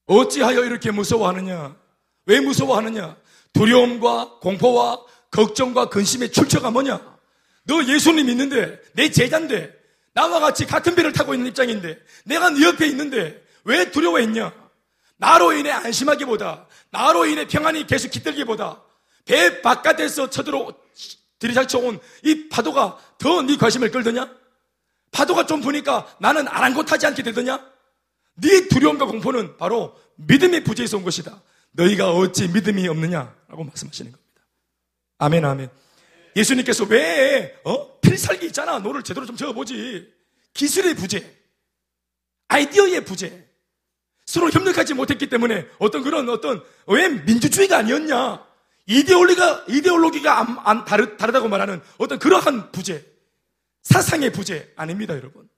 어찌하여 0.07 0.65
이렇게 0.65 0.91
무서워하느냐? 0.91 1.77
왜 2.25 2.41
무서워하느냐? 2.41 3.17
두려움과 3.53 4.39
공포와 4.41 5.05
걱정과 5.31 5.91
근심의 5.91 6.33
출처가 6.33 6.71
뭐냐? 6.71 7.01
너 7.65 7.85
예수님 7.85 8.29
있는데, 8.31 8.81
내 8.95 9.11
제자인데, 9.11 9.71
나와 10.15 10.41
같이 10.41 10.67
같은 10.67 10.95
배를 10.95 11.13
타고 11.13 11.35
있는 11.35 11.49
입장인데, 11.49 11.99
내가 12.25 12.51
네 12.51 12.65
옆에 12.65 12.87
있는데, 12.87 13.41
왜 13.65 13.91
두려워했냐? 13.91 14.53
나로 15.19 15.53
인해 15.53 15.71
안심하기보다, 15.71 16.67
나로 16.91 17.27
인해 17.27 17.47
평안이 17.47 17.87
계속 17.87 18.11
깃들기보다, 18.11 18.83
배 19.31 19.63
바깥에서 19.63 20.29
쳐들어 20.31 20.75
들이닥쳐 21.39 21.79
온 21.79 22.01
이 22.25 22.49
파도가 22.49 22.99
더 23.19 23.43
네 23.43 23.57
관심을 23.57 23.91
끌더냐? 23.91 24.29
파도가 25.13 25.47
좀 25.47 25.61
부니까 25.61 26.15
나는 26.21 26.49
아랑곳하지 26.49 27.07
않게 27.07 27.23
되더냐? 27.23 27.65
네 28.35 28.69
두려움과 28.69 29.07
공포는 29.07 29.57
바로 29.57 29.97
믿음의 30.17 30.65
부재에서 30.65 30.97
온 30.97 31.05
것이다. 31.05 31.41
너희가 31.73 32.13
어찌 32.13 32.49
믿음이 32.49 32.89
없느냐라고 32.89 33.65
말씀하시는 33.65 34.11
겁니다. 34.13 34.43
아멘, 35.19 35.45
아멘. 35.45 35.71
예수님께서 36.37 36.85
왜, 36.85 37.61
어? 37.65 38.01
필살기 38.01 38.47
있잖아. 38.47 38.79
너를 38.79 39.03
제대로 39.03 39.27
좀 39.27 39.37
적어보지. 39.37 40.13
기술의 40.55 40.95
부재. 40.95 41.25
아이디어의 42.49 43.05
부재. 43.05 43.47
서로 44.27 44.51
협력하지 44.51 44.95
못했기 44.95 45.29
때문에 45.29 45.67
어떤 45.79 46.03
그런 46.03 46.29
어떤, 46.29 46.63
왜 46.87 47.09
민주주의가 47.09 47.79
아니었냐? 47.79 48.50
이데올리가, 48.91 49.67
이데올로기가 49.69 50.41
안, 50.41 50.59
안, 50.65 50.85
다르, 50.85 51.17
다르다고 51.17 51.49
말하는 51.49 51.81
어떤 51.99 52.19
그러한 52.19 52.73
부재, 52.73 53.05
사상의 53.83 54.33
부재 54.33 54.69
아닙니다, 54.75 55.15
여러분. 55.17 55.49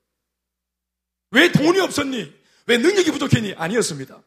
왜 1.30 1.50
돈이 1.50 1.80
없었니? 1.80 2.30
왜 2.66 2.76
능력이 2.76 3.10
부족했니? 3.10 3.54
아니었습니다. 3.54 4.22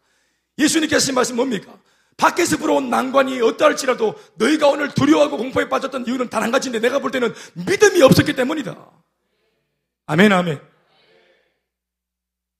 예수님께서 0.57 0.95
하신 0.95 1.13
말씀 1.13 1.35
뭡니까? 1.35 1.77
밖에서 2.17 2.57
불어온 2.57 2.89
난관이 2.89 3.41
어떠할지라도 3.41 4.15
너희가 4.35 4.69
오늘 4.69 4.89
두려워하고 4.93 5.37
공포에 5.37 5.69
빠졌던 5.69 6.07
이유는 6.07 6.29
단 6.29 6.41
한 6.41 6.49
가지인데 6.51 6.79
내가 6.79 6.97
볼 6.99 7.11
때는 7.11 7.31
믿음이 7.53 8.01
없었기 8.01 8.33
때문이다. 8.33 8.75
아멘, 10.07 10.31
아멘. 10.31 10.59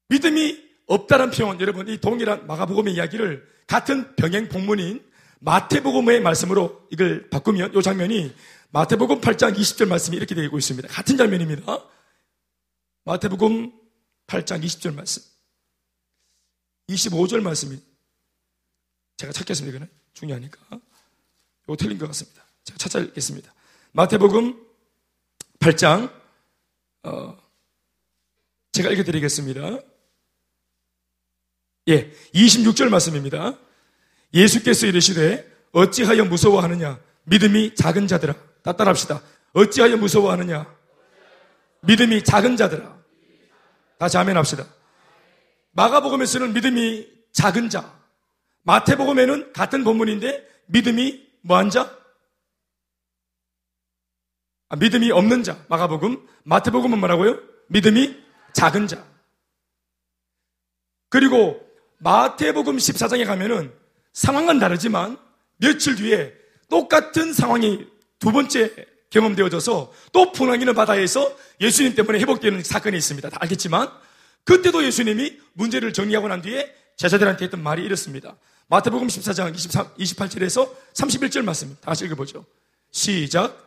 믿음이 0.10 0.63
없다는 0.86 1.31
표현, 1.31 1.60
여러분, 1.60 1.88
이 1.88 1.97
동일한 1.99 2.45
마가복음의 2.45 2.93
이야기를 2.93 3.47
같은 3.65 4.15
병행 4.15 4.49
복문인 4.49 5.03
마태복음의 5.45 6.21
말씀으로 6.21 6.88
이걸 6.91 7.29
바꾸면 7.29 7.75
이 7.75 7.81
장면이 7.84 8.36
마태복음 8.71 9.21
8장 9.21 9.55
20절 9.55 9.88
말씀이 9.88 10.17
이렇게 10.17 10.34
되고 10.34 10.58
있습니다. 10.58 10.88
같은 10.88 11.17
장면입니다. 11.17 11.88
마태복음 13.03 13.71
8장 14.25 14.63
20절 14.63 14.95
말씀. 14.95 15.21
25절 16.89 17.41
말씀이 17.41 17.79
제가 19.17 19.31
찾겠습니다. 19.34 19.77
이거는 19.77 19.93
중요하니까. 20.13 20.81
이거 21.63 21.75
틀린 21.75 21.99
것 21.99 22.08
같습니다. 22.08 22.43
제가 22.63 22.77
찾아뵙겠습니다. 22.79 23.53
마태복음 23.91 24.65
8장 25.60 26.12
어, 27.03 27.38
제가 28.71 28.89
읽어드리겠습니다. 28.89 29.79
예, 31.89 32.12
26절 32.34 32.89
말씀입니다. 32.89 33.60
예수께서 34.36 34.86
이르시되 34.86 35.50
어찌하여 35.71 36.25
무서워하느냐? 36.25 37.00
믿음이 37.23 37.73
작은 37.75 38.08
자들아. 38.08 38.36
다 38.62 38.73
따라합시다. 38.73 39.21
어찌하여 39.54 39.98
무서워하느냐? 39.98 40.75
믿음이 41.83 42.23
작은 42.23 42.58
자들아. 42.58 42.96
다시 43.98 44.17
아멘 44.17 44.36
합시다. 44.36 44.65
마가복음에서는 45.71 46.54
믿음이 46.54 47.08
작은 47.31 47.69
자. 47.69 47.98
마태복음에는 48.63 49.54
같은 49.54 49.83
본문인데 49.83 50.46
믿음이 50.67 51.25
뭐한 51.42 51.69
자? 51.69 51.98
아, 54.67 54.75
믿음이 54.75 55.12
없는 55.12 55.44
자. 55.44 55.63
마가복음. 55.69 56.27
마태복음은 56.44 57.00
뭐라고요? 57.00 57.40
믿음이 57.69 58.21
작은 58.54 58.88
자. 58.88 59.06
그리고 61.10 61.62
마태복음 62.00 62.77
14장에 62.77 63.25
가면은 63.25 63.85
상황은 64.16 64.60
다르지만 64.60 65.18
며칠 65.58 65.96
뒤에 65.96 66.34
똑같은 66.70 67.34
상황이 67.34 67.86
두 68.18 68.32
번째 68.32 68.74
경험되어져서 69.10 69.94
또 70.13 70.32
풍랑이는 70.32 70.74
바다에서 70.74 71.38
예수님 71.62 71.96
때문에 71.96 72.20
회복되는 72.20 72.63
사건이 72.63 72.98
있습니다. 72.98 73.30
다 73.30 73.38
알겠지만 73.42 73.90
그때도 74.46 74.84
예수님이 74.86 75.38
문제를 75.54 75.92
정리하고 75.94 76.30
난 76.30 76.42
뒤에 76.42 76.74
제자들한테 76.96 77.46
했던 77.46 77.62
말이 77.62 77.84
이렇습니다. 77.84 78.38
마태복음 78.68 79.08
14장 79.08 79.54
23, 79.54 79.94
28절에서 79.96 80.74
31절 80.94 81.44
말씀 81.44 81.78
다시 81.82 82.06
읽어보죠. 82.06 82.46
시작. 82.92 83.63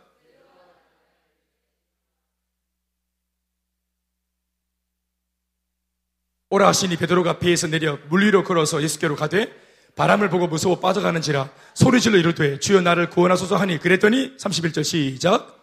오라 6.51 6.69
하시니 6.69 6.97
베드로가 6.97 7.39
배에서 7.39 7.67
내려 7.67 7.99
물 8.09 8.25
위로 8.25 8.43
걸어서 8.43 8.83
예수께로 8.83 9.15
가되 9.15 9.68
바람을 9.97 10.29
보고 10.31 10.47
무서워 10.47 10.79
빠져가는지라 10.79 11.51
소리질러 11.75 12.19
이르되 12.19 12.59
주여 12.61 12.81
나를 12.81 13.11
구원하소서 13.11 13.57
하니 13.57 13.79
그랬더니 13.79 14.37
31절 14.37 14.85
시작. 14.85 15.57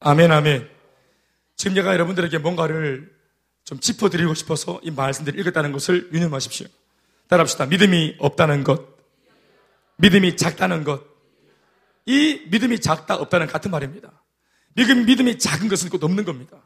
아멘 0.00 0.30
아멘. 0.30 0.68
지금 1.56 1.74
제가 1.74 1.92
여러분들에게 1.92 2.38
뭔가를 2.38 3.12
좀 3.64 3.80
짚어드리고 3.80 4.34
싶어서 4.34 4.80
이 4.82 4.90
말씀들을 4.90 5.38
읽었다는 5.40 5.72
것을 5.72 6.10
유념하십시오. 6.12 6.66
따라합시다. 7.28 7.66
믿음이 7.66 8.16
없다는 8.18 8.64
것 8.64 8.98
믿음이 9.96 10.36
작다는 10.36 10.84
것이 10.84 12.46
믿음이 12.50 12.80
작다 12.80 13.16
없다는 13.16 13.46
같은 13.46 13.70
말입니다. 13.70 14.22
믿음, 14.74 15.04
믿음이 15.06 15.38
작은 15.38 15.68
것은 15.68 15.90
곧 15.90 16.02
없는 16.04 16.24
겁니다. 16.24 16.56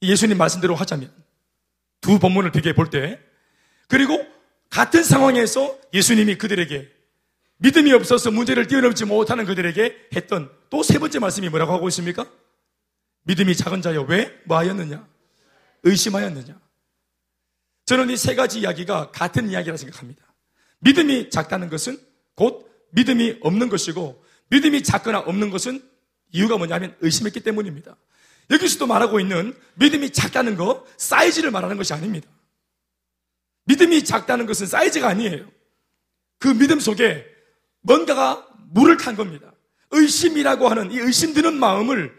예수님 0.00 0.38
말씀대로 0.38 0.74
하자면 0.74 1.12
두 2.02 2.18
본문을 2.18 2.52
비교해 2.52 2.74
볼 2.74 2.90
때, 2.90 3.18
그리고 3.88 4.18
같은 4.68 5.02
상황에서 5.02 5.78
예수님이 5.94 6.36
그들에게 6.36 6.90
믿음이 7.58 7.92
없어서 7.92 8.30
문제를 8.30 8.66
뛰어넘지 8.66 9.06
못하는 9.06 9.44
그들에게 9.46 10.08
했던 10.14 10.50
또 10.68 10.82
세 10.82 10.98
번째 10.98 11.18
말씀이 11.20 11.48
뭐라고 11.48 11.72
하고 11.72 11.88
있습니까? 11.88 12.26
믿음이 13.24 13.54
작은 13.56 13.82
자여 13.82 14.02
왜? 14.02 14.36
뭐 14.44 14.58
하였느냐? 14.58 15.06
의심하였느냐? 15.84 16.60
저는 17.86 18.10
이 18.10 18.16
세 18.16 18.34
가지 18.34 18.60
이야기가 18.60 19.10
같은 19.12 19.48
이야기라 19.50 19.76
생각합니다. 19.76 20.24
믿음이 20.80 21.30
작다는 21.30 21.68
것은 21.68 21.98
곧 22.34 22.68
믿음이 22.90 23.38
없는 23.42 23.68
것이고 23.68 24.24
믿음이 24.48 24.82
작거나 24.82 25.20
없는 25.20 25.50
것은 25.50 25.80
이유가 26.32 26.56
뭐냐면 26.58 26.96
의심했기 27.00 27.40
때문입니다. 27.40 27.96
여기서도 28.50 28.86
말하고 28.86 29.20
있는 29.20 29.54
믿음이 29.74 30.10
작다는 30.10 30.56
거 30.56 30.86
사이즈를 30.96 31.50
말하는 31.50 31.76
것이 31.76 31.92
아닙니다. 31.92 32.28
믿음이 33.64 34.04
작다는 34.04 34.46
것은 34.46 34.66
사이즈가 34.66 35.08
아니에요. 35.08 35.48
그 36.38 36.48
믿음 36.48 36.80
속에 36.80 37.24
뭔가가 37.80 38.46
물을 38.72 38.96
탄 38.96 39.16
겁니다. 39.16 39.52
의심이라고 39.90 40.68
하는 40.68 40.90
이 40.90 40.98
의심 40.98 41.34
드는 41.34 41.54
마음을 41.54 42.12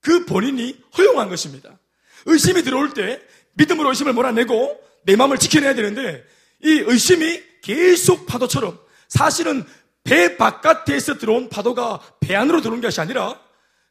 그 0.00 0.26
본인이 0.26 0.78
허용한 0.96 1.28
것입니다. 1.28 1.78
의심이 2.26 2.62
들어올 2.62 2.92
때 2.92 3.20
믿음으로 3.54 3.88
의심을 3.90 4.12
몰아내고 4.12 4.80
내 5.04 5.16
마음을 5.16 5.38
지켜내야 5.38 5.74
되는데 5.74 6.24
이 6.62 6.82
의심이 6.86 7.42
계속 7.62 8.26
파도처럼 8.26 8.78
사실은 9.08 9.64
배 10.02 10.36
바깥에서 10.36 11.18
들어온 11.18 11.48
파도가 11.48 12.00
배 12.20 12.34
안으로 12.34 12.60
들어온 12.60 12.80
것이 12.80 13.00
아니라 13.00 13.40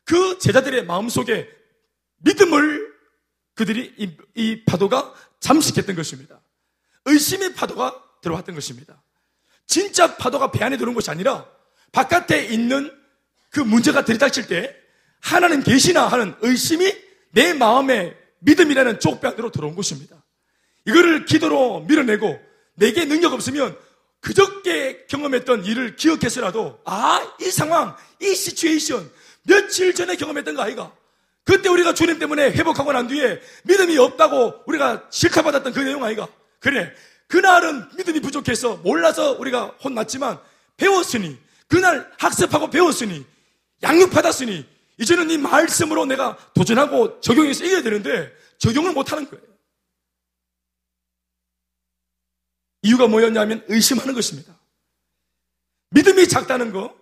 그 0.05 0.37
제자들의 0.37 0.85
마음속에 0.85 1.49
믿음을 2.23 2.93
그들이 3.55 3.93
이, 3.97 4.17
이 4.35 4.63
파도가 4.65 5.13
잠식했던 5.39 5.95
것입니다. 5.95 6.41
의심의 7.05 7.53
파도가 7.53 8.01
들어왔던 8.21 8.55
것입니다. 8.55 9.01
진짜 9.67 10.17
파도가 10.17 10.51
배 10.51 10.63
안에 10.63 10.77
들어온 10.77 10.95
것이 10.95 11.09
아니라 11.09 11.45
바깥에 11.91 12.45
있는 12.45 12.91
그 13.49 13.59
문제가 13.59 14.03
들이닥칠 14.03 14.47
때 14.47 14.75
하나님 15.19 15.61
계시나 15.61 16.07
하는 16.07 16.35
의심이 16.41 16.91
내 17.31 17.53
마음에 17.53 18.17
믿음이라는 18.39 18.99
쪽배 18.99 19.27
안으로 19.27 19.51
들어온 19.51 19.75
것입니다. 19.75 20.23
이거를 20.85 21.25
기도로 21.25 21.81
밀어내고 21.81 22.39
내게 22.75 23.05
능력 23.05 23.33
없으면 23.33 23.77
그저께 24.19 25.05
경험했던 25.07 25.65
일을 25.65 25.95
기억해서라도 25.95 26.79
아, 26.85 27.35
이 27.41 27.51
상황, 27.51 27.95
이 28.21 28.33
시츄에이션 28.33 29.09
며칠 29.43 29.93
전에 29.93 30.15
경험했던 30.15 30.55
거 30.55 30.61
아이가? 30.61 30.93
그때 31.45 31.69
우리가 31.69 31.93
주님 31.93 32.19
때문에 32.19 32.51
회복하고 32.51 32.93
난 32.93 33.07
뒤에 33.07 33.41
믿음이 33.65 33.97
없다고 33.97 34.63
우리가 34.65 35.07
실컷받았던 35.09 35.73
그 35.73 35.79
내용 35.79 36.03
아이가? 36.03 36.27
그래. 36.59 36.93
그날은 37.27 37.89
믿음이 37.97 38.21
부족해서 38.21 38.77
몰라서 38.77 39.33
우리가 39.33 39.77
혼났지만 39.83 40.39
배웠으니 40.77 41.37
그날 41.67 42.11
학습하고 42.17 42.69
배웠으니 42.69 43.25
양육받았으니 43.81 44.65
이제는 44.99 45.31
이 45.31 45.37
말씀으로 45.37 46.05
내가 46.05 46.37
도전하고 46.53 47.19
적용해서 47.19 47.65
이겨야 47.65 47.81
되는데 47.81 48.31
적용을 48.57 48.93
못하는 48.93 49.29
거예요. 49.29 49.43
이유가 52.83 53.07
뭐였냐면 53.07 53.63
의심하는 53.67 54.13
것입니다. 54.13 54.57
믿음이 55.89 56.27
작다는 56.27 56.71
거, 56.71 56.95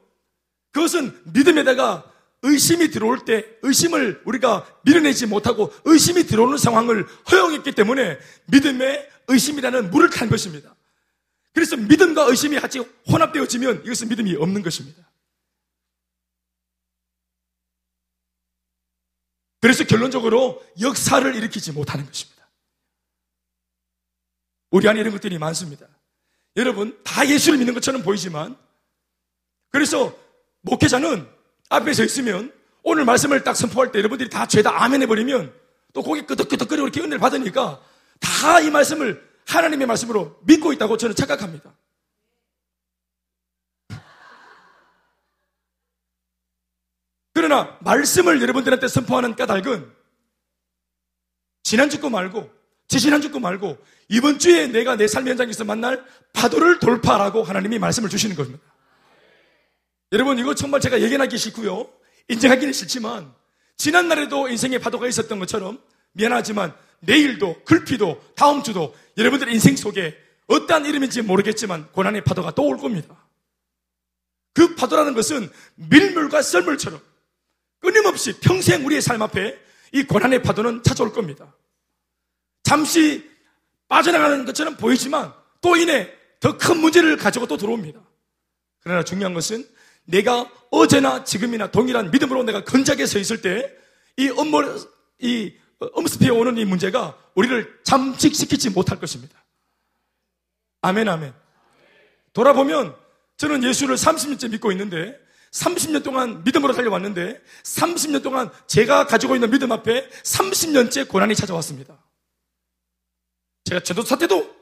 그것은 0.71 1.21
믿음에다가 1.33 2.10
의심이 2.43 2.89
들어올 2.89 3.23
때 3.25 3.45
의심을 3.61 4.23
우리가 4.25 4.65
밀어내지 4.83 5.27
못하고 5.27 5.71
의심이 5.85 6.23
들어오는 6.23 6.57
상황을 6.57 7.05
허용했기 7.31 7.73
때문에 7.73 8.17
믿음에 8.47 9.07
의심이라는 9.27 9.91
물을 9.91 10.09
탄 10.09 10.29
것입니다. 10.29 10.75
그래서 11.53 11.77
믿음과 11.77 12.23
의심이 12.23 12.59
같이 12.59 12.79
혼합되어지면 13.07 13.83
이것은 13.85 14.09
믿음이 14.09 14.35
없는 14.35 14.63
것입니다. 14.63 15.11
그래서 19.59 19.83
결론적으로 19.83 20.65
역사를 20.79 21.35
일으키지 21.35 21.71
못하는 21.71 22.05
것입니다. 22.05 22.49
우리 24.71 24.87
안에 24.87 25.01
이런 25.01 25.13
것들이 25.13 25.37
많습니다. 25.37 25.87
여러분, 26.55 26.99
다 27.03 27.27
예수를 27.27 27.59
믿는 27.59 27.75
것처럼 27.75 28.01
보이지만, 28.01 28.57
그래서 29.69 30.17
목회자는 30.61 31.29
앞에 31.71 31.93
서 31.93 32.03
있으면 32.03 32.53
오늘 32.83 33.05
말씀을 33.05 33.43
딱 33.43 33.55
선포할 33.55 33.91
때 33.91 33.99
여러분들이 33.99 34.29
다 34.29 34.45
죄다 34.45 34.83
아멘 34.83 35.01
해버리면 35.03 35.53
또 35.93 36.03
고개 36.03 36.21
끄덕끄덕거리고 36.25 36.87
이렇게 36.87 36.99
은혜를 36.99 37.19
받으니까 37.19 37.81
다 38.19 38.61
이 38.61 38.69
말씀을 38.69 39.29
하나님의 39.47 39.87
말씀으로 39.87 40.37
믿고 40.43 40.73
있다고 40.73 40.97
저는 40.97 41.15
착각합니다. 41.15 41.73
그러나 47.33 47.77
말씀을 47.81 48.41
여러분들한테 48.41 48.87
선포하는 48.87 49.35
까닭은 49.35 49.91
지난주 51.63 51.99
거 51.99 52.09
말고 52.09 52.51
지지난주 52.87 53.31
거 53.31 53.39
말고 53.39 53.77
이번 54.09 54.37
주에 54.37 54.67
내가 54.67 54.95
내삶 54.97 55.27
현장에서 55.27 55.63
만날 55.63 56.05
파도를 56.33 56.79
돌파라고 56.79 57.43
하나님이 57.43 57.79
말씀을 57.79 58.09
주시는 58.09 58.35
겁니다. 58.35 58.70
여러분 60.11 60.37
이거 60.39 60.53
정말 60.55 60.81
제가 60.81 61.01
예견하기 61.01 61.37
싫고요. 61.37 61.89
인정하기는 62.27 62.73
싫지만 62.73 63.33
지난날에도 63.77 64.47
인생의 64.49 64.79
파도가 64.79 65.07
있었던 65.07 65.39
것처럼 65.39 65.81
미안하지만 66.13 66.75
내일도 66.99 67.63
글피도 67.63 68.21
다음 68.35 68.61
주도 68.63 68.95
여러분들 69.17 69.49
인생 69.51 69.75
속에 69.75 70.17
어떠한 70.47 70.85
이름인지 70.85 71.21
모르겠지만 71.21 71.91
고난의 71.91 72.23
파도가 72.23 72.51
또 72.51 72.63
올 72.63 72.77
겁니다. 72.77 73.17
그 74.53 74.75
파도라는 74.75 75.13
것은 75.13 75.49
밀물과 75.75 76.41
썰물처럼 76.41 77.01
끊임없이 77.79 78.37
평생 78.39 78.85
우리의 78.85 79.01
삶 79.01 79.21
앞에 79.21 79.57
이 79.93 80.03
고난의 80.03 80.43
파도는 80.43 80.83
찾아올 80.83 81.13
겁니다. 81.13 81.55
잠시 82.63 83.29
빠져나가는 83.87 84.45
것처럼 84.45 84.75
보이지만 84.75 85.33
또 85.61 85.75
이내 85.77 86.11
더 86.39 86.57
큰 86.57 86.77
문제를 86.77 87.17
가지고 87.17 87.47
또 87.47 87.55
들어옵니다. 87.57 87.99
그러나 88.81 89.03
중요한 89.03 89.33
것은 89.33 89.65
내가 90.05 90.49
어제나 90.71 91.23
지금이나 91.23 91.71
동일한 91.71 92.11
믿음으로 92.11 92.43
내가 92.43 92.63
건작에 92.63 93.05
서 93.05 93.19
있을 93.19 93.41
때 93.41 93.81
이 94.17 94.29
엄물, 94.29 94.79
이 95.19 95.53
엄습해 95.79 96.29
오는 96.29 96.57
이 96.57 96.65
문제가 96.65 97.17
우리를 97.35 97.79
잠식시키지 97.83 98.69
못할 98.71 98.99
것입니다. 98.99 99.43
아멘, 100.81 101.07
아멘. 101.07 101.33
돌아보면 102.33 102.95
저는 103.37 103.63
예수를 103.63 103.95
30년째 103.95 104.51
믿고 104.51 104.71
있는데 104.71 105.17
30년 105.51 106.03
동안 106.03 106.43
믿음으로 106.43 106.73
살려왔는데 106.73 107.41
30년 107.63 108.23
동안 108.23 108.51
제가 108.67 109.05
가지고 109.05 109.35
있는 109.35 109.49
믿음 109.49 109.71
앞에 109.71 110.07
30년째 110.09 111.07
고난이 111.07 111.35
찾아왔습니다. 111.35 111.97
제가 113.65 113.81
제도사 113.81 114.17
때도 114.17 114.55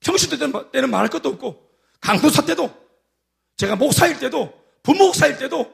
평시 0.00 0.28
때는 0.30 0.90
말할 0.90 1.08
것도 1.08 1.28
없고 1.30 1.70
강도사 2.00 2.44
때도 2.44 2.72
제가 3.56 3.76
목사일 3.76 4.18
때도 4.18 4.61
부목사일 4.82 5.38
때도 5.38 5.72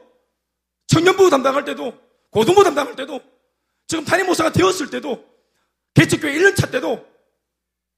청년부 0.87 1.29
담당할 1.29 1.65
때도 1.65 1.93
고등부 2.29 2.63
담당할 2.63 2.95
때도 2.95 3.21
지금 3.87 4.05
담임 4.05 4.27
목사가 4.27 4.51
되었을 4.51 4.89
때도 4.89 5.25
개척교회 5.93 6.33
1년차 6.33 6.71
때도 6.71 7.05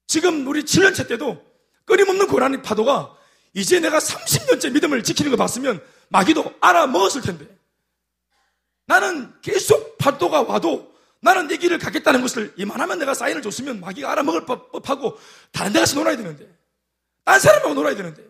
지금 0.06 0.46
우리 0.46 0.62
7년차 0.62 1.06
때도 1.08 1.44
끊임없는 1.84 2.26
고난의 2.26 2.62
파도가 2.62 3.16
이제 3.54 3.80
내가 3.80 3.98
30년째 3.98 4.72
믿음을 4.72 5.02
지키는 5.02 5.30
거 5.30 5.36
봤으면 5.36 5.84
마귀도 6.08 6.54
알아먹었을 6.60 7.22
텐데. 7.22 7.46
나는 8.86 9.32
계속 9.42 9.98
파도가 9.98 10.42
와도 10.42 10.92
나는 11.20 11.46
내 11.46 11.56
길을 11.56 11.78
가겠다는 11.78 12.20
것을 12.20 12.52
이만하면 12.56 12.98
내가 12.98 13.14
사인을 13.14 13.42
줬으면 13.42 13.80
마귀가 13.80 14.10
알아먹을 14.10 14.44
법하고 14.44 15.18
다른 15.52 15.72
데 15.72 15.80
가서 15.80 15.96
놀아야 15.96 16.16
되는데 16.16 16.48
딴 17.24 17.38
사람하고 17.38 17.74
놀아야 17.74 17.94
되는데 17.94 18.24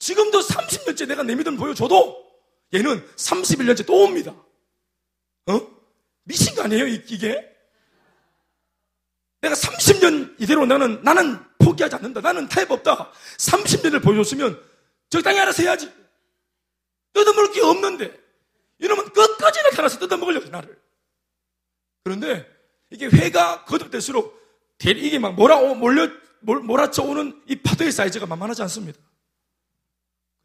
지금도 0.00 0.40
30년째 0.40 1.06
내가 1.06 1.22
내 1.22 1.34
믿음 1.34 1.52
을 1.52 1.58
보여줘도 1.58 2.26
얘는 2.74 3.06
31년째 3.16 3.86
또 3.86 4.02
옵니다. 4.02 4.34
어? 5.46 5.60
미친 6.24 6.54
거 6.54 6.62
아니에요, 6.62 6.86
이게? 6.86 7.46
내가 9.40 9.54
30년 9.54 10.34
이대로 10.38 10.66
나는, 10.66 11.02
나는 11.02 11.38
포기하지 11.58 11.96
않는다. 11.96 12.20
나는 12.20 12.48
타협 12.48 12.70
없다. 12.70 13.12
30년을 13.38 14.02
보여줬으면 14.02 14.60
적당히 15.10 15.38
알아서 15.40 15.62
해야지. 15.62 15.92
뜯어먹을 17.12 17.52
게 17.52 17.60
없는데. 17.60 18.18
이놈은 18.78 19.10
끝까지 19.10 19.62
나타나서 19.62 19.98
뜯어먹으려고 19.98 20.48
나를. 20.48 20.80
그런데 22.04 22.46
이게 22.90 23.06
회가 23.06 23.64
거듭될수록 23.64 24.40
이게 24.82 25.18
막 25.18 25.34
몰아, 25.34 25.60
몰려, 25.74 26.08
몰아쳐 26.40 27.02
오는 27.02 27.42
이 27.46 27.56
파도의 27.56 27.92
사이즈가 27.92 28.24
만만하지 28.24 28.62
않습니다. 28.62 28.98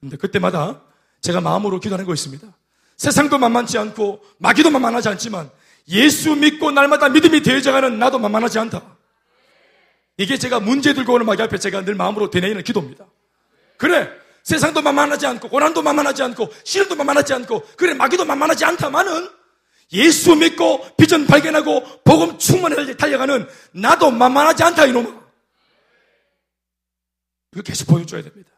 근데 0.06 0.18
그때마다 0.18 0.82
제가 1.22 1.42
마음으로 1.42 1.80
기도하는 1.80 2.06
거 2.06 2.14
있습니다. 2.14 2.48
세상도 2.96 3.40
만만치 3.40 3.80
않고 3.80 4.24
마귀도 4.38 4.70
만만하지 4.70 5.10
않지만 5.10 5.50
예수 5.88 6.36
믿고 6.36 6.70
날마다 6.70 7.10
믿음이 7.10 7.42
되어져가는 7.42 7.98
나도 7.98 8.20
만만하지 8.20 8.60
않다. 8.60 8.84
이게 10.18 10.38
제가 10.38 10.60
문제 10.60 10.94
들고 10.94 11.14
오는 11.14 11.26
마귀 11.26 11.42
앞에 11.42 11.58
제가 11.58 11.84
늘 11.84 11.96
마음으로 11.96 12.30
되뇌이는 12.30 12.64
기도입니다. 12.64 13.06
그래 13.78 14.08
세상도 14.44 14.84
만만하지 14.84 15.26
않고 15.26 15.50
고난도 15.50 15.82
만만하지 15.82 16.22
않고 16.22 16.54
시련도 16.64 16.96
만만하지 16.96 17.34
않고 17.34 17.64
그래 17.76 17.96
마귀도 17.96 18.26
만만하지 18.26 18.64
않다마는 18.64 19.28
예수 19.94 20.36
믿고 20.36 20.86
비전 20.98 21.26
발견하고 21.26 22.04
복음 22.04 22.38
충만해 22.38 22.96
달려가는 22.96 23.48
나도 23.72 24.12
만만하지 24.12 24.64
않다 24.66 24.86
이놈아. 24.86 25.26
이거 27.54 27.64
계속 27.64 27.88
보여줘야 27.88 28.22
됩니다. 28.22 28.55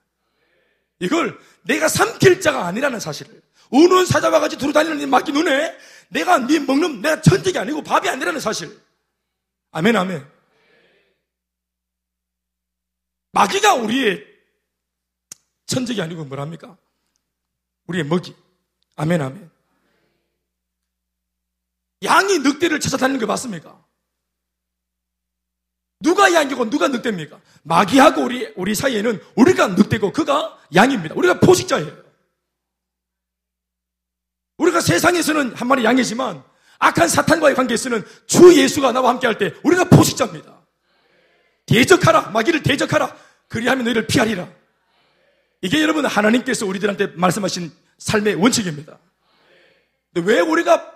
이걸 0.99 1.39
내가 1.63 1.87
삼킬 1.87 2.41
자가 2.41 2.65
아니라는 2.65 2.99
사실을 2.99 3.41
우는 3.69 4.05
사자와 4.05 4.39
같이 4.39 4.57
두루 4.57 4.73
다니는 4.73 5.09
마귀 5.09 5.31
눈에 5.31 5.77
내가 6.09 6.39
네 6.39 6.59
먹는 6.59 7.01
내가 7.01 7.21
천직이 7.21 7.57
아니고 7.57 7.83
밥이 7.83 8.07
아니라는 8.09 8.39
사실. 8.39 8.79
아멘 9.71 9.95
아멘. 9.95 10.25
마귀가 13.33 13.75
우리의 13.75 14.25
천직이 15.65 16.01
아니고 16.01 16.25
뭐랍니까? 16.25 16.77
우리의 17.87 18.05
먹이. 18.05 18.35
아멘 18.95 19.21
아멘. 19.21 19.51
양이 22.03 22.39
늑대를 22.39 22.79
찾아다니는 22.79 23.19
게 23.19 23.25
맞습니까? 23.25 23.86
누가 25.99 26.31
양이고 26.33 26.69
누가 26.69 26.87
늑대입니까? 26.87 27.39
마귀하고 27.63 28.21
우리, 28.23 28.51
우리 28.55 28.75
사이에는 28.75 29.19
우리가 29.35 29.67
늑대고 29.69 30.13
그가 30.13 30.57
양입니다. 30.75 31.15
우리가 31.15 31.39
포식자예요. 31.39 31.91
우리가 34.57 34.81
세상에서는 34.81 35.53
한 35.55 35.67
마리 35.67 35.83
양이지만 35.83 36.43
악한 36.79 37.07
사탄과의 37.07 37.55
관계에서는 37.55 38.03
주 38.27 38.55
예수가 38.55 38.91
나와 38.91 39.09
함께 39.09 39.27
할 39.27 39.37
때 39.37 39.53
우리가 39.63 39.85
포식자입니다. 39.85 40.61
대적하라. 41.65 42.29
마귀를 42.29 42.63
대적하라. 42.63 43.15
그리하면 43.47 43.83
너희를 43.85 44.07
피하리라. 44.07 44.47
이게 45.61 45.81
여러분 45.81 46.05
하나님께서 46.05 46.65
우리들한테 46.65 47.07
말씀하신 47.15 47.71
삶의 47.97 48.35
원칙입니다. 48.35 48.99
근데 50.13 50.31
왜 50.31 50.39
우리가 50.39 50.93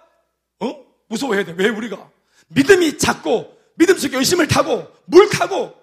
어? 0.60 0.86
무서워해야 1.10 1.45
돼? 1.45 1.54
왜 1.58 1.70
우리가 1.70 2.10
믿음이 2.49 2.97
작고 2.99 3.58
믿음 3.82 3.97
속에 3.97 4.15
의심을 4.17 4.47
타고 4.47 4.88
물 5.05 5.27
타고 5.29 5.75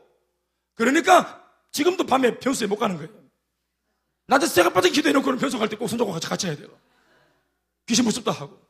그러니까 0.76 1.44
지금도 1.72 2.06
밤에 2.06 2.38
변수에 2.38 2.68
못 2.68 2.76
가는 2.78 2.96
거예요. 2.96 3.10
나한테 4.28 4.46
새가 4.46 4.70
빠진 4.72 4.92
기도해놓고는 4.92 5.38
변수 5.40 5.58
갈 5.58 5.68
때 5.68 5.76
꼭 5.76 5.88
손잡고 5.88 6.12
같이 6.12 6.28
같이 6.28 6.46
해야 6.46 6.56
돼요. 6.56 6.68
귀신 7.86 8.04
무섭다 8.04 8.30
하고 8.30 8.60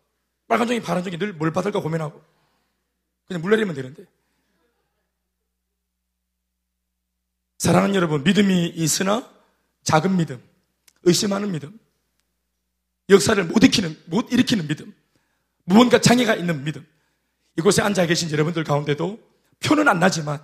빨간 0.47 0.66
종이 0.66 0.81
파란 0.81 1.05
종이 1.05 1.18
늘 1.18 1.35
뭘 1.35 1.53
받을까 1.53 1.81
고민하고 1.81 2.22
그냥 3.26 3.43
물 3.43 3.51
내리면 3.51 3.74
되는데 3.74 4.07
사랑하는 7.59 7.95
여러분 7.95 8.22
믿음이 8.24 8.68
있으나 8.68 9.29
작은 9.83 10.16
믿음 10.16 10.43
의심하는 11.03 11.51
믿음 11.53 11.79
역사를 13.11 13.43
못 13.45 13.62
일으키는 13.62 14.01
못 14.07 14.33
일으키는 14.33 14.68
믿음 14.68 14.95
무언가 15.64 16.01
장애가 16.01 16.35
있는 16.37 16.64
믿음 16.64 16.87
이곳에 17.59 17.83
앉아 17.83 18.07
계신 18.07 18.31
여러분들 18.31 18.63
가운데도 18.63 19.19
표는 19.61 19.89
안 19.89 19.99
나지만 19.99 20.41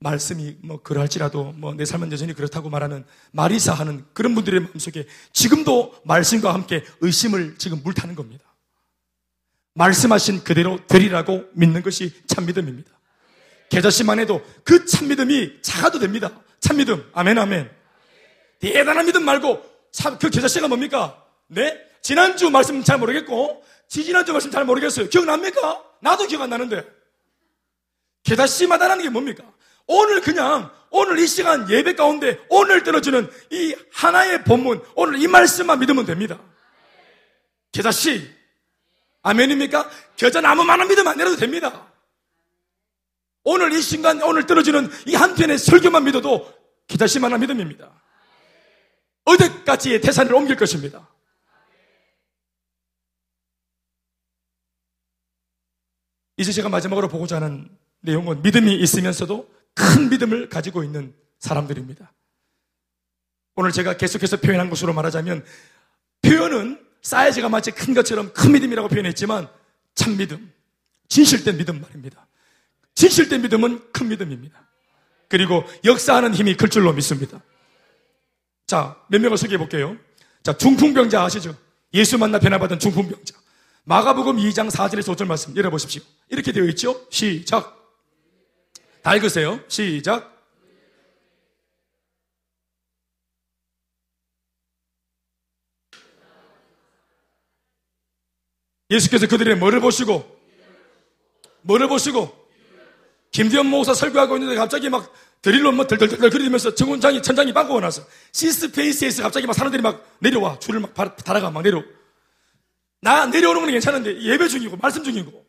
말씀이 0.00 0.56
뭐 0.62 0.82
그러할지라도 0.82 1.52
뭐 1.52 1.74
내 1.74 1.84
삶은 1.84 2.10
여전히 2.12 2.32
그렇다고 2.32 2.70
말하는 2.70 3.04
마리사 3.32 3.74
하는 3.74 4.04
그런 4.14 4.34
분들의 4.34 4.60
마음속에 4.60 5.06
지금도 5.32 6.00
말씀과 6.04 6.54
함께 6.54 6.82
의심을 7.00 7.56
지금 7.58 7.82
물타는 7.82 8.14
겁니다. 8.14 8.44
말씀하신 9.74 10.44
그대로 10.44 10.78
되리라고 10.86 11.44
믿는 11.52 11.82
것이 11.82 12.12
참믿음입니다. 12.26 12.90
계자씨만 13.68 14.18
해도 14.18 14.42
그 14.64 14.86
참믿음이 14.86 15.60
작아도 15.60 15.98
됩니다. 15.98 16.30
참믿음. 16.60 17.10
아멘, 17.12 17.36
아멘. 17.38 17.70
대단한 18.60 19.04
믿음 19.04 19.24
말고 19.24 19.62
참, 19.92 20.18
그 20.18 20.30
계자씨가 20.30 20.68
뭡니까? 20.68 21.22
네? 21.48 21.78
지난주 22.00 22.48
말씀 22.50 22.82
잘 22.84 22.98
모르겠고, 22.98 23.62
지지난주 23.88 24.32
말씀 24.32 24.50
잘 24.50 24.64
모르겠어요. 24.64 25.08
기억납니까? 25.08 25.82
나도 26.00 26.26
기억 26.26 26.42
안 26.42 26.50
나는데. 26.50 26.84
계자씨마다라는 28.24 29.02
게 29.04 29.08
뭡니까? 29.08 29.44
오늘 29.86 30.20
그냥 30.20 30.70
오늘 30.90 31.18
이 31.18 31.26
시간 31.26 31.70
예배 31.70 31.94
가운데 31.94 32.40
오늘 32.48 32.82
떨어지는 32.82 33.30
이 33.50 33.74
하나의 33.92 34.42
본문 34.44 34.82
오늘 34.96 35.20
이 35.22 35.28
말씀만 35.28 35.78
믿으면 35.78 36.06
됩니다. 36.06 36.40
계자씨 37.70 38.28
아멘입니까? 39.22 39.88
겨자 40.16 40.40
나무 40.40 40.64
많은 40.64 40.88
믿음 40.88 41.06
안 41.06 41.16
내려도 41.16 41.36
됩니다. 41.36 41.86
오늘 43.44 43.72
이 43.72 43.80
순간 43.80 44.20
오늘 44.22 44.46
떨어지는 44.46 44.90
이 45.06 45.14
한 45.14 45.34
편의 45.36 45.58
설교만 45.58 46.04
믿어도 46.04 46.52
계자씨만한 46.88 47.38
믿음입니다. 47.40 47.90
어디까지의 49.24 50.00
태산을 50.00 50.34
옮길 50.34 50.56
것입니다. 50.56 51.08
이제 56.36 56.52
제가 56.52 56.68
마지막으로 56.68 57.08
보고자 57.08 57.36
하는 57.36 57.68
내용은 58.00 58.42
믿음이 58.42 58.74
있으면서도 58.76 59.48
큰 59.74 60.08
믿음을 60.10 60.48
가지고 60.48 60.84
있는 60.84 61.14
사람들입니다. 61.38 62.12
오늘 63.56 63.72
제가 63.72 63.96
계속해서 63.96 64.38
표현한 64.38 64.68
것으로 64.68 64.92
말하자면 64.92 65.44
표현은 66.22 66.84
사이즈가 67.02 67.48
마치 67.48 67.70
큰 67.70 67.94
것처럼 67.94 68.32
큰 68.32 68.52
믿음이라고 68.52 68.88
표현했지만 68.88 69.48
참 69.94 70.16
믿음, 70.16 70.52
진실된 71.08 71.56
믿음 71.56 71.80
말입니다. 71.80 72.26
진실된 72.94 73.42
믿음은 73.42 73.92
큰 73.92 74.08
믿음입니다. 74.08 74.66
그리고 75.28 75.64
역사하는 75.84 76.34
힘이 76.34 76.56
클 76.56 76.68
줄로 76.68 76.92
믿습니다. 76.92 77.40
자, 78.66 78.96
몇 79.08 79.20
명을 79.20 79.38
소개해 79.38 79.58
볼게요. 79.58 79.96
자, 80.42 80.52
중풍병자 80.56 81.22
아시죠? 81.22 81.56
예수 81.94 82.18
만나 82.18 82.38
변화받은 82.38 82.78
중풍병자. 82.78 83.34
마가복음 83.88 84.38
2장 84.38 84.68
4절에서 84.68 85.14
5절 85.14 85.26
말씀 85.26 85.56
열어보십시오. 85.56 86.02
이렇게 86.28 86.50
되어 86.50 86.64
있죠? 86.64 87.06
시작. 87.08 87.72
다 89.00 89.14
읽으세요. 89.14 89.60
시작. 89.68 90.34
예수께서 98.90 99.28
그들의 99.28 99.56
뭐를 99.56 99.78
보시고 99.78 100.36
뭐를 101.62 101.86
보시고 101.86 102.48
김대현 103.30 103.66
목사 103.66 103.94
설교하고 103.94 104.36
있는데 104.36 104.56
갑자기 104.56 104.88
막 104.88 105.12
드릴로 105.42 105.70
뭐 105.70 105.86
덜덜덜 105.86 106.30
그리면서 106.30 106.74
정원장이 106.74 107.22
천장이 107.22 107.52
바꾸고 107.52 107.78
나서 107.78 108.02
시스페이스에서 108.32 109.22
갑자기 109.22 109.46
막 109.46 109.52
사람들이 109.52 109.80
막 109.80 110.04
내려와 110.18 110.58
줄을 110.58 110.80
막 110.80 110.92
달아가 110.92 111.50
막 111.52 111.62
내려 111.62 111.84
나 113.06 113.24
내려오는 113.24 113.60
건 113.60 113.70
괜찮은데 113.70 114.20
예배 114.20 114.48
중이고 114.48 114.78
말씀 114.78 115.04
중이고 115.04 115.46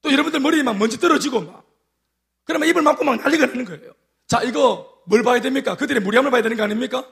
또 0.00 0.12
여러분들 0.12 0.38
머리에 0.38 0.62
막 0.62 0.78
먼지 0.78 1.00
떨어지고 1.00 1.40
막 1.40 1.66
그러면 2.44 2.68
입을 2.68 2.82
막고 2.82 3.02
막 3.02 3.20
난리가 3.20 3.46
나는 3.46 3.64
거예요. 3.64 3.92
자, 4.28 4.44
이거 4.44 4.88
뭘 5.06 5.24
봐야 5.24 5.40
됩니까? 5.40 5.76
그들의 5.76 6.00
무리함을 6.02 6.30
봐야 6.30 6.40
되는 6.40 6.56
거 6.56 6.62
아닙니까? 6.62 7.04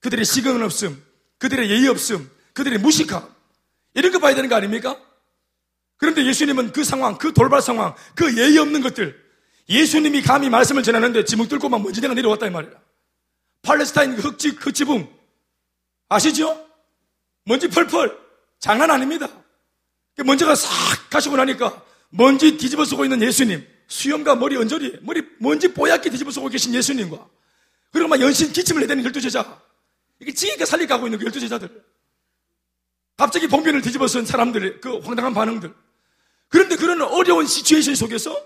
그들의 0.00 0.26
시근 0.26 0.62
없음, 0.62 1.02
그들의 1.38 1.70
예의 1.70 1.88
없음, 1.88 2.30
그들의 2.52 2.78
무식함. 2.78 3.26
이런 3.94 4.12
거 4.12 4.18
봐야 4.18 4.34
되는 4.34 4.50
거 4.50 4.56
아닙니까? 4.56 5.00
그런데 5.96 6.26
예수님은 6.26 6.72
그 6.72 6.84
상황, 6.84 7.16
그 7.16 7.32
돌발 7.32 7.62
상황, 7.62 7.94
그 8.14 8.36
예의 8.36 8.58
없는 8.58 8.82
것들, 8.82 9.18
예수님이 9.70 10.20
감히 10.20 10.50
말씀을 10.50 10.82
전하는데 10.82 11.24
지붕 11.24 11.48
뚫고 11.48 11.70
막 11.70 11.82
먼지내가 11.82 12.12
내려왔다 12.12 12.48
이 12.48 12.50
말이야. 12.50 12.72
팔레스타인 13.62 14.14
그 14.16 14.20
흑지, 14.20 14.56
그 14.56 14.72
지붕. 14.72 15.08
아시죠? 16.10 16.66
먼지 17.46 17.66
펄펄. 17.68 18.29
장난 18.60 18.90
아닙니다. 18.90 19.28
먼지가 20.24 20.54
싹 20.54 20.68
가시고 21.10 21.36
나니까 21.36 21.82
먼지 22.10 22.56
뒤집어 22.56 22.84
쓰고 22.84 23.04
있는 23.04 23.20
예수님. 23.22 23.66
수염과 23.88 24.36
머리 24.36 24.56
언저리, 24.56 24.98
머리 25.02 25.22
먼지 25.38 25.72
뽀얗게 25.74 26.10
뒤집어 26.10 26.30
쓰고 26.30 26.48
계신 26.48 26.72
예수님과 26.74 27.28
그리고 27.90 28.08
막 28.08 28.20
연신 28.20 28.52
기침을 28.52 28.82
해대는 28.82 29.04
열두 29.04 29.20
제자. 29.20 29.60
이게 30.20 30.32
지니까 30.32 30.64
살리가고 30.64 31.06
있는 31.06 31.18
그 31.18 31.24
열두 31.24 31.40
제자들. 31.40 31.68
갑자기 33.16 33.48
봉변을 33.48 33.82
뒤집어 33.82 34.06
쓴 34.06 34.24
사람들의 34.24 34.80
그 34.80 34.98
황당한 34.98 35.34
반응들. 35.34 35.74
그런데 36.48 36.76
그런 36.76 37.00
어려운 37.02 37.46
시츄에이션 37.46 37.94
속에서 37.94 38.36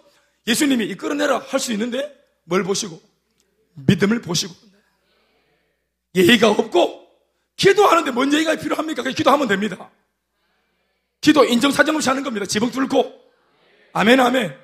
예수님이 0.47 0.87
이끌어내라 0.87 1.39
할 1.39 1.61
수 1.61 1.73
있는데 1.73 2.15
뭘 2.45 2.63
보시고? 2.65 3.01
믿음을 3.75 4.23
보시고. 4.23 4.55
예의가 6.15 6.51
없고 6.51 7.09
기도하는데 7.57 8.11
뭔 8.13 8.33
얘기가 8.33 8.55
필요합니까? 8.57 9.03
기도하면 9.03 9.49
됩니다. 9.49 9.91
기도 11.25 11.43
인정 11.47 11.73
사정 11.73 11.97
없이 11.97 12.07
하는 12.11 12.23
겁니다. 12.23 12.45
지붕 12.45 12.71
뚫고. 12.71 13.19
아멘, 13.95 14.21
아멘. 14.21 14.55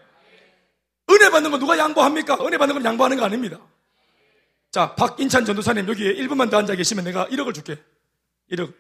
은혜 1.11 1.31
받는 1.31 1.51
거 1.51 1.59
누가 1.59 1.79
양보합니까? 1.79 2.37
은혜 2.43 2.59
받는 2.59 2.75
건 2.75 2.85
양보하는 2.85 3.17
거 3.17 3.25
아닙니다. 3.25 3.59
자, 4.71 4.95
박인찬 4.95 5.47
전도사님 5.47 5.89
여기에 5.89 6.17
1분만 6.17 6.51
더 6.51 6.59
앉아 6.59 6.75
계시면 6.75 7.07
내가 7.07 7.27
1억을 7.29 7.55
줄게. 7.55 7.79
1억. 8.53 8.75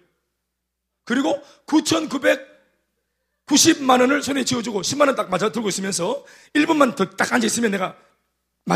그리고 1.05 1.43
9,990만 1.66 4.03
원을 4.03 4.22
손에 4.22 4.45
쥐어주고 4.45 4.83
10만 4.83 5.07
원 5.07 5.16
딱 5.16 5.31
맞아 5.31 5.51
들고 5.51 5.70
있으면서 5.70 6.22
1분만 6.55 6.95
더 6.97 7.07
딱 7.16 7.33
앉아 7.33 7.47
있으면 7.47 7.70
내가 7.70 7.97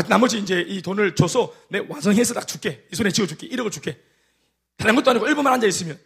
나머지 0.09 0.39
이제 0.39 0.65
이 0.67 0.81
돈을 0.81 1.13
줘서 1.13 1.53
내 1.69 1.77
완성해서 1.87 2.33
딱 2.33 2.47
줄게. 2.47 2.87
이 2.91 2.95
손에 2.95 3.11
쥐어줄게. 3.11 3.49
1억을 3.49 3.71
줄게. 3.71 4.01
다른 4.77 4.95
것도 4.95 5.11
아니고 5.11 5.27
1분만 5.27 5.53
앉아 5.53 5.67
있으면. 5.67 5.99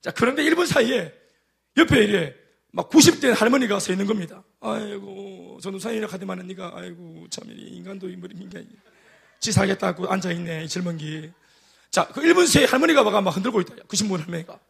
자, 0.00 0.10
그런데 0.10 0.42
1분 0.44 0.66
사이에 0.66 1.12
옆에 1.76 2.02
이래 2.02 2.45
막 2.76 2.90
90대 2.90 3.34
할머니가 3.34 3.80
서 3.80 3.90
있는 3.90 4.04
겁니다. 4.04 4.44
아이고, 4.60 5.58
전도사님이라 5.62 6.08
하더만은 6.08 6.46
니가 6.48 6.72
아이고, 6.74 7.26
참 7.30 7.44
인간도 7.48 8.06
이 8.06 8.16
머리 8.16 8.36
인간이. 8.36 8.68
지 9.40 9.50
살겠다고 9.50 10.06
앉아있네, 10.06 10.64
이 10.64 10.68
젊은 10.68 10.98
기. 10.98 11.32
자, 11.90 12.06
그 12.08 12.20
1분 12.20 12.46
새에 12.46 12.66
할머니가 12.66 13.02
막 13.02 13.30
흔들고 13.30 13.62
있다. 13.62 13.76
그 13.88 13.96
신분 13.96 14.20
할머니가. 14.20 14.60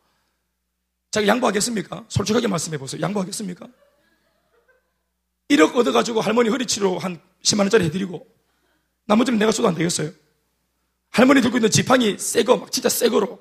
자기 1.10 1.26
양보하겠습니까? 1.26 2.04
솔직하게 2.06 2.46
말씀해 2.46 2.78
보세요. 2.78 3.02
양보하겠습니까? 3.02 3.66
1억 5.48 5.74
얻어가지고 5.74 6.20
할머니 6.20 6.48
허리치료 6.48 6.98
한 6.98 7.20
10만원짜리 7.42 7.82
해드리고, 7.86 8.24
나머지는 9.06 9.36
내가 9.40 9.50
써도 9.50 9.66
안 9.66 9.74
되겠어요? 9.74 10.12
할머니 11.10 11.40
들고 11.40 11.56
있는 11.56 11.70
지팡이 11.70 12.16
새 12.20 12.44
거, 12.44 12.56
막 12.56 12.70
진짜 12.70 12.88
새 12.88 13.08
거로 13.08 13.40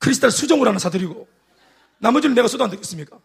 크리스탈 0.00 0.32
수정으로 0.32 0.70
하나 0.70 0.80
사드리고, 0.80 1.28
나머지는 1.98 2.34
내가 2.34 2.48
써도 2.48 2.64
안 2.64 2.70
되겠습니까? 2.70 3.20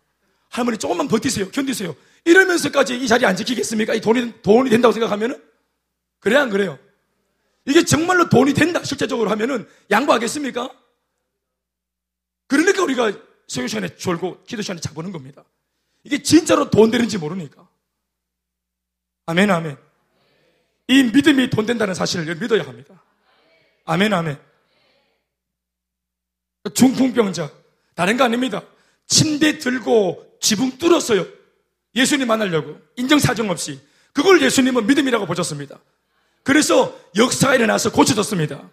할머니 0.50 0.78
조금만 0.78 1.08
버티세요. 1.08 1.52
견디세요. 1.52 1.96
이러면서까지 2.26 2.98
이 2.98 3.08
자리 3.08 3.26
안 3.26 3.36
지키겠습니까? 3.36 3.94
이 3.94 4.02
돈이, 4.02 4.42
돈이 4.42 4.70
된다고 4.70 4.92
생각하면은? 4.92 5.42
그래야 6.20 6.42
안 6.42 6.50
그래요? 6.50 6.78
이게 7.66 7.86
정말로 7.86 8.30
돈이 8.30 8.54
된다, 8.54 8.84
실제적으로 8.84 9.30
하면은 9.30 9.68
양보하겠습니까? 9.92 10.70
그러니까 12.48 12.84
우리가 12.84 13.14
소요 13.48 13.68
시간에 13.68 13.96
졸고 13.96 14.44
기도 14.44 14.62
시간에 14.62 14.82
자보는 14.82 15.12
겁니다. 15.12 15.44
이게 16.04 16.22
진짜로 16.22 16.70
돈 16.70 16.92
되는지 16.92 17.18
모르니까. 17.18 17.68
아멘, 19.28 19.52
아멘. 19.52 19.78
이 20.88 21.04
믿음이 21.04 21.52
돈 21.52 21.68
된다는 21.68 21.94
사실을 21.94 22.36
믿어야 22.36 22.64
합니다. 22.64 23.04
아멘, 23.86 24.12
아멘. 24.14 24.40
중풍병자. 26.74 27.52
다른 27.94 28.18
거 28.18 28.24
아닙니다. 28.24 28.64
침대 29.08 29.60
들고 29.60 30.29
지붕 30.40 30.78
뚫었어요. 30.78 31.26
예수님 31.96 32.28
만나려고. 32.28 32.80
인정사정 32.96 33.50
없이. 33.50 33.80
그걸 34.14 34.42
예수님은 34.42 34.88
믿음이라고 34.88 35.26
보셨습니다. 35.26 35.80
그래서 36.44 36.98
역사가 37.16 37.56
일어나서 37.56 37.92
고쳐졌습니다. 37.92 38.70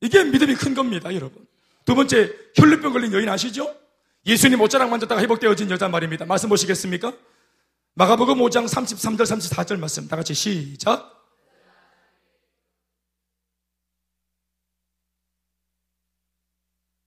이게 0.00 0.24
믿음이 0.24 0.54
큰 0.54 0.74
겁니다, 0.74 1.14
여러분. 1.14 1.46
두 1.84 1.94
번째, 1.94 2.32
혈류병 2.54 2.92
걸린 2.92 3.12
여인 3.12 3.28
아시죠? 3.28 3.74
예수님 4.26 4.60
옷자락 4.60 4.90
만졌다가 4.90 5.20
회복되어진 5.20 5.70
여자 5.70 5.88
말입니다. 5.88 6.24
말씀 6.24 6.48
보시겠습니까? 6.48 7.12
마가복음 7.94 8.38
5장 8.38 8.68
33절, 8.68 9.22
34절 9.22 9.78
말씀. 9.78 10.06
다 10.08 10.16
같이 10.16 10.34
시작. 10.34 11.12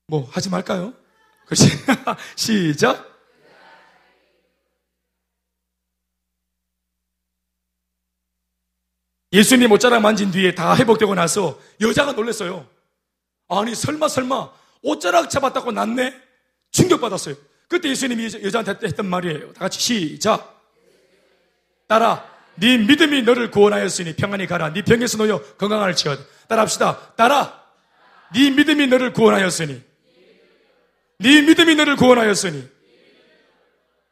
뭐, 0.07 0.27
하지 0.31 0.49
말까요? 0.49 0.93
그렇지. 1.45 1.65
시작. 2.35 3.18
예수님 9.31 9.71
옷자락 9.71 10.01
만진 10.01 10.31
뒤에 10.31 10.55
다 10.55 10.75
회복되고 10.75 11.13
나서 11.15 11.59
여자가 11.81 12.13
놀랐어요. 12.13 12.67
아니, 13.47 13.75
설마, 13.75 14.07
설마, 14.07 14.49
옷자락 14.81 15.29
잡았다고 15.29 15.71
났네? 15.71 16.15
충격받았어요. 16.71 17.35
그때 17.67 17.89
예수님이 17.89 18.25
여자한테 18.43 18.87
했던 18.87 19.05
말이에요. 19.07 19.53
다 19.53 19.59
같이 19.61 19.79
시작. 19.79 20.59
따라, 21.87 22.27
네 22.55 22.77
믿음이 22.77 23.21
너를 23.21 23.51
구원하였으니 23.51 24.15
평안히 24.15 24.47
가라. 24.47 24.73
네 24.73 24.81
병에서 24.83 25.17
놓여 25.17 25.41
건강할 25.57 25.95
지어다. 25.95 26.23
따라합시다. 26.47 27.13
따라, 27.15 27.63
네 28.33 28.49
믿음이 28.49 28.87
너를 28.87 29.13
구원하였으니. 29.13 29.81
네 31.19 31.41
믿음이 31.41 31.75
너를 31.75 31.95
구원하였으니. 31.95 32.67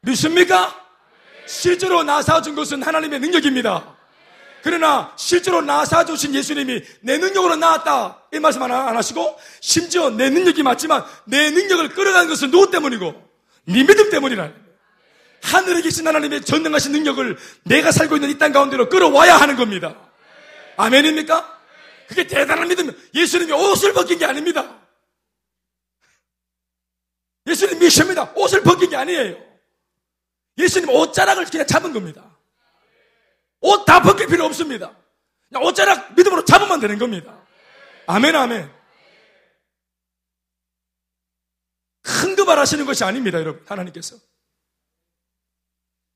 믿습니까? 0.02 0.74
실제로 1.46 2.04
나사준 2.04 2.54
것은 2.54 2.82
하나님의 2.82 3.20
능력입니다. 3.20 3.97
그러나 4.62 5.14
실제로 5.16 5.60
나사 5.62 6.04
주신 6.04 6.34
예수님이 6.34 6.82
내 7.00 7.18
능력으로 7.18 7.56
나왔다. 7.56 8.24
이 8.32 8.38
말씀 8.38 8.62
안 8.62 8.70
하시고 8.72 9.38
심지어 9.60 10.10
내 10.10 10.30
능력이 10.30 10.62
맞지만 10.62 11.04
내 11.26 11.50
능력을 11.50 11.88
끌어가는 11.90 12.28
것은 12.28 12.50
누구 12.50 12.70
때문이고 12.70 13.12
네 13.66 13.84
믿음 13.84 14.10
때문이라. 14.10 14.52
하늘에 15.42 15.80
계신 15.82 16.06
하나님의 16.06 16.44
전능하신 16.44 16.92
능력을 16.92 17.38
내가 17.64 17.92
살고 17.92 18.16
있는 18.16 18.30
이 18.30 18.38
땅 18.38 18.52
가운데로 18.52 18.88
끌어와야 18.88 19.36
하는 19.36 19.56
겁니다. 19.56 19.94
아멘입니까? 20.76 21.58
그게 22.08 22.26
대단한 22.26 22.66
믿음. 22.68 22.90
예수님이 23.14 23.52
옷을 23.52 23.92
벗긴 23.92 24.18
게 24.18 24.24
아닙니다. 24.24 24.78
예수님 27.46 27.78
미션입니다. 27.78 28.32
옷을 28.34 28.62
벗긴 28.62 28.90
게 28.90 28.96
아니에요. 28.96 29.36
예수님 30.58 30.88
옷자락을 30.90 31.44
그냥 31.46 31.66
잡은 31.66 31.92
겁니다. 31.92 32.27
옷 33.60 33.84
다 33.84 34.02
벗길 34.02 34.26
필요 34.26 34.44
없습니다. 34.46 34.92
그냥 35.48 35.64
옷자락 35.64 36.14
믿음으로 36.14 36.44
잡으면 36.44 36.80
되는 36.80 36.98
겁니다. 36.98 37.38
아멘, 38.06 38.34
아멘. 38.36 38.70
큰거 42.02 42.44
말하시는 42.44 42.84
것이 42.86 43.04
아닙니다, 43.04 43.38
여러분. 43.38 43.62
하나님께서. 43.66 44.16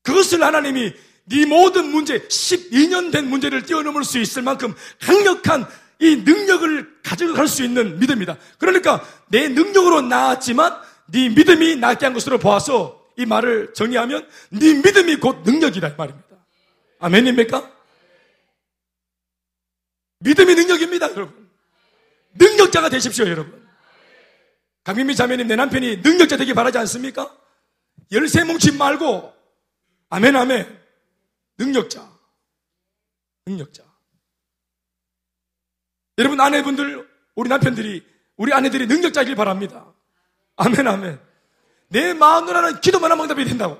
그것을 0.03 0.43
하나님이 0.43 0.93
네 1.25 1.45
모든 1.45 1.89
문제, 1.89 2.27
12년 2.27 3.11
된 3.11 3.29
문제를 3.29 3.63
뛰어넘을 3.63 4.03
수 4.03 4.19
있을 4.19 4.41
만큼 4.41 4.75
강력한 5.01 5.65
이 5.99 6.17
능력을 6.17 7.01
가져갈 7.01 7.47
수 7.47 7.63
있는 7.63 7.99
믿음이다. 7.99 8.37
그러니까 8.57 9.05
내 9.29 9.47
능력으로 9.47 10.01
나았지만 10.01 10.81
네 11.07 11.29
믿음이 11.29 11.77
낫게 11.77 12.05
한 12.05 12.13
것으로 12.13 12.39
보아서 12.39 13.01
이 13.17 13.25
말을 13.25 13.73
정리하면 13.73 14.27
네 14.49 14.73
믿음이 14.73 15.17
곧 15.17 15.43
능력이다 15.45 15.87
이 15.89 15.93
말입니다. 15.95 16.22
아멘입니까? 17.03 17.69
믿음이 20.19 20.55
능력입니다, 20.55 21.11
여러분. 21.11 21.49
능력자가 22.35 22.87
되십시오, 22.89 23.27
여러분. 23.27 23.61
강민미 24.85 25.15
자매님, 25.15 25.47
내 25.47 25.57
남편이 25.57 25.97
능력자 25.97 26.37
되기 26.37 26.53
바라지 26.53 26.77
않습니까? 26.77 27.37
열세 28.13 28.45
뭉침 28.45 28.77
말고, 28.77 29.33
아멘, 30.11 30.33
아멘. 30.33 30.81
능력자. 31.57 32.09
능력자. 33.47 33.83
여러분, 36.19 36.39
아내분들, 36.39 37.05
우리 37.35 37.49
남편들이, 37.49 38.05
우리 38.37 38.53
아내들이 38.53 38.87
능력자이길 38.87 39.35
바랍니다. 39.35 39.93
아멘, 40.55 40.87
아멘. 40.87 41.19
내 41.89 42.13
마누라는 42.13 42.79
기도만 42.79 43.11
하면 43.11 43.25
응답이 43.25 43.43
된다고. 43.43 43.77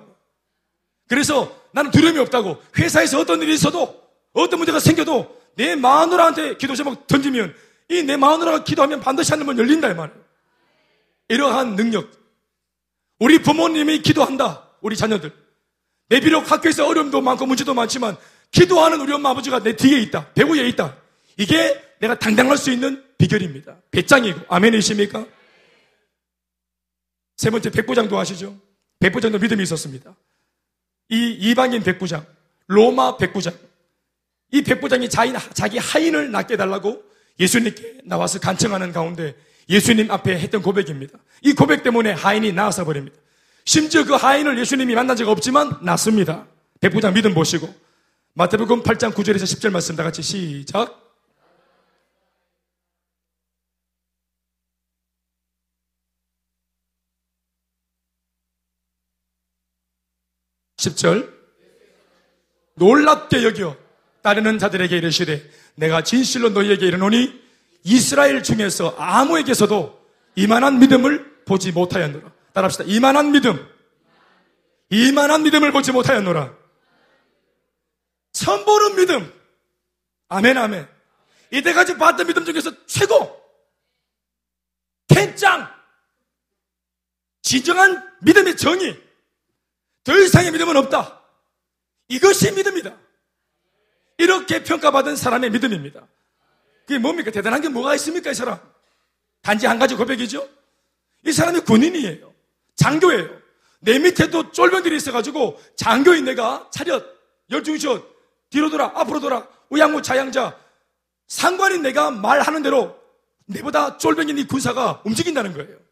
그래서 1.08 1.63
나는 1.74 1.92
두려움이 1.92 2.20
없다고. 2.20 2.62
회사에서 2.78 3.20
어떤 3.20 3.42
일이 3.42 3.54
있어도, 3.54 4.02
어떤 4.32 4.60
문제가 4.60 4.80
생겨도, 4.80 5.42
내 5.56 5.76
마누라한테 5.76 6.58
기도 6.58 6.76
제목 6.76 7.06
던지면, 7.08 7.54
이 7.90 8.04
내 8.04 8.16
마누라가 8.16 8.64
기도하면 8.64 9.02
반드시 9.02 9.32
하늘문 9.32 9.58
열린다, 9.60 9.90
이 9.92 9.94
말이에요. 9.94 10.24
이러한 11.30 11.76
능력. 11.76 12.10
우리 13.20 13.42
부모님이 13.42 14.02
기도한다. 14.02 14.70
우리 14.82 14.96
자녀들. 14.96 15.32
내 16.10 16.20
비록 16.20 16.50
학교에서 16.52 16.88
어려움도 16.88 17.22
많고 17.22 17.46
문제도 17.46 17.74
많지만, 17.74 18.18
기도하는 18.52 19.02
우리 19.02 19.12
엄마 19.14 19.32
아버지가 19.32 19.64
내 19.64 19.76
뒤에 19.76 20.00
있다. 20.02 20.32
배후에 20.34 20.68
있다. 20.70 20.96
이게 21.38 21.82
내가 22.00 22.18
당당할 22.20 22.58
수 22.58 22.72
있는 22.72 23.04
비결입니다. 23.18 23.78
배짱이고. 23.92 24.42
아멘이십니까? 24.48 25.26
세 27.38 27.50
번째 27.50 27.72
백부장도 27.72 28.18
아시죠? 28.18 28.56
백부장도 29.00 29.40
믿음이 29.40 29.64
있었습니다. 29.64 30.16
이 31.10 31.32
이방인 31.40 31.84
백부장, 31.84 32.26
로마 32.68 33.18
백부장, 33.18 33.54
이 34.52 34.62
백부장이 34.62 35.10
자인, 35.10 35.36
자기 35.54 35.78
하인을 35.78 36.32
낳게 36.32 36.58
달라고 36.58 37.04
예수님께 37.40 38.02
나와서 38.06 38.40
간청하는 38.40 38.92
가운데 38.92 39.36
예수님 39.70 40.12
앞에 40.12 40.38
했던 40.38 40.62
고백입니다. 40.62 41.18
이 41.42 41.54
고백 41.54 41.84
때문에 41.84 42.12
하인이 42.12 42.52
나와서 42.54 42.86
버립니다. 42.86 43.18
심지어 43.66 44.04
그 44.04 44.14
하인을 44.14 44.60
예수님이 44.60 44.94
만난 44.96 45.16
적 45.16 45.28
없지만 45.30 45.78
낳습니다. 45.82 46.46
백부장 46.82 47.14
믿음 47.14 47.34
보시고 47.34 47.74
마태복음 48.34 48.84
8장 48.84 49.14
9절에서 49.14 49.44
10절 49.44 49.72
말씀 49.72 49.96
다 49.96 50.04
같이 50.04 50.22
시작. 50.22 51.03
10절. 60.84 61.32
놀랍게 62.76 63.44
여겨 63.44 63.78
따르는 64.22 64.58
자들에게 64.58 64.98
이르시되 64.98 65.50
내가 65.76 66.04
진실로 66.04 66.50
너희에게 66.50 66.88
이르노니 66.88 67.42
이스라엘 67.84 68.42
중에서 68.42 68.96
아무에게서도 68.98 70.02
이만한 70.36 70.80
믿음을 70.80 71.44
보지 71.46 71.72
못하였노라. 71.72 72.32
따라합시다. 72.54 72.86
이만한 72.88 73.32
믿음. 73.32 73.68
이만한 74.90 75.44
믿음을 75.44 75.72
보지 75.72 75.92
못하였노라. 75.92 76.56
처음 78.32 78.66
보는 78.66 78.96
믿음. 78.96 79.34
아멘, 80.30 80.58
아멘. 80.58 80.88
이때까지 81.52 81.98
봤던 81.98 82.28
믿음 82.28 82.46
중에서 82.46 82.72
최고. 82.88 83.40
캔짱. 85.08 85.70
진정한 87.42 88.10
믿음의 88.22 88.58
정의. 88.58 89.00
더 90.04 90.18
이상의 90.18 90.52
믿음은 90.52 90.76
없다. 90.78 91.22
이것이 92.10 92.52
믿음이다. 92.52 92.96
이렇게 94.18 94.64
평가받은 94.64 95.16
사람의 95.16 95.50
믿음입니다. 95.52 96.08
그게 96.86 97.00
뭡니까? 97.00 97.32
대단한 97.32 97.62
게 97.62 97.70
뭐가 97.70 97.96
있습니까, 97.96 98.32
이 98.32 98.34
사람? 98.34 98.60
단지 99.42 99.66
한 99.66 99.80
가지 99.80 99.96
고백이죠? 99.96 100.48
이 101.26 101.32
사람이 101.32 101.62
군인이에요. 101.62 102.34
장교예요. 102.76 103.42
내 103.80 104.00
밑에도 104.00 104.52
쫄병들이 104.52 104.96
있어가지고 104.98 105.60
장교인 105.76 106.26
내가 106.26 106.70
차렷, 106.72 107.04
열중시옷, 107.50 108.14
뒤로 108.50 108.70
돌아, 108.70 108.92
앞으로 108.96 109.20
돌아, 109.20 109.48
우양무 109.70 110.02
자양자, 110.02 110.58
상관인 111.28 111.82
내가 111.82 112.12
말하는 112.12 112.62
대로 112.62 112.98
내보다 113.46 113.98
쫄병인 113.98 114.38
이 114.38 114.48
군사가 114.48 115.02
움직인다는 115.06 115.54
거예요. 115.54 115.83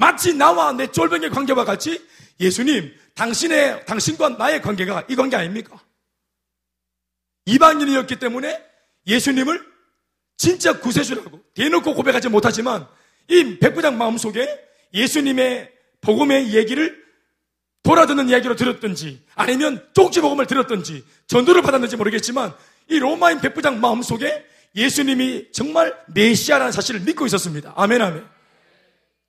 마치 0.00 0.32
나와 0.32 0.72
내 0.72 0.86
쫄병의 0.86 1.28
관계와 1.28 1.66
같이 1.66 2.02
예수님, 2.40 2.90
당신의, 3.14 3.84
당신과 3.84 4.30
나의 4.30 4.62
관계가 4.62 5.04
이 5.10 5.14
관계 5.14 5.36
아닙니까? 5.36 5.78
이방인이었기 7.44 8.16
때문에 8.16 8.64
예수님을 9.06 9.62
진짜 10.38 10.80
구세주라고 10.80 11.42
대놓고 11.52 11.94
고백하지 11.94 12.30
못하지만 12.30 12.88
이 13.28 13.58
백부장 13.58 13.98
마음속에 13.98 14.48
예수님의 14.94 15.70
복음의 16.00 16.54
얘기를 16.54 16.98
돌아듣는 17.82 18.30
이야기로 18.30 18.56
들었든지 18.56 19.22
아니면 19.34 19.86
쪽지 19.92 20.22
복음을 20.22 20.46
들었든지 20.46 21.04
전도를 21.26 21.60
받았는지 21.60 21.98
모르겠지만 21.98 22.54
이 22.88 22.98
로마인 22.98 23.42
백부장 23.42 23.80
마음속에 23.82 24.46
예수님이 24.74 25.52
정말 25.52 25.94
메시아라는 26.14 26.72
사실을 26.72 27.00
믿고 27.00 27.26
있었습니다. 27.26 27.74
아멘 27.76 28.00
아멘. 28.00 28.39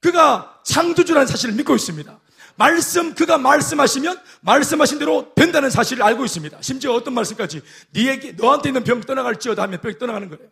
그가 0.01 0.59
창조주라는 0.63 1.27
사실을 1.27 1.55
믿고 1.55 1.75
있습니다. 1.75 2.19
말씀 2.55 3.15
그가 3.15 3.37
말씀하시면 3.37 4.19
말씀하신 4.41 4.99
대로 4.99 5.33
된다는 5.35 5.69
사실을 5.69 6.03
알고 6.03 6.25
있습니다. 6.25 6.61
심지어 6.61 6.93
어떤 6.93 7.13
말씀까지 7.13 7.61
네에게 7.91 8.33
너한테 8.33 8.69
있는 8.69 8.83
병 8.83 9.01
떠나갈지어다 9.01 9.63
하면 9.63 9.79
병이 9.79 9.97
떠나가는 9.97 10.27
거예요. 10.29 10.51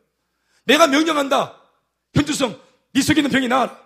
내가 0.66 0.88
명령한다. 0.88 1.60
현주성 2.14 2.60
네 2.94 3.02
속에 3.02 3.22
있는 3.22 3.32
병이 3.32 3.48
나아라. 3.48 3.78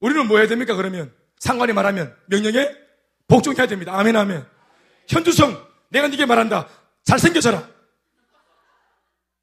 우리는 0.00 0.26
뭐 0.26 0.38
해야 0.38 0.46
됩니까 0.46 0.74
그러면 0.74 1.12
상관이 1.38 1.72
말하면 1.72 2.14
명령에 2.26 2.70
복종해야 3.28 3.66
됩니다. 3.66 3.92
아멘 3.98 4.16
아멘. 4.16 4.46
현주성 5.08 5.66
내가 5.88 6.08
네게 6.08 6.26
말한다. 6.26 6.68
잘생겨져라. 7.04 7.68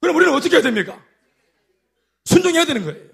그럼 0.00 0.16
우리는 0.16 0.32
어떻게 0.32 0.56
해야 0.56 0.62
됩니까? 0.62 1.00
순종해야 2.24 2.64
되는 2.64 2.84
거예요. 2.84 3.09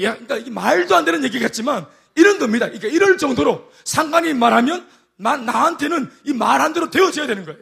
야, 0.00 0.16
그러니까 0.16 0.50
말도 0.50 0.96
안 0.96 1.04
되는 1.04 1.22
얘기 1.24 1.38
같지만 1.38 1.86
이런 2.14 2.38
겁니다. 2.38 2.66
그러니까 2.66 2.88
이럴 2.88 3.18
정도로 3.18 3.70
상관이 3.84 4.32
말하면 4.34 4.88
나, 5.16 5.36
나한테는 5.36 6.10
이 6.24 6.32
말한 6.32 6.72
대로 6.72 6.90
되어져야 6.90 7.26
되는 7.26 7.44
거예요. 7.44 7.60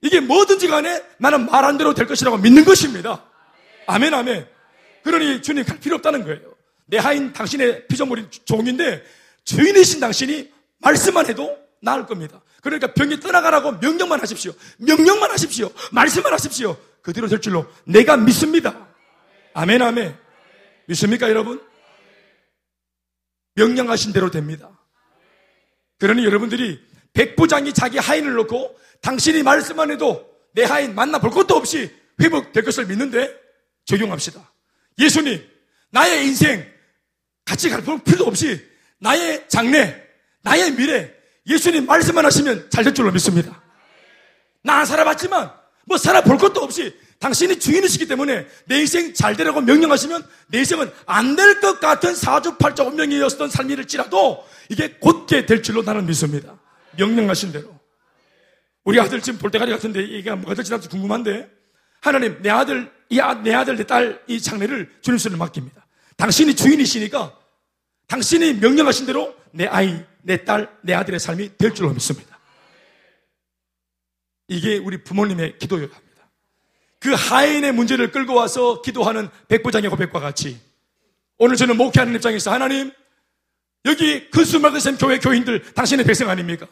이게 0.00 0.20
뭐든지 0.20 0.68
간에 0.68 1.02
나는 1.18 1.46
말한 1.46 1.76
대로 1.76 1.92
될 1.92 2.06
것이라고 2.06 2.38
믿는 2.38 2.64
것입니다. 2.64 3.24
아멘, 3.86 4.14
아멘. 4.14 4.46
그러니 5.02 5.42
주님 5.42 5.64
갈 5.64 5.80
필요 5.80 5.96
없다는 5.96 6.24
거예요. 6.24 6.54
내 6.86 6.98
하인 6.98 7.32
당신의 7.32 7.88
피조물인 7.88 8.28
종인데 8.44 9.04
주인이신 9.44 10.00
당신이 10.00 10.50
말씀만 10.78 11.26
해도 11.26 11.58
나을 11.80 12.06
겁니다. 12.06 12.40
그러니까 12.62 12.92
병이 12.92 13.20
떠나가라고 13.20 13.72
명령만 13.72 14.20
하십시오. 14.20 14.52
명령만 14.78 15.30
하십시오. 15.30 15.70
말씀만 15.92 16.32
하십시오. 16.32 16.76
그대로 17.02 17.28
될 17.28 17.40
줄로 17.40 17.66
내가 17.84 18.16
믿습니다. 18.16 18.86
아멘, 19.54 19.82
아멘. 19.82 20.27
믿습니까, 20.88 21.28
여러분? 21.28 21.62
명령하신 23.54 24.12
대로 24.12 24.30
됩니다. 24.30 24.70
그러니 25.98 26.24
여러분들이 26.24 26.80
백부장이 27.12 27.72
자기 27.74 27.98
하인을 27.98 28.34
놓고 28.34 28.78
당신이 29.02 29.42
말씀만 29.42 29.90
해도 29.90 30.28
내 30.54 30.64
하인 30.64 30.94
만나볼 30.94 31.30
것도 31.30 31.54
없이 31.54 31.90
회복될 32.20 32.64
것을 32.64 32.86
믿는데 32.86 33.34
적용합시다. 33.84 34.40
예수님, 34.98 35.44
나의 35.90 36.26
인생 36.26 36.66
같이 37.44 37.68
갈 37.68 37.82
필요도 37.82 38.24
없이 38.24 38.64
나의 38.98 39.44
장래, 39.48 40.02
나의 40.42 40.72
미래, 40.72 41.12
예수님 41.46 41.86
말씀만 41.86 42.24
하시면 42.24 42.70
잘 42.70 42.84
될 42.84 42.94
줄로 42.94 43.10
믿습니다. 43.12 43.62
나 44.62 44.84
살아봤지만 44.84 45.52
뭐 45.86 45.98
살아볼 45.98 46.38
것도 46.38 46.60
없이 46.60 46.96
당신이 47.18 47.58
주인이시기 47.58 48.06
때문에 48.06 48.46
내 48.66 48.78
인생 48.80 49.12
잘 49.12 49.36
되라고 49.36 49.60
명령하시면 49.60 50.24
내 50.48 50.58
인생은 50.58 50.90
안 51.06 51.34
될 51.36 51.60
것 51.60 51.80
같은 51.80 52.14
사주팔자 52.14 52.84
운명이었던 52.84 53.50
삶일지라도 53.50 54.46
이게 54.68 54.94
곧게 55.00 55.44
될 55.46 55.62
줄로 55.62 55.82
나는 55.82 56.06
믿습니다. 56.06 56.56
명령하신 56.96 57.52
대로. 57.52 57.76
우리 58.84 59.00
아들 59.00 59.20
지금 59.20 59.38
볼때가리 59.38 59.70
같은데 59.72 60.02
이게 60.02 60.30
뭐가 60.32 60.54
될지 60.54 60.70
나도 60.70 60.88
궁금한데 60.88 61.50
하나님 62.00 62.40
내 62.42 62.50
아들 62.50 62.90
이 63.10 63.18
아, 63.20 63.34
내 63.34 63.52
아들 63.54 63.76
내 63.76 63.84
딸 63.84 64.22
이 64.28 64.40
장래를 64.40 64.90
주님 65.02 65.18
손에 65.18 65.36
맡깁니다. 65.36 65.86
당신이 66.16 66.54
주인이시니까 66.54 67.36
당신이 68.06 68.54
명령하신 68.54 69.06
대로 69.06 69.34
내 69.50 69.66
아이, 69.66 70.02
내 70.22 70.44
딸, 70.44 70.70
내 70.82 70.94
아들의 70.94 71.18
삶이 71.20 71.56
될 71.58 71.74
줄로 71.74 71.90
믿습니다. 71.92 72.38
이게 74.48 74.78
우리 74.78 75.02
부모님의 75.02 75.58
합니다. 75.94 76.07
그 77.00 77.12
하인의 77.12 77.72
문제를 77.72 78.10
끌고 78.10 78.34
와서 78.34 78.82
기도하는 78.82 79.28
백부장의 79.48 79.90
고백과 79.90 80.20
같이 80.20 80.58
오늘 81.38 81.56
저는 81.56 81.76
목회하는 81.76 82.14
입장에서 82.16 82.52
하나님 82.52 82.92
여기 83.84 84.28
근수마그샘 84.30 84.98
교회 84.98 85.18
교인들 85.18 85.72
당신의 85.74 86.04
백성 86.04 86.28
아닙니까? 86.28 86.66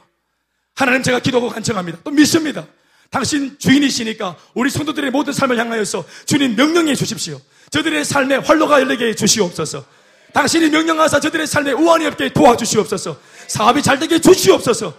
하나님 0.74 1.02
제가 1.02 1.20
기도하고 1.20 1.48
간청합니다. 1.48 1.98
또 2.02 2.10
믿습니다. 2.10 2.66
당신 3.10 3.56
주인이시니까 3.58 4.36
우리 4.54 4.68
성도들의 4.68 5.10
모든 5.10 5.32
삶을 5.32 5.58
향하여서 5.58 6.04
주님 6.26 6.56
명령해 6.56 6.94
주십시오. 6.94 7.40
저들의 7.70 8.04
삶에 8.04 8.36
활로가 8.36 8.80
열리게 8.80 9.06
해 9.06 9.14
주시옵소서. 9.14 9.84
당신이 10.32 10.70
명령하사 10.70 11.20
저들의 11.20 11.46
삶에 11.46 11.72
우환이 11.72 12.04
없게 12.06 12.32
도와주시옵소서. 12.32 13.18
사업이 13.46 13.82
잘 13.82 13.98
되게 13.98 14.16
해 14.16 14.20
주시옵소서. 14.20 14.92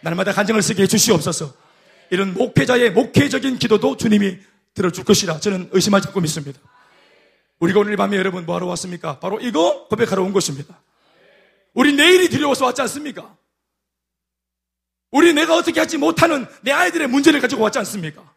날마다 0.00 0.32
간증을 0.32 0.62
쓰게 0.62 0.84
해 0.84 0.86
주시옵소서. 0.86 1.52
이런 2.10 2.32
목회자의 2.32 2.92
목회적인 2.92 3.58
기도도 3.58 3.96
주님이 3.96 4.38
들어줄 4.78 5.04
것이라 5.04 5.40
저는 5.40 5.70
의심하지 5.72 6.08
않고 6.08 6.20
믿습니다. 6.20 6.60
우리가 7.58 7.80
오늘 7.80 7.96
밤에 7.96 8.16
여러분 8.16 8.46
뭐하러 8.46 8.66
왔습니까? 8.66 9.18
바로 9.18 9.40
이거 9.40 9.88
고백하러 9.88 10.22
온 10.22 10.32
것입니다. 10.32 10.80
우리 11.74 11.92
내일이 11.92 12.28
두려워서 12.28 12.64
왔지 12.64 12.80
않습니까? 12.82 13.36
우리 15.10 15.32
내가 15.32 15.56
어떻게 15.56 15.80
하지 15.80 15.98
못하는 15.98 16.46
내 16.62 16.70
아이들의 16.70 17.08
문제를 17.08 17.40
가지고 17.40 17.62
왔지 17.62 17.78
않습니까? 17.80 18.32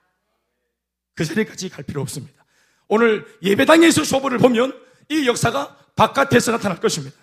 그 1.14 1.26
자리까지 1.26 1.70
갈 1.70 1.84
필요 1.84 2.02
없습니다. 2.02 2.44
오늘 2.88 3.26
예배당에서 3.44 4.04
쇼부를 4.04 4.40
보면 4.40 4.74
이 5.10 5.28
역사가 5.28 5.78
바깥에서 5.96 6.54
나타날 6.54 6.80
것입니다. 6.80 7.16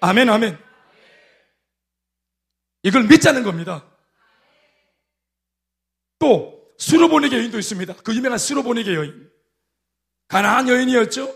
아멘, 0.00 0.28
아멘. 0.28 0.58
이걸 2.82 3.04
믿자는 3.04 3.44
겁니다. 3.44 3.84
또 6.18 6.61
수로보네게 6.78 7.36
여인도 7.36 7.58
있습니다. 7.58 7.94
그 8.02 8.14
유명한 8.14 8.38
수로보네게 8.38 8.94
여인. 8.94 9.30
가난한 10.28 10.68
여인이었죠. 10.68 11.34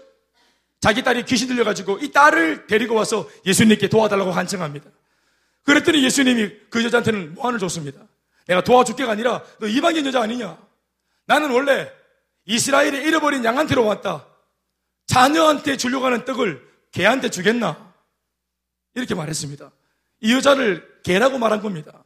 자기 0.80 1.02
딸이 1.02 1.24
귀신 1.24 1.48
들려가지고 1.48 1.98
이 1.98 2.12
딸을 2.12 2.66
데리고 2.66 2.94
와서 2.94 3.28
예수님께 3.44 3.88
도와달라고 3.88 4.32
간청합니다. 4.32 4.90
그랬더니 5.64 6.04
예수님이 6.04 6.52
그 6.70 6.84
여자한테는 6.84 7.34
무한을 7.34 7.58
줬습니다. 7.58 8.00
내가 8.46 8.62
도와줄게가 8.62 9.12
아니라 9.12 9.42
너 9.58 9.66
이방인 9.66 10.06
여자 10.06 10.22
아니냐? 10.22 10.56
나는 11.26 11.50
원래 11.50 11.90
이스라엘에 12.44 13.02
잃어버린 13.02 13.44
양한테로 13.44 13.84
왔다. 13.84 14.26
자녀한테 15.06 15.76
주려고 15.76 16.06
하는 16.06 16.24
떡을 16.24 16.64
개한테 16.92 17.30
주겠나? 17.30 17.92
이렇게 18.94 19.14
말했습니다. 19.14 19.70
이 20.20 20.32
여자를 20.32 21.00
개라고 21.02 21.38
말한 21.38 21.60
겁니다. 21.60 22.04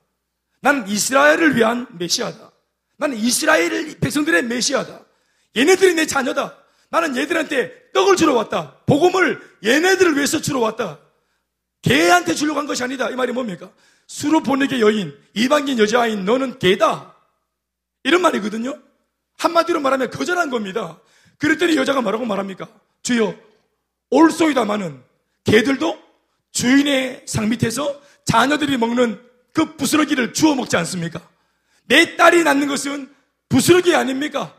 나는 0.61 0.89
이스라엘을 0.89 1.57
위한 1.57 1.87
메시아다. 1.99 2.50
나는 3.01 3.17
이스라엘 3.17 3.99
백성들의 3.99 4.45
메시아다. 4.45 5.01
얘네들이 5.57 5.95
내 5.95 6.05
자녀다. 6.05 6.55
나는 6.91 7.17
얘들한테 7.17 7.93
떡을 7.95 8.17
주러 8.17 8.35
왔다. 8.35 8.77
복음을 8.85 9.41
얘네들을 9.65 10.17
위해서 10.17 10.41
주러 10.43 10.61
왔다. 10.61 10.99
개한테 11.81 12.35
주려고 12.35 12.59
한 12.59 12.67
것이 12.67 12.85
아니다. 12.85 13.09
이 13.09 13.15
말이 13.15 13.33
뭡니까? 13.33 13.71
수로 14.07 14.43
보내게 14.43 14.81
여인, 14.81 15.17
이방인 15.33 15.79
여자인 15.79 16.27
너는 16.27 16.59
개다. 16.59 17.17
이런 18.05 18.21
말이거든요. 18.21 18.79
한마디로 19.39 19.81
말하면 19.81 20.11
거절한 20.11 20.51
겁니다. 20.51 21.01
그랬더니 21.39 21.77
여자가 21.77 22.03
뭐라고 22.03 22.27
말합니까? 22.27 22.69
주여, 23.03 23.35
올소이다마는 24.11 25.03
개들도 25.45 25.99
주인의 26.53 27.23
상 27.27 27.49
밑에서 27.49 27.99
자녀들이 28.27 28.77
먹는 28.77 29.23
그 29.55 29.77
부스러기를 29.77 30.35
주워 30.35 30.55
먹지 30.55 30.77
않습니까? 30.77 31.27
내 31.91 32.15
딸이 32.17 32.45
낳는 32.45 32.69
것은 32.69 33.13
부스러기 33.49 33.97
아닙니까? 33.97 34.55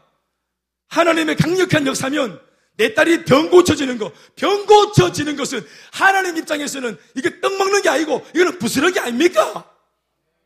하나님의 0.90 1.38
강력한 1.38 1.88
역사면 1.88 2.42
내 2.76 2.94
딸이 2.94 3.24
병 3.24 3.50
고쳐지는 3.50 3.98
거, 3.98 4.12
병 4.36 4.66
고쳐지는 4.66 5.38
것은 5.38 5.66
하나님 5.94 6.36
입장에서는 6.36 6.98
이게 7.16 7.40
떡 7.40 7.58
먹는 7.58 7.84
게 7.84 7.90
아니고 7.90 8.28
이거는 8.36 8.60
부스러기 8.60 9.00
아닙니까? 9.00 9.64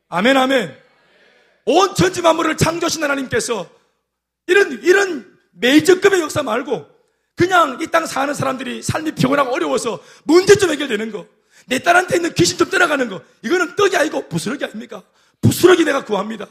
아멘, 0.09 0.37
아멘. 0.37 0.77
온 1.65 1.95
천지 1.95 2.21
만물을 2.21 2.55
창조하신 2.55 3.03
하나님께서 3.03 3.67
이런, 4.45 4.83
이런 4.83 5.37
메이저급의 5.53 6.21
역사 6.21 6.43
말고 6.43 6.87
그냥 7.35 7.79
이 7.81 7.87
땅 7.87 8.05
사는 8.05 8.31
사람들이 8.31 8.83
삶이 8.83 9.13
피곤하고 9.13 9.51
어려워서 9.55 9.99
문제점 10.25 10.69
해결되는 10.69 11.11
거. 11.11 11.25
내 11.65 11.79
딸한테 11.79 12.17
있는 12.17 12.31
귀신 12.35 12.59
좀 12.59 12.69
떠나가는 12.69 13.09
거. 13.09 13.21
이거는 13.41 13.75
떡이 13.75 13.97
아니고 13.97 14.29
부스러기 14.29 14.63
아닙니까? 14.65 15.01
부스러기 15.41 15.83
내가 15.83 16.05
구합니다. 16.05 16.47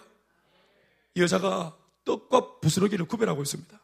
이 1.15 1.23
여자가 1.23 1.77
떡과 2.05 2.61
부스러기를 2.61 3.07
구별하고 3.07 3.43
있습니다. 3.43 3.81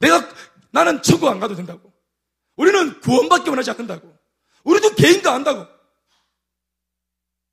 내가, 0.00 0.28
나는 0.70 1.02
천국 1.02 1.28
안 1.28 1.40
가도 1.40 1.54
된다고. 1.54 1.92
우리는 2.56 3.00
구원받기 3.00 3.48
원하지 3.48 3.70
않는다고. 3.70 4.16
우리도 4.64 4.94
개인도 4.94 5.30
안다고. 5.30 5.66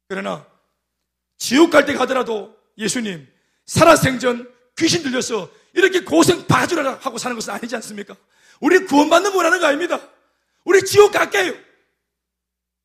그러나, 0.08 0.46
지옥 1.38 1.70
갈 1.72 1.86
때 1.86 1.94
가더라도 1.94 2.58
예수님, 2.78 3.28
살아생전 3.66 4.52
귀신 4.78 5.04
들려서 5.04 5.50
이렇게 5.74 6.04
고생 6.04 6.46
봐주라 6.48 6.96
하고 6.96 7.18
사는 7.18 7.36
것은 7.36 7.54
아니지 7.54 7.76
않습니까? 7.76 8.16
우리 8.60 8.80
구원받는 8.86 9.34
원하는 9.34 9.60
거 9.60 9.68
아닙니다. 9.68 10.00
우리 10.66 10.84
지옥 10.84 11.12
갈게요. 11.12 11.54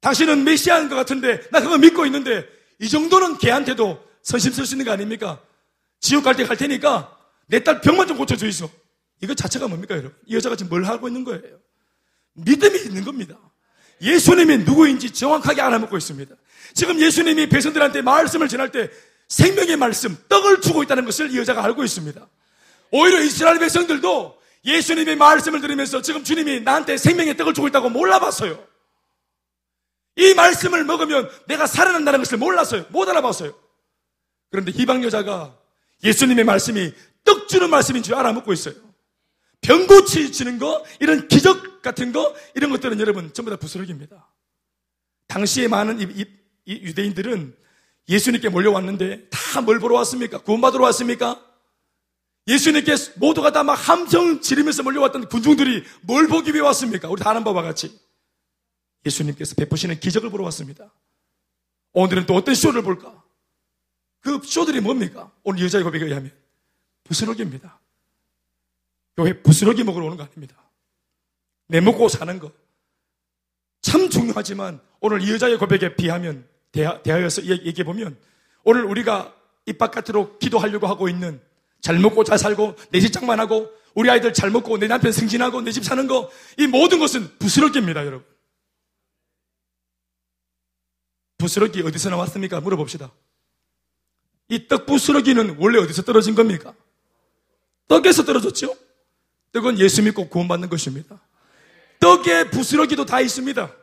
당신은 0.01 0.45
메시아인 0.45 0.89
것 0.89 0.97
같은데, 0.97 1.49
나 1.51 1.61
그거 1.61 1.79
믿고 1.79 2.05
있는데, 2.07 2.47
이 2.81 2.89
정도는 2.89 3.39
걔한테도 3.39 4.12
선심 4.23 4.53
쓸 4.53 4.67
수 4.67 4.75
있는 4.75 4.87
거 4.87 4.93
아닙니까? 4.93 5.41
지옥 6.01 6.25
갈 6.25 6.35
때 6.37 6.45
갈 6.47 6.57
테니까, 6.57 7.17
내 7.47 7.61
딸 7.61 7.81
병만 7.81 8.07
좀 8.07 8.17
고쳐줘 8.17 8.47
있어. 8.47 8.71
이거 9.21 9.35
자체가 9.35 9.69
뭡니까, 9.69 9.95
여러분? 9.95 10.15
이 10.27 10.35
여자가 10.35 10.57
지금 10.57 10.71
뭘 10.71 10.85
하고 10.85 11.09
있는 11.09 11.25
거예요? 11.25 11.59
믿음이 12.35 12.79
있는 12.81 13.05
겁니다. 13.05 13.37
예수님이 14.01 14.59
누구인지 14.59 15.11
정확하게 15.13 15.61
알아먹고 15.61 15.97
있습니다. 15.97 16.35
지금 16.75 17.01
예수님이 17.01 17.49
백성들한테 17.49 18.03
말씀을 18.03 18.49
전할 18.49 18.71
때 18.73 18.91
생명의 19.29 19.77
말씀, 19.77 20.17
떡을 20.29 20.61
주고 20.61 20.83
있다는 20.83 21.05
것을 21.05 21.31
이 21.31 21.39
여자가 21.39 21.63
알고 21.65 21.85
있습니다. 21.85 22.27
오히려 22.91 23.21
이스라엘 23.21 23.59
백성들도 23.59 24.41
예수님의 24.65 25.17
말씀을 25.17 25.61
들으면서 25.61 26.03
지금 26.03 26.25
주님이 26.25 26.61
나한테 26.61 26.97
생명의 26.97 27.37
떡을 27.37 27.55
주고 27.55 27.69
있다고 27.69 27.91
몰라봤어요. 27.91 28.63
이 30.17 30.35
말씀을 30.35 30.85
먹으면 30.85 31.31
내가 31.47 31.67
살아난다는 31.67 32.19
것을 32.21 32.39
몰랐어요. 32.39 32.85
못 32.91 33.09
알아봤어요. 33.09 33.55
그런데 34.53 34.71
이방 34.71 35.03
여자가 35.03 35.59
예수님의 36.05 36.45
말씀이 36.45 36.93
떡 37.25 37.49
주는 37.49 37.69
말씀인 37.71 38.03
줄 38.03 38.15
알아먹고 38.15 38.53
있어요. 38.53 38.75
병 39.63 39.87
고치지는 39.87 40.59
거, 40.59 40.85
이런 41.01 41.27
기적 41.29 41.83
같은 41.83 42.13
거, 42.13 42.35
이런 42.55 42.71
것들은 42.71 43.01
여러분 43.01 43.33
전부 43.33 43.51
다 43.51 43.57
부스러기입니다. 43.57 44.29
당시에 45.29 45.69
많은 45.69 46.01
이, 46.01 46.05
이, 46.21 46.27
이 46.67 46.75
유대인들은 46.83 47.57
예수님께 48.09 48.49
몰려왔는데 48.51 49.29
다 49.31 49.61
뭘 49.63 49.79
보러 49.79 49.95
왔습니까? 49.97 50.39
구원받으러 50.39 50.85
왔습니까? 50.85 51.41
예수님께 52.49 52.95
모두가 53.17 53.53
다 53.53 53.63
막 53.63 53.75
함성 53.75 54.41
지르면서 54.41 54.83
몰려왔던 54.83 55.29
군중들이 55.29 55.85
뭘 56.03 56.27
보기 56.27 56.51
위해 56.53 56.61
왔습니까? 56.61 57.09
우리 57.09 57.23
다른 57.23 57.45
바와 57.45 57.63
같이. 57.63 57.99
예수님께서 59.07 59.55
베푸시는 59.55 60.01
기적을 60.01 60.31
보러 60.31 60.45
왔습니다. 60.45 60.93
오늘은 61.93 62.27
또 62.27 62.35
어떤 62.35 62.55
쇼를 62.55 62.83
볼까? 62.83 63.22
그 64.23 64.41
쇼들이 64.43 64.81
뭡니까? 64.81 65.31
오늘 65.43 65.63
여자의 65.65 65.85
고백에 65.85 66.05
의하면 66.05 66.31
부스러기입니다. 67.05 67.79
교회 69.17 69.43
부스러기 69.43 69.85
먹으러 69.85 70.07
오는 70.07 70.17
거 70.17 70.23
아닙니다. 70.23 70.57
내 71.69 71.81
먹고 71.81 72.09
사는 72.09 72.39
거. 72.39 72.51
참 73.83 74.09
중요하지만 74.09 74.81
오늘 75.01 75.21
이 75.23 75.31
여자의 75.33 75.59
고백에 75.59 75.97
비하면 75.97 76.49
대하여서 76.73 77.45
얘기해 77.45 77.85
보면 77.85 78.17
오늘 78.65 78.85
우리가 78.85 79.35
입 79.67 79.77
바깥으로 79.79 80.39
기도하려고 80.39 80.87
하고 80.87 81.09
있는 81.09 81.43
잘 81.81 81.99
먹고 81.99 82.23
잘 82.25 82.39
살고 82.39 82.77
내 82.91 83.01
직장만 83.01 83.41
하고 83.41 83.71
우리 83.95 84.09
아이들 84.09 84.33
잘 84.33 84.51
먹고 84.51 84.79
내 84.79 84.87
남편 84.87 85.11
승진하고 85.13 85.61
내 85.63 85.73
집 85.73 85.85
사는 85.85 86.07
거 86.07 86.31
이 86.59 86.67
모든 86.69 87.01
것은 87.01 87.39
부스러기입니다, 87.39 88.07
여러분. 88.07 88.27
부스러기 91.39 91.83
어디서 91.83 92.11
나왔습니까? 92.11 92.61
물어봅시다. 92.61 93.11
이 94.53 94.69
떡 94.69 94.85
부스러기는 94.85 95.57
원래 95.59 95.79
어디서 95.79 96.03
떨어진 96.03 96.35
겁니까? 96.35 96.75
떡에서 97.89 98.25
떨어졌죠? 98.25 98.77
떡은 99.53 99.79
예수 99.79 100.03
믿고 100.03 100.29
구원받는 100.29 100.69
것입니다. 100.69 101.21
떡에 102.01 102.51
부스러기도 102.51 103.07
다 103.07 103.21
있습니다. 103.21 103.75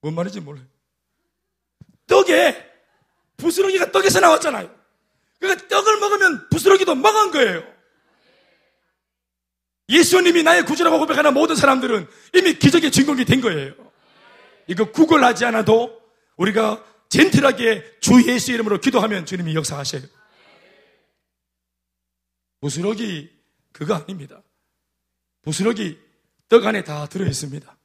뭔 0.00 0.14
말인지 0.14 0.40
몰라요. 0.40 0.66
떡에 2.08 2.66
부스러기가 3.36 3.92
떡에서 3.92 4.18
나왔잖아요. 4.20 4.74
그러니까 5.38 5.68
떡을 5.68 5.98
먹으면 5.98 6.48
부스러기도 6.50 6.96
먹은 6.96 7.30
거예요. 7.30 7.62
예수님이 9.88 10.42
나의 10.42 10.64
구주라고 10.64 10.98
고백하는 10.98 11.32
모든 11.32 11.54
사람들은 11.54 12.08
이미 12.34 12.58
기적의 12.58 12.90
주인공이 12.90 13.24
된 13.24 13.40
거예요. 13.40 13.74
이거 14.66 14.90
구걸하지 14.90 15.44
않아도 15.46 16.00
우리가 16.36 16.84
젠틀하게 17.08 18.00
주 18.00 18.22
예수 18.28 18.52
이름으로 18.52 18.80
기도하면 18.80 19.24
주님이 19.24 19.54
역사하셔요. 19.54 20.02
부스러기 22.60 23.30
그거 23.72 23.94
아닙니다. 23.94 24.42
부스러기 25.42 25.98
떡 26.48 26.66
안에 26.66 26.84
다 26.84 27.06
들어 27.06 27.26
있습니다. 27.26 27.76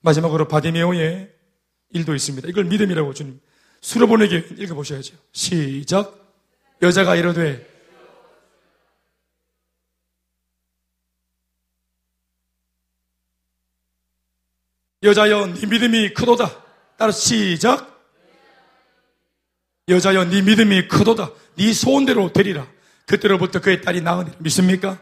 마지막으로 0.00 0.48
바디메오의 0.48 1.32
일도 1.90 2.14
있습니다. 2.14 2.48
이걸 2.48 2.64
믿음이라고 2.64 3.14
주님 3.14 3.40
수로보내게 3.80 4.54
읽어보셔야죠. 4.58 5.16
시작. 5.32 6.18
여자가 6.82 7.16
이러되 7.16 7.71
여자여 15.02 15.46
네 15.54 15.66
믿음이 15.66 16.14
크도다. 16.14 16.62
따라 16.96 17.10
시작. 17.10 18.00
여자여 19.88 20.26
네 20.26 20.42
믿음이 20.42 20.86
크도다. 20.88 21.32
네 21.56 21.72
소원대로 21.72 22.32
되리라. 22.32 22.66
그때로부터 23.06 23.60
그의 23.60 23.82
딸이 23.82 24.00
나으니라. 24.00 24.36
믿습니까? 24.38 25.00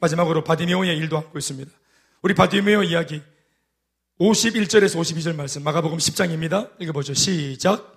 마지막으로 0.00 0.42
바디메오의 0.44 0.96
일도 0.98 1.16
하고 1.16 1.38
있습니다. 1.38 1.70
우리 2.22 2.34
바디메오 2.34 2.82
이야기 2.82 3.22
51절에서 4.20 5.00
52절 5.00 5.36
말씀 5.36 5.62
마가복음 5.62 5.98
10장입니다. 5.98 6.70
읽어보죠. 6.80 7.14
시작. 7.14 7.95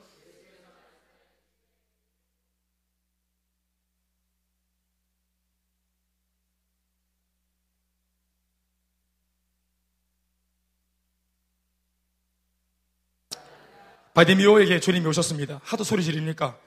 바디미오에게 14.13 14.79
주님이 14.79 15.05
오셨습니다. 15.07 15.61
하도 15.63 15.83
소리 15.83 16.03
지르니까. 16.03 16.57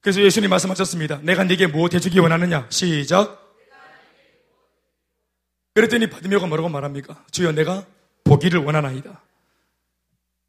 그래서 0.00 0.22
예수님 0.22 0.50
말씀하셨습니다. 0.50 1.20
내가 1.22 1.44
네게 1.44 1.66
무엇 1.68 1.94
해주기 1.94 2.18
원하느냐? 2.18 2.66
시작. 2.70 3.44
그랬더니 5.74 6.08
바디메오가 6.10 6.46
뭐라고 6.46 6.68
말합니까? 6.68 7.24
주여 7.30 7.52
내가 7.52 7.86
보기를 8.24 8.60
원하나이다. 8.60 9.22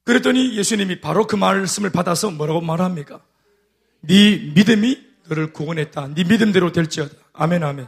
그랬더니 0.06 0.56
예수님이 0.58 1.02
바로 1.02 1.28
그 1.28 1.36
말씀을 1.36 1.92
받아서 1.92 2.32
뭐라고 2.32 2.62
말합니까? 2.62 3.22
네 4.02 4.38
믿음이 4.56 5.10
너를 5.28 5.54
구원했다. 5.54 6.10
네 6.16 6.24
믿음대로 6.24 6.72
될지어다. 6.72 7.14
아멘, 7.34 7.64
아멘. 7.64 7.88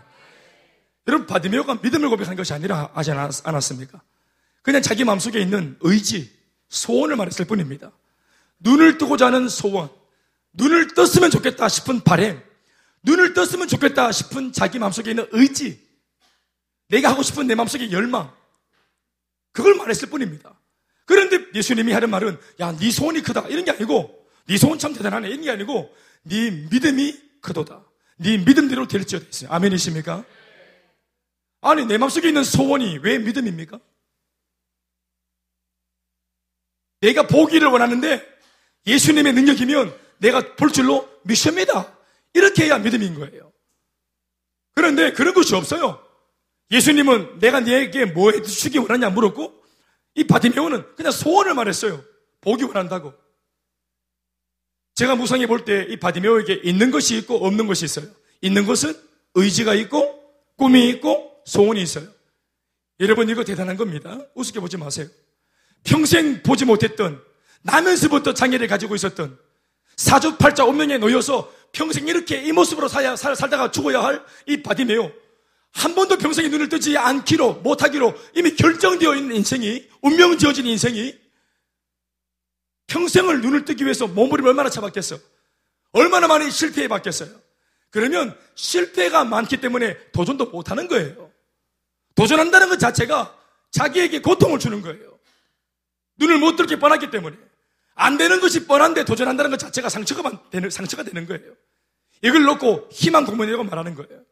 여러분, 1.08 1.26
바디메오가 1.26 1.80
믿음을 1.82 2.10
고백한 2.10 2.36
것이 2.36 2.54
아니라 2.54 2.92
하지 2.94 3.12
않았습니까? 3.12 4.02
그냥 4.62 4.82
자기 4.82 5.04
마음속에 5.04 5.40
있는 5.42 5.78
의지, 5.82 6.32
소원을 6.70 7.16
말했을 7.16 7.46
뿐입니다. 7.46 7.92
눈을 8.62 8.98
뜨고자 8.98 9.28
하는 9.28 9.50
소원, 9.50 9.90
눈을 10.54 10.94
떴으면 10.94 11.30
좋겠다 11.30 11.68
싶은 11.70 12.02
바램, 12.02 12.42
눈을 13.04 13.34
떴으면 13.34 13.68
좋겠다 13.68 14.12
싶은 14.12 14.54
자기 14.54 14.80
마음속에 14.80 15.12
있는 15.12 15.28
의지, 15.32 15.80
내가 16.88 17.10
하고 17.12 17.24
싶은 17.24 17.48
내 17.48 17.56
마음속의 17.56 17.92
열망. 17.92 18.34
그걸 19.54 19.76
말했을 19.76 20.10
뿐입니다. 20.10 20.60
그런데 21.06 21.46
예수님이 21.54 21.92
하는 21.92 22.10
말은 22.10 22.38
야, 22.60 22.72
네 22.78 22.92
소원이 22.92 23.22
크다. 23.22 23.48
이런 23.48 23.66
게 23.66 23.72
아니고 23.72 24.28
네 24.48 24.58
소원 24.58 24.80
참 24.80 24.94
대단하네. 24.94 25.28
이런 25.30 25.42
게 25.42 25.52
아니고 25.52 25.94
네 26.24 26.52
믿음이 26.52 27.40
크도다. 27.42 27.84
네 28.18 28.38
믿음대로 28.38 28.88
될지어다 28.88 29.26
있어요. 29.30 29.52
아멘이십니까? 29.52 30.24
아니, 31.62 31.86
내 31.86 31.98
마음속에 31.98 32.28
있는 32.28 32.44
소원이 32.44 33.00
왜 33.00 33.20
믿음입니까? 33.20 33.80
내가 37.02 37.28
보기를 37.28 37.68
원하는데 37.68 38.31
예수님의 38.88 39.34
능력이면 39.34 39.96
내가 40.20 40.56
볼 40.56 40.72
줄로 40.72 41.10
믿습니다. 41.24 41.96
이렇게 42.34 42.66
해야 42.66 42.78
믿음인 42.78 43.16
거예요. 43.16 43.52
그런데 44.74 45.12
그런 45.14 45.34
것이 45.34 45.54
없어요. 45.56 46.02
예수님은 46.72 47.40
내가 47.40 47.60
네게 47.60 48.06
뭐 48.06 48.32
해주기 48.32 48.78
원하냐 48.78 49.10
물었고 49.10 49.54
이 50.16 50.26
바디메오는 50.26 50.96
그냥 50.96 51.12
소원을 51.12 51.54
말했어요. 51.54 52.04
보기 52.42 52.64
원한다고. 52.64 53.14
제가 54.96 55.16
무상히 55.16 55.46
볼 55.48 55.66
때 55.66 55.88
이 55.90 55.98
바디메오에게 55.98 56.62
있는 56.64 56.92
것이 56.92 57.18
있고 57.18 57.46
없는 57.46 57.68
것이 57.68 57.86
있어요. 57.86 58.08
있는 58.42 58.66
것은 58.66 58.94
의지가 59.36 59.74
있고 59.76 60.22
꿈이 60.58 60.90
있고 60.90 61.42
소원이 61.46 61.82
있어요. 61.82 62.08
여러분 63.00 63.30
이거 63.30 63.44
대단한 63.44 63.78
겁니다. 63.78 64.20
우습게 64.36 64.60
보지 64.60 64.78
마세요. 64.78 65.08
평생 65.84 66.44
보지 66.44 66.66
못했던 66.66 67.22
나면서부터 67.64 68.34
장애를 68.34 68.68
가지고 68.68 68.96
있었던 68.96 69.38
사주팔자 69.96 70.66
운명에 70.66 70.98
놓여서 70.98 71.54
평생 71.72 72.08
이렇게 72.08 72.42
이 72.44 72.52
모습으로 72.52 72.88
살, 72.88 73.16
살다가 73.16 73.72
죽어야 73.72 74.04
할 74.04 74.26
이 74.48 74.62
바디메오. 74.62 75.12
한 75.74 75.96
번도 75.96 76.18
평생에 76.18 76.50
눈을 76.50 76.68
뜨지 76.68 76.98
않기로 76.98 77.54
못하기로 77.56 78.14
이미 78.36 78.56
결정되어 78.56 79.16
있는 79.16 79.38
인생이 79.38 79.88
운명 80.02 80.38
지어진 80.38 80.66
인생이 80.66 81.18
평생을 82.88 83.42
눈을 83.42 83.64
뜨기 83.64 83.86
위해서 83.86 84.06
몸부림을 84.08 84.50
얼마나 84.50 84.70
잡았겠어. 84.70 85.18
얼마나 85.94 86.28
많이 86.28 86.52
실패해 86.52 86.90
봤겠어요. 86.90 87.30
그러면 87.90 88.38
실패가 88.56 89.24
많기 89.24 89.58
때문에 89.58 89.98
도전도 90.12 90.48
못하는 90.48 90.88
거예요. 90.90 91.32
도전한다는 92.16 92.68
것 92.68 92.78
자체가 92.80 93.38
자기에게 93.72 94.20
고통을 94.22 94.60
주는 94.60 94.82
거예요. 94.82 95.18
눈을 96.18 96.38
못 96.38 96.58
뜨게 96.58 96.80
뻔하기 96.80 97.12
때문에 97.12 97.38
안 97.96 98.18
되는 98.18 98.40
것이 98.40 98.66
뻔한데 98.66 99.06
도전한다는 99.06 99.52
것 99.52 99.58
자체가 99.58 99.90
상처가 99.90 100.50
되는, 100.50 100.70
상처가 100.70 101.04
되는 101.04 101.26
거예요. 101.26 101.54
이걸 102.22 102.44
놓고 102.44 102.90
희망 102.92 103.26
공문이라고 103.26 103.64
말하는 103.64 103.96
거예요. 103.96 104.24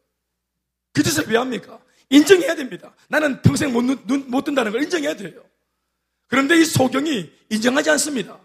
그 0.92 1.02
짓을 1.02 1.24
왜 1.28 1.36
합니까? 1.36 1.78
인정해야 2.08 2.54
됩니다. 2.54 2.94
나는 3.08 3.40
평생 3.42 3.72
못, 3.72 3.82
눈, 3.82 4.24
못 4.28 4.44
뜬다는 4.44 4.72
걸 4.72 4.82
인정해야 4.82 5.14
돼요. 5.14 5.42
그런데 6.26 6.56
이 6.56 6.64
소경이 6.64 7.30
인정하지 7.50 7.90
않습니다. 7.90 8.38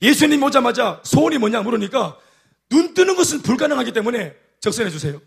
예수님 0.00 0.42
오자마자 0.42 1.00
소원이 1.04 1.38
뭐냐 1.38 1.62
물으니까 1.62 2.18
눈 2.68 2.94
뜨는 2.94 3.16
것은 3.16 3.42
불가능하기 3.42 3.92
때문에 3.92 4.36
적선해 4.60 4.90
주세요. 4.90 5.20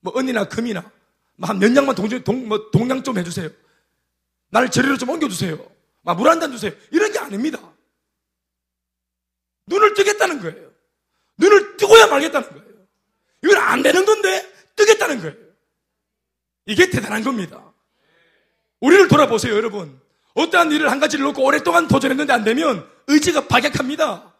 뭐 0.00 0.12
은이나 0.16 0.44
금이나 0.44 0.90
뭐한몇 1.36 1.72
냥만 1.72 1.94
동, 1.94 2.08
동, 2.22 2.48
뭐 2.48 2.70
동양 2.70 3.02
좀 3.02 3.18
해주세요. 3.18 3.50
나를 4.50 4.70
저리로 4.70 4.96
좀 4.96 5.08
옮겨주세요. 5.10 5.58
물한 6.02 6.40
잔 6.40 6.52
주세요. 6.52 6.72
이런 6.90 7.12
게 7.12 7.18
아닙니다. 7.18 7.58
눈을 9.66 9.94
뜨겠다는 9.94 10.40
거예요. 10.40 10.70
눈을 11.38 11.76
뜨고야 11.76 12.06
말겠다는 12.06 12.48
거예요. 12.48 12.86
이건 13.44 13.56
안 13.58 13.82
되는 13.82 14.04
건데 14.04 14.52
뜨겠다는 14.76 15.20
거예요. 15.20 15.36
이게 16.66 16.90
대단한 16.90 17.22
겁니다. 17.22 17.72
우리를 18.80 19.08
돌아보세요, 19.08 19.54
여러분. 19.54 20.00
어떠한 20.34 20.72
일을 20.72 20.90
한 20.90 20.98
가지를 21.00 21.24
놓고 21.26 21.44
오랫동안 21.44 21.88
도전했는데 21.88 22.32
안 22.32 22.44
되면 22.44 22.88
의지가 23.06 23.48
박약합니다. 23.48 24.34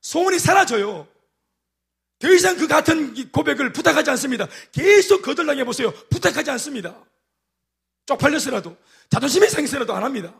소원이 0.00 0.38
사라져요. 0.38 1.06
더 2.18 2.32
이상 2.32 2.56
그 2.56 2.66
같은 2.66 3.30
고백을 3.30 3.72
부탁하지 3.72 4.10
않습니다. 4.10 4.48
계속 4.72 5.22
거들당해 5.22 5.64
보세요. 5.64 5.92
부탁하지 6.10 6.50
않습니다. 6.52 6.96
쪽팔려서라도, 8.06 8.76
자존심이 9.10 9.48
상해서라도 9.48 9.94
안 9.94 10.04
합니다. 10.04 10.32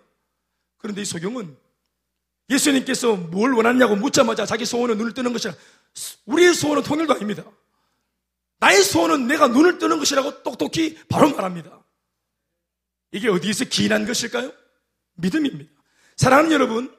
그런데 0.79 1.03
이 1.03 1.05
소경은 1.05 1.57
예수님께서 2.49 3.17
뭘 3.17 3.53
원하냐고 3.53 3.97
묻자마자 3.97 4.47
자기 4.47 4.65
소원은 4.65 4.99
눈을 4.99 5.15
뜨는 5.15 5.33
것이라 5.33 5.55
우리의 6.27 6.55
소원은 6.55 6.83
통일도 6.83 7.15
아닙니다. 7.15 7.45
나의 8.59 8.83
소원은 8.83 9.27
내가 9.27 9.49
눈을 9.49 9.79
뜨는 9.79 9.99
것이라고 9.99 10.43
똑똑히 10.43 10.99
바로 11.09 11.31
말합니다. 11.31 11.85
이게 13.13 13.29
어디에서 13.29 13.65
기인한 13.65 14.07
것일까요? 14.07 14.53
믿음입니다. 15.15 15.71
사랑하는 16.17 16.53
여러분, 16.53 16.95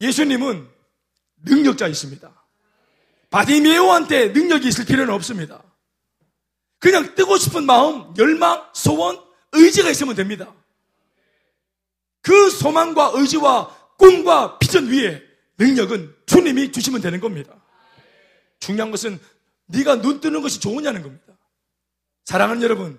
예수님은 0.00 0.68
능력자이십니다. 1.44 2.34
바디메오한테 3.30 4.28
능력이 4.28 4.68
있을 4.68 4.84
필요는 4.86 5.12
없습니다. 5.14 5.62
그냥 6.78 7.14
뜨고 7.14 7.36
싶은 7.36 7.64
마음, 7.66 8.14
열망, 8.16 8.70
소원, 8.72 9.20
의지가 9.52 9.90
있으면 9.90 10.14
됩니다. 10.14 10.54
그 12.28 12.50
소망과 12.50 13.12
의지와 13.14 13.74
꿈과 13.96 14.58
비전 14.58 14.88
위에 14.88 15.22
능력은 15.56 16.14
주님이 16.26 16.72
주시면 16.72 17.00
되는 17.00 17.20
겁니다. 17.20 17.54
중요한 18.60 18.90
것은 18.90 19.18
네가 19.68 20.02
눈 20.02 20.20
뜨는 20.20 20.42
것이 20.42 20.60
좋으냐는 20.60 21.02
겁니다. 21.02 21.24
사랑하는 22.26 22.62
여러분, 22.62 22.98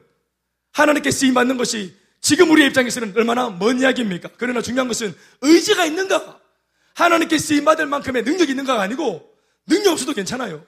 하나님께 0.72 1.12
쓰임 1.12 1.36
받는 1.36 1.58
것이 1.58 1.96
지금 2.20 2.50
우리의 2.50 2.70
입장에서는 2.70 3.14
얼마나 3.16 3.52
먼 3.52 3.80
이야기입니까? 3.80 4.32
그러나 4.38 4.64
중요한 4.64 4.88
것은 4.88 5.16
의지가 5.42 5.86
있는가? 5.86 6.40
하나님께 6.96 7.38
쓰임 7.38 7.66
받을 7.66 7.86
만큼의 7.86 8.24
능력이 8.24 8.54
있는가가 8.54 8.82
아니고 8.82 9.32
능력 9.68 9.92
없어도 9.92 10.14
괜찮아요. 10.14 10.66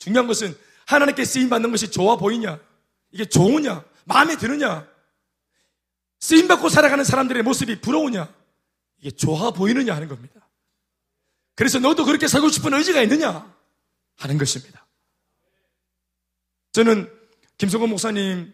중요한 0.00 0.26
것은 0.26 0.56
하나님께 0.86 1.24
쓰임 1.24 1.48
받는 1.48 1.70
것이 1.70 1.92
좋아 1.92 2.16
보이냐? 2.16 2.58
이게 3.12 3.24
좋으냐? 3.24 3.84
마음에 4.04 4.36
드느냐? 4.36 4.84
쓰임받고 6.24 6.70
살아가는 6.70 7.04
사람들의 7.04 7.42
모습이 7.42 7.82
부러우냐? 7.82 8.32
이게 8.98 9.10
좋아 9.10 9.50
보이느냐 9.50 9.94
하는 9.94 10.08
겁니다. 10.08 10.48
그래서 11.54 11.78
너도 11.78 12.06
그렇게 12.06 12.28
살고 12.28 12.48
싶은 12.48 12.72
의지가 12.72 13.02
있느냐? 13.02 13.54
하는 14.16 14.38
것입니다. 14.38 14.86
저는 16.72 17.10
김성곤 17.58 17.90
목사님 17.90 18.52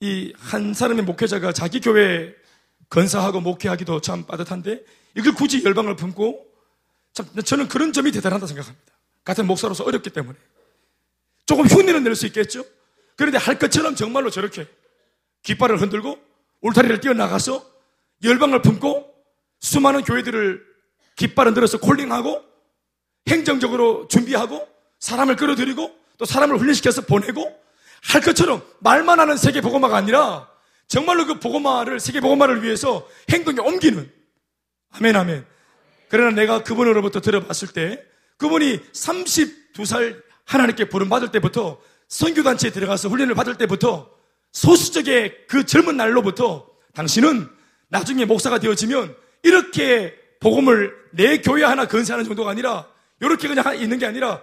이 0.00 0.32
한 0.38 0.74
사람의 0.74 1.04
목회자가 1.04 1.52
자기 1.52 1.80
교회 1.80 2.34
건사하고 2.90 3.40
목회하기도 3.40 4.00
참 4.02 4.26
빠듯한데 4.26 4.84
이걸 5.16 5.34
굳이 5.34 5.64
열방을 5.64 5.96
품고 5.96 6.46
참 7.14 7.26
저는 7.42 7.68
그런 7.68 7.92
점이 7.94 8.12
대단하다 8.12 8.46
생각합니다. 8.46 8.92
같은 9.24 9.46
목사로서 9.46 9.84
어렵기 9.84 10.10
때문에 10.10 10.38
조금 11.46 11.66
흉내는 11.66 12.04
낼 12.04 12.14
수 12.14 12.26
있겠죠. 12.26 12.64
그런데 13.16 13.38
할 13.38 13.58
것처럼 13.58 13.94
정말로 13.94 14.28
저렇게 14.30 14.66
깃발을 15.42 15.80
흔들고 15.80 16.29
울타리를 16.60 17.00
뛰어나가서 17.00 17.64
열방을 18.22 18.62
품고 18.62 19.14
수많은 19.60 20.02
교회들을 20.02 20.64
깃발을 21.16 21.54
들어서 21.54 21.78
콜링하고 21.78 22.42
행정적으로 23.28 24.08
준비하고 24.08 24.66
사람을 24.98 25.36
끌어들이고 25.36 25.98
또 26.18 26.24
사람을 26.24 26.58
훈련시켜서 26.58 27.02
보내고 27.02 27.58
할 28.02 28.20
것처럼 28.20 28.62
말만 28.80 29.20
하는 29.20 29.36
세계 29.36 29.60
보고마가 29.60 29.96
아니라 29.96 30.48
정말로 30.88 31.26
그 31.26 31.38
보고마를 31.38 32.00
세계 32.00 32.20
보고마를 32.20 32.62
위해서 32.62 33.06
행동에 33.30 33.58
옮기는 33.60 34.10
아멘 34.92 35.16
아멘. 35.16 35.46
그러나 36.08 36.30
내가 36.32 36.64
그분으로부터 36.64 37.20
들어봤을 37.20 37.68
때 37.68 38.04
그분이 38.38 38.80
32살 38.92 40.22
하나님께 40.44 40.88
부름 40.88 41.08
받을 41.08 41.30
때부터 41.30 41.80
선교단체에 42.08 42.72
들어가서 42.72 43.08
훈련을 43.08 43.34
받을 43.34 43.56
때부터 43.56 44.10
소수적의 44.52 45.46
그 45.48 45.64
젊은 45.64 45.96
날로부터 45.96 46.68
당신은 46.94 47.48
나중에 47.88 48.24
목사가 48.24 48.58
되어지면 48.58 49.14
이렇게 49.42 50.14
복음을 50.40 50.94
내 51.12 51.38
교회 51.38 51.64
하나 51.64 51.86
건사하는 51.86 52.24
정도가 52.24 52.50
아니라 52.50 52.88
이렇게 53.20 53.48
그냥 53.48 53.76
있는 53.80 53.98
게 53.98 54.06
아니라 54.06 54.42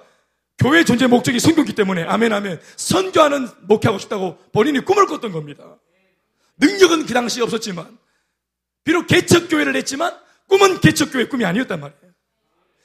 교회 0.58 0.84
존재 0.84 1.08
목적이 1.08 1.40
선교기 1.40 1.74
때문에 1.74 2.04
아멘 2.04 2.34
아멘 2.34 2.60
선교하는 2.76 3.48
목회하고 3.68 4.00
싶다고 4.00 4.38
본인이 4.52 4.80
꿈을 4.80 5.06
꿨던 5.06 5.32
겁니다. 5.32 5.78
능력은 6.58 7.06
그 7.06 7.14
당시에 7.14 7.44
없었지만 7.44 7.98
비록 8.84 9.08
개척교회를 9.08 9.76
했지만 9.76 10.18
꿈은 10.48 10.80
개척교회 10.82 11.28
꿈이 11.28 11.46
아니었단 11.46 11.80
말이에요. 11.80 12.07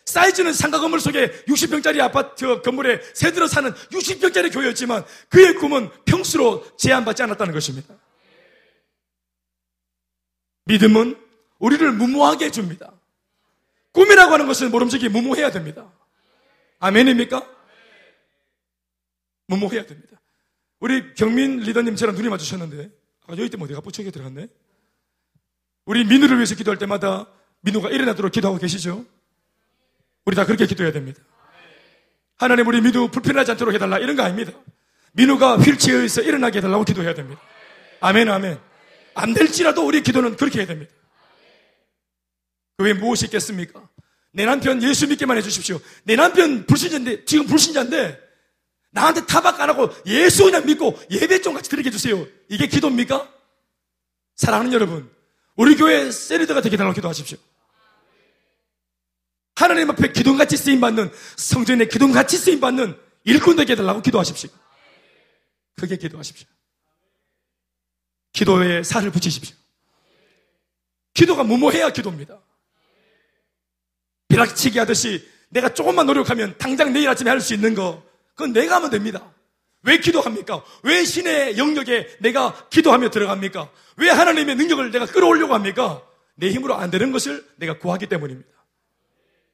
사이즈는 0.05 0.53
상가 0.53 0.81
건물 0.81 1.01
속에 1.01 1.31
60평짜리 1.45 2.01
아파트 2.01 2.61
건물에 2.63 3.01
새들어 3.15 3.47
사는 3.47 3.73
60평짜리 3.73 4.53
교회였지만 4.53 5.05
그의 5.29 5.55
꿈은 5.55 5.91
평수로 6.05 6.77
제한받지 6.77 7.23
않았다는 7.23 7.53
것입니다. 7.53 7.95
믿음은 10.65 11.17
우리를 11.59 11.93
무모하게 11.93 12.47
해줍니다. 12.47 12.93
꿈이라고 13.93 14.33
하는 14.33 14.47
것은 14.47 14.71
모름지기 14.71 15.09
무모해야 15.09 15.51
됩니다. 15.51 15.93
아멘입니까? 16.79 17.47
무모해야 19.47 19.87
됩니다. 19.87 20.21
우리 20.81 21.15
경민 21.15 21.61
리더님 21.61 21.95
저랑 21.95 22.17
눈이 22.17 22.29
맞으셨는데, 22.29 22.91
아, 23.27 23.33
여기 23.33 23.49
때문에 23.49 23.69
내가 23.69 23.81
부쩍에 23.81 24.11
들어갔네? 24.11 24.49
우리 25.85 26.05
민우를 26.05 26.37
위해서 26.37 26.55
기도할 26.55 26.79
때마다 26.79 27.29
민우가 27.61 27.91
일어나도록 27.91 28.33
기도하고 28.33 28.59
계시죠? 28.59 29.05
우리 30.25 30.37
다 30.37 30.45
그렇게 30.45 30.67
기도해야 30.67 30.93
됩니다. 30.93 31.21
하나님 32.37 32.67
우리 32.67 32.81
민우 32.81 33.09
불편하지 33.09 33.53
않도록 33.53 33.75
해달라 33.75 33.99
이런 33.99 34.17
거 34.17 34.23
아닙니다. 34.23 34.53
민우가 35.13 35.57
휠체어에서 35.59 36.23
일어나게 36.23 36.59
해달라고 36.59 36.85
기도해야 36.85 37.15
됩니다. 37.15 37.41
아멘 38.01 38.29
아멘. 38.29 38.59
안 39.15 39.35
될지라도 39.35 39.87
우리 39.87 40.03
기도는 40.03 40.37
그렇게 40.37 40.61
해야 40.61 40.67
됩니다. 40.67 40.93
그 42.77 42.85
외에 42.85 42.95
무엇이 42.95 43.27
있겠습니까? 43.27 43.89
내 44.33 44.47
남편 44.47 44.83
예수 44.83 45.07
믿게만 45.07 45.37
해주십시오. 45.39 45.79
내 46.05 46.17
남편 46.17 46.65
불신자인데, 46.67 47.27
지금 47.27 47.47
불신자인데, 47.47 48.19
나한테 48.91 49.27
타박 49.27 49.61
안 49.61 49.69
하고 49.69 49.91
예수 50.07 50.45
그냥 50.45 50.65
믿고 50.67 50.99
예배 51.11 51.43
좀 51.43 51.55
같이 51.55 51.71
드리게 51.71 51.89
해주세요. 51.89 52.27
이게 52.49 52.67
기도입니까? 52.67 53.31
사랑하는 54.37 54.73
여러분, 54.73 55.11
우리 55.57 55.77
교회 55.77 56.11
세리드가 56.11 56.63
되게 56.63 56.77
달라고 56.77 56.95
기도하십시오. 56.95 57.39
하나님 59.55 59.91
앞에 59.91 60.13
기둥같이 60.13 60.57
쓰임받는 60.57 61.11
성전에 61.37 61.87
기둥같이 61.87 62.37
쓰임받는 62.39 62.99
일꾼 63.25 63.57
되게 63.57 63.73
해달라고 63.73 64.03
기도하십시오. 64.03 64.51
크게 65.79 65.97
기도하십시오. 65.97 66.47
기도에 68.33 68.83
살을 68.83 69.11
붙이십시오. 69.11 69.57
기도가 71.15 71.45
무모해야 71.45 71.91
기도입니다. 71.91 72.41
벼락치기 74.29 74.79
하듯이 74.79 75.29
내가 75.51 75.75
조금만 75.75 76.07
노력하면 76.07 76.57
당장 76.57 76.93
내일 76.93 77.09
아침에 77.09 77.29
할 77.29 77.41
수 77.41 77.53
있는 77.53 77.75
거 77.75 78.03
그건 78.35 78.53
내가 78.55 78.77
하면 78.77 78.91
됩니다. 78.91 79.33
왜 79.83 79.99
기도합니까? 79.99 80.65
왜 80.85 81.05
신의 81.05 81.59
영역에 81.59 82.17
내가 82.21 82.69
기도하며 82.71 83.11
들어갑니까? 83.11 83.71
왜 83.97 84.09
하나님의 84.09 84.57
능력을 84.57 84.91
내가 84.91 85.07
끌어올려고 85.07 85.55
합니까? 85.55 86.03
내 86.35 86.51
힘으로 86.51 86.77
안 86.77 86.91
되는 86.91 87.13
것을 87.13 87.45
내가 87.57 87.79
구하기 87.79 88.07
때문입니다. 88.07 88.49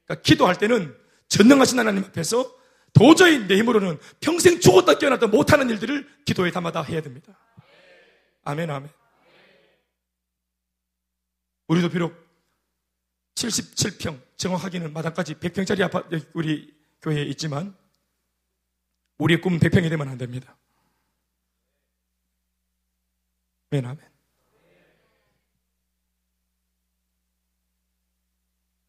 그러니까 0.09 0.23
기도할 0.23 0.57
때는 0.57 0.97
전능하신 1.27 1.77
하나님 1.77 2.03
앞에서 2.03 2.57
도저히 2.93 3.47
내 3.47 3.57
힘으로는 3.57 3.99
평생 4.19 4.59
죽었다 4.59 4.97
깨어났다 4.97 5.27
못하는 5.27 5.69
일들을 5.69 6.23
기도에 6.25 6.49
담아다 6.49 6.81
해야 6.81 7.01
됩니다. 7.01 7.37
아멘, 8.43 8.71
아멘. 8.71 8.89
우리도 11.67 11.89
비록 11.89 12.15
77평, 13.35 14.19
정확하게는 14.37 14.91
마당까지 14.91 15.35
100평짜리 15.35 15.83
아파트, 15.83 16.27
우리 16.33 16.75
교회에 17.03 17.23
있지만, 17.25 17.77
우리의 19.19 19.39
꿈은 19.41 19.59
100평이 19.59 19.87
되면 19.89 20.09
안 20.09 20.17
됩니다. 20.17 20.57
아멘, 23.71 23.85
아멘. 23.85 23.99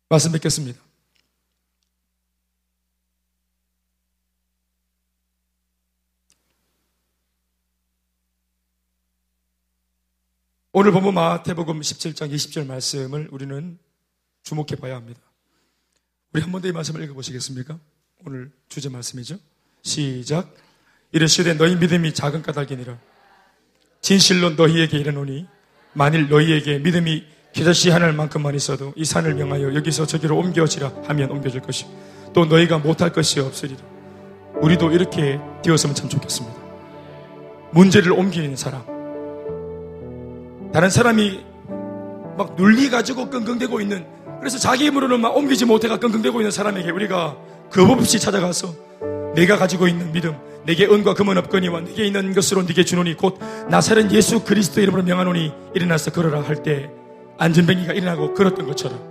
말씀 0.09 0.33
뵙겠습니다. 0.33 0.90
오늘 10.73 10.93
본문 10.93 11.15
마태복음 11.15 11.81
17장 11.81 12.33
20절 12.33 12.67
말씀을 12.67 13.29
우리는 13.33 13.79
주목해 14.43 14.77
봐야 14.81 14.97
합니다. 14.97 15.21
우리 16.33 16.43
한 16.43 16.53
번 16.53 16.63
더 16.63 16.69
이 16.69 16.73
말씀을 16.73 17.03
읽어보시겠습니까? 17.05 17.79
오늘 18.25 18.53
주제 18.69 18.89
말씀이죠. 18.89 19.37
시작. 19.83 20.55
이르시되 21.13 21.55
너희 21.55 21.75
믿음이 21.75 22.15
작은 22.15 22.43
까닭이니라. 22.43 22.99
진실로 24.01 24.51
너희에게 24.51 24.97
이르노니 24.99 25.47
만일 25.93 26.29
너희에게 26.29 26.79
믿음이 26.79 27.25
기저씨 27.53 27.91
하늘 27.91 28.13
만큼만 28.13 28.55
있어도 28.55 28.93
이 28.97 29.05
산을 29.05 29.35
명하여 29.35 29.75
여기서 29.75 30.07
저기로 30.07 30.39
옮겨지라 30.39 31.03
하면 31.09 31.31
옮겨질 31.33 31.63
것이 31.63 31.87
또 32.33 32.45
너희가 32.45 32.79
못할 32.79 33.13
것이 33.13 33.41
없으리라. 33.41 33.83
우리도 34.63 34.93
이렇게 34.93 35.41
되었으면 35.65 35.97
참 35.97 36.09
좋겠습니다. 36.09 36.61
문제를 37.73 38.13
옮기는 38.13 38.55
사람. 38.55 39.00
다른 40.73 40.89
사람이 40.91 41.45
막 42.37 42.55
눌리가지고 42.57 43.31
끙끙대고 43.31 43.81
있는 43.81 44.07
그래서 44.39 44.59
자기 44.59 44.87
힘으로는 44.87 45.21
막 45.21 45.37
옮기지 45.37 45.65
못해가 45.67 45.99
끙끙대고 45.99 46.41
있는 46.41 46.51
사람에게 46.51 46.91
우리가 46.91 47.37
겁 47.71 47.91
없이 47.91 48.19
찾아가서 48.19 48.75
내가 49.35 49.57
가지고 49.57 49.87
있는 49.87 50.11
믿음, 50.13 50.37
내게 50.65 50.87
은과 50.87 51.15
금은 51.15 51.39
없거니와 51.39 51.81
내게 51.83 52.05
있는 52.07 52.33
것으로 52.35 52.63
네게 52.63 52.85
주노니 52.85 53.17
곧 53.17 53.39
나사렛 53.69 54.11
예수 54.13 54.43
그리스도 54.45 54.81
이름으로 54.81 55.03
명하노니 55.03 55.53
일어나서 55.75 56.11
걸어라 56.13 56.43
할 56.43 56.63
때 56.63 56.91
안전뱅이가 57.39 57.93
일어나고 57.95 58.35
걸었던 58.35 58.67
것처럼. 58.67 59.11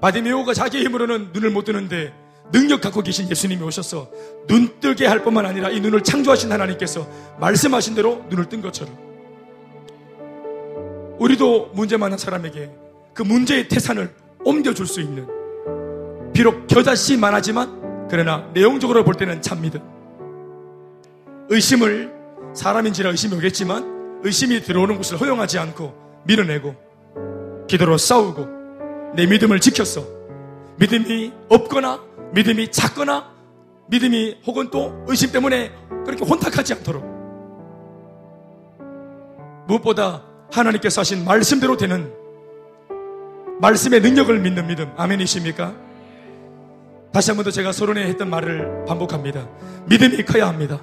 바디메오가 0.00 0.54
자기 0.54 0.82
힘으로는 0.84 1.30
눈을 1.32 1.50
못 1.50 1.64
뜨는데 1.64 2.12
능력 2.52 2.80
갖고 2.80 3.02
계신 3.02 3.28
예수님이 3.30 3.62
오셔서 3.62 4.10
눈 4.46 4.80
뜨게 4.80 5.06
할 5.06 5.22
뿐만 5.22 5.46
아니라 5.46 5.70
이 5.70 5.80
눈을 5.80 6.02
창조하신 6.02 6.52
하나님께서 6.52 7.06
말씀하신 7.40 7.94
대로 7.94 8.24
눈을 8.28 8.48
뜬 8.48 8.60
것처럼 8.60 8.96
우리도 11.18 11.70
문제 11.74 11.96
많은 11.96 12.18
사람에게 12.18 12.70
그 13.12 13.22
문제의 13.22 13.68
태산을 13.68 14.12
옮겨줄 14.44 14.86
수 14.86 15.00
있는 15.00 15.26
비록 16.32 16.66
겨자씨 16.66 17.16
많아지만 17.16 18.08
그러나 18.10 18.48
내용적으로 18.52 19.04
볼 19.04 19.14
때는 19.14 19.40
참 19.40 19.62
믿음. 19.62 19.80
의심을 21.48 22.12
사람인지라 22.54 23.10
의심이 23.10 23.34
오겠지만 23.36 24.20
의심이 24.22 24.62
들어오는 24.62 24.96
것을 24.96 25.20
허용하지 25.20 25.58
않고 25.58 26.22
밀어내고 26.24 26.74
기도로 27.68 27.98
싸우고 27.98 28.46
내 29.14 29.26
믿음을 29.26 29.60
지켰어 29.60 30.04
믿음이 30.76 31.32
없거나 31.48 32.00
믿음이 32.34 32.70
작거나 32.70 33.32
믿음이 33.88 34.38
혹은 34.46 34.70
또 34.70 35.04
의심 35.06 35.30
때문에 35.30 35.70
그렇게 36.04 36.24
혼탁하지 36.24 36.74
않도록 36.74 37.04
무엇보다 39.66 40.22
하나님께서 40.52 41.00
하신 41.00 41.24
말씀대로 41.24 41.76
되는 41.76 42.12
말씀의 43.60 44.00
능력을 44.00 44.36
믿는 44.40 44.66
믿음. 44.66 44.92
아멘이십니까? 44.96 45.74
다시 47.12 47.30
한 47.30 47.36
번 47.36 47.44
더 47.44 47.50
제가 47.50 47.70
서론에 47.72 48.04
했던 48.08 48.28
말을 48.28 48.84
반복합니다. 48.86 49.46
믿음이 49.86 50.24
커야 50.24 50.48
합니다. 50.48 50.80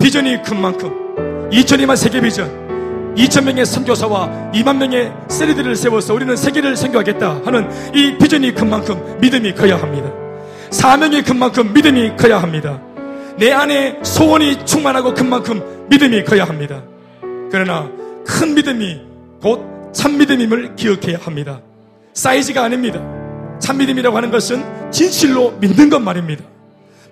비전이 0.00 0.42
큰 0.42 0.60
만큼 0.60 1.48
2천이만 1.50 1.96
세계 1.96 2.20
비전 2.20 3.14
2천 3.16 3.44
명의 3.44 3.64
선교사와 3.66 4.52
2만 4.54 4.76
명의 4.78 5.12
세리들을 5.28 5.76
세워서 5.76 6.14
우리는 6.14 6.34
세계를 6.36 6.76
선교하겠다 6.76 7.42
하는 7.44 7.68
이 7.94 8.16
비전이 8.18 8.54
큰 8.54 8.70
만큼 8.70 9.18
믿음이 9.20 9.54
커야 9.54 9.76
합니다. 9.80 10.25
사명이 10.70 11.22
큰 11.22 11.38
만큼 11.38 11.72
믿음이 11.72 12.16
커야 12.16 12.40
합니다. 12.42 12.80
내 13.38 13.52
안에 13.52 13.98
소원이 14.02 14.64
충만하고 14.64 15.14
큰 15.14 15.28
만큼 15.28 15.86
믿음이 15.88 16.24
커야 16.24 16.44
합니다. 16.44 16.82
그러나 17.50 17.88
큰 18.26 18.54
믿음이 18.54 19.00
곧 19.42 19.76
참 19.96 20.18
믿음임을 20.18 20.76
기억해야 20.76 21.16
합니다. 21.22 21.60
사이즈가 22.12 22.62
아닙니다. 22.64 23.00
참 23.58 23.78
믿음이라고 23.78 24.14
하는 24.14 24.30
것은 24.30 24.62
진실로 24.92 25.52
믿는 25.52 25.88
것 25.88 26.00
말입니다. 26.00 26.44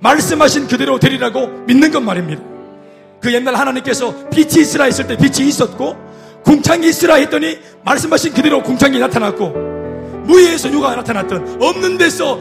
말씀하신 0.00 0.68
그대로 0.68 0.98
되리라고 1.00 1.46
믿는 1.66 1.90
것 1.90 2.00
말입니다. 2.00 2.42
그 3.22 3.32
옛날 3.32 3.54
하나님께서 3.54 4.28
빛이 4.28 4.60
있으라 4.60 4.84
했을 4.84 5.06
때 5.06 5.16
빛이 5.16 5.48
있었고 5.48 5.96
궁창이 6.44 6.86
있으라 6.86 7.14
했더니 7.14 7.58
말씀하신 7.86 8.34
그대로 8.34 8.62
궁창이 8.62 8.98
나타났고 8.98 9.48
무예에서 10.26 10.70
유가 10.70 10.94
나타났던 10.94 11.62
없는 11.62 11.96
데서 11.96 12.38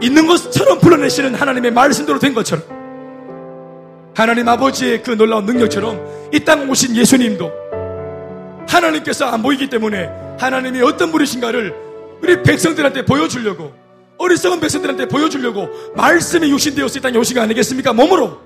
있는 0.00 0.26
것처럼 0.26 0.78
불러내시는 0.78 1.34
하나님의 1.34 1.70
말씀대로 1.72 2.18
된 2.18 2.34
것처럼 2.34 2.64
하나님 4.14 4.48
아버지의 4.48 5.02
그 5.02 5.10
놀라운 5.12 5.46
능력처럼 5.46 6.28
이 6.32 6.40
땅 6.40 6.68
오신 6.70 6.96
예수님도 6.96 7.50
하나님께서 8.68 9.26
안 9.26 9.42
보이기 9.42 9.68
때문에 9.68 10.08
하나님이 10.38 10.80
어떤 10.82 11.10
분이신가를 11.10 11.74
우리 12.22 12.42
백성들한테 12.42 13.04
보여주려고 13.04 13.72
어리석은 14.18 14.60
백성들한테 14.60 15.06
보여주려고 15.08 15.68
말씀이 15.96 16.50
육신되어서 16.50 16.98
이 16.98 17.02
땅에 17.02 17.16
오신 17.18 17.36
거 17.36 17.42
아니겠습니까? 17.42 17.92
몸으로 17.92 18.38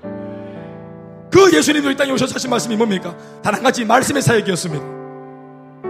그 1.31 1.51
예수님도 1.53 1.91
이 1.91 1.97
땅에 1.97 2.11
오셔서 2.11 2.33
하신 2.35 2.49
말씀이 2.49 2.75
뭡니까? 2.77 3.15
단 3.43 3.53
한 3.53 3.61
가지 3.63 3.83
말씀의 3.85 4.21
사역이었습니다 4.21 4.85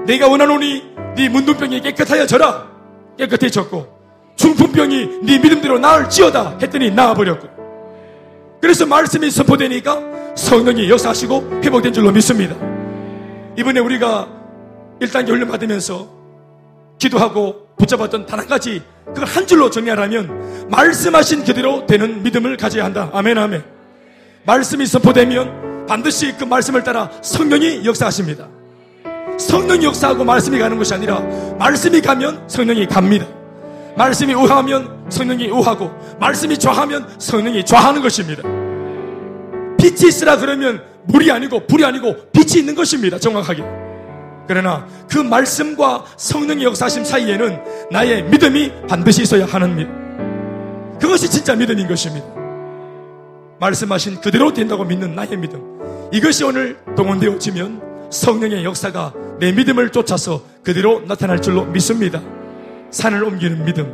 내가 0.06 0.28
원하노니 0.28 0.84
네 1.16 1.30
문둥병이 1.30 1.82
깨끗하여 1.82 2.26
져라 2.26 2.68
깨끗해졌고 3.18 3.95
중풍병이 4.36 5.20
네 5.24 5.40
믿음대로 5.40 5.80
나을지어다 5.80 6.58
했더니 6.62 6.92
나아버렸고 6.92 7.48
그래서 8.62 8.86
말씀이 8.86 9.30
선포되니까 9.32 10.02
성령이 10.36 10.90
역사하시고 10.90 11.62
회복된 11.64 11.94
줄로 11.94 12.12
믿습니다 12.12 12.56
이번에 13.58 13.80
우리가 13.80 14.28
1단계 15.02 15.30
훈련 15.30 15.48
받으면서 15.50 16.10
기도하고 16.98 17.68
붙잡았던 17.78 18.26
단 18.26 18.40
한 18.40 18.48
가지 18.48 18.82
그걸 19.08 19.26
한 19.26 19.48
줄로 19.48 19.70
정리하라면 19.70 20.68
말씀하신 20.70 21.44
그대로 21.46 21.86
되는 21.86 22.22
믿음을 22.24 22.58
가져야 22.58 22.86
한다. 22.86 23.10
아멘 23.14 23.38
아멘. 23.38 23.64
말씀이 24.46 24.86
선포되면 24.86 25.86
반드시 25.88 26.36
그 26.38 26.44
말씀을 26.44 26.84
따라 26.84 27.10
성령이 27.22 27.86
역사하십니다. 27.86 28.48
성령이 29.38 29.86
역사하고 29.86 30.24
말씀이 30.24 30.58
가는 30.60 30.78
것이 30.78 30.94
아니라 30.94 31.20
말씀이 31.60 32.02
가면 32.02 32.48
성령이 32.48 32.88
갑니다. 32.88 33.26
말씀이 33.98 34.34
우하면 34.34 35.06
성령이 35.10 35.50
우하고 35.50 35.92
말씀이 36.20 36.58
좌하면 36.58 37.08
성령이 37.18 37.64
좌하는 37.66 38.02
것입니다. 38.02 38.44
빛이 39.78 40.10
있으라 40.10 40.38
그러면 40.38 40.84
물이 41.06 41.32
아니고 41.32 41.68
불이 41.68 41.86
아니고 41.86 42.32
빛이 42.32 42.60
있는 42.60 42.76
것입니다. 42.76 43.20
정확하게. 43.20 43.64
그러나 44.48 44.86
그 45.10 45.20
말씀과 45.20 46.06
성령의 46.18 46.66
역사심 46.66 47.06
사이에는 47.06 47.64
나의 47.92 48.24
믿음이 48.24 48.72
반드시 48.88 49.24
있어야 49.24 49.46
하는 49.46 49.76
믿음. 49.76 50.98
그것이 51.00 51.30
진짜 51.30 51.56
믿음인 51.56 51.88
것입니다. 51.88 52.26
말씀하신 53.60 54.22
그대로 54.22 54.54
된다고 54.54 54.84
믿는 54.84 55.16
나의 55.16 55.38
믿음. 55.38 56.10
이것이 56.12 56.44
오늘 56.44 56.78
동원되어지면 56.96 58.10
성령의 58.12 58.64
역사가 58.64 59.14
내 59.40 59.52
믿음을 59.52 59.92
쫓아서 59.92 60.42
그대로 60.64 61.02
나타날 61.08 61.42
줄로 61.42 61.66
믿습니다. 61.66 62.22
산을 62.92 63.24
옮기는 63.24 63.66
믿음. 63.66 63.94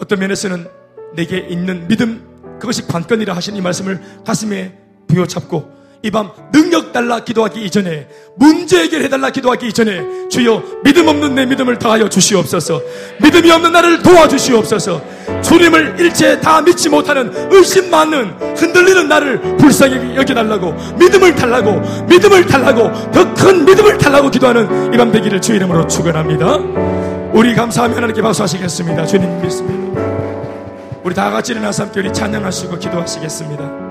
어떤 0.00 0.18
면에서는 0.18 0.66
내게 1.14 1.38
있는 1.38 1.86
믿음, 1.88 2.22
그것이 2.60 2.86
관건이라 2.86 3.34
하신 3.36 3.56
이 3.56 3.60
말씀을 3.60 4.00
가슴에 4.26 4.72
부여잡고 5.06 5.72
이밤 6.02 6.30
능력 6.52 6.92
달라 6.92 7.20
기도하기 7.24 7.64
이전에 7.64 8.06
문제 8.36 8.82
해결해 8.82 9.08
달라 9.08 9.30
기도하기 9.30 9.66
이전에 9.68 10.28
주여 10.28 10.62
믿음 10.84 11.08
없는 11.08 11.34
내 11.34 11.46
믿음을 11.46 11.78
더하여 11.78 12.10
주시옵소서. 12.10 12.82
믿음이 13.22 13.50
없는 13.50 13.72
나를 13.72 14.02
도와주시옵소서. 14.02 15.02
주님을 15.42 15.96
일체 15.98 16.38
다 16.40 16.60
믿지 16.60 16.90
못하는 16.90 17.32
의심 17.50 17.90
많은 17.90 18.32
흔들리는 18.54 19.08
나를 19.08 19.56
불쌍히 19.56 20.14
여겨달라고 20.16 20.74
믿음을 20.98 21.34
달라고 21.34 21.80
믿음을 22.06 22.44
달라고 22.46 23.10
더 23.10 23.34
큰 23.34 23.64
믿음을 23.64 23.96
달라고 23.96 24.30
기도하는 24.30 24.92
이 24.92 24.96
밤 24.98 25.10
되기를 25.10 25.40
주 25.40 25.54
이름으로 25.54 25.86
축원합니다 25.86 26.58
우리 27.34 27.52
감사하며 27.52 27.96
하나님께 27.96 28.22
박수하시겠습니다 28.22 29.06
주님 29.06 29.42
믿습니다 29.42 30.00
우리 31.02 31.14
다 31.14 31.30
같이 31.30 31.50
일어나서 31.50 31.82
함께 31.82 31.98
우리 31.98 32.12
찬양하시고 32.12 32.78
기도하시겠습니다 32.78 33.84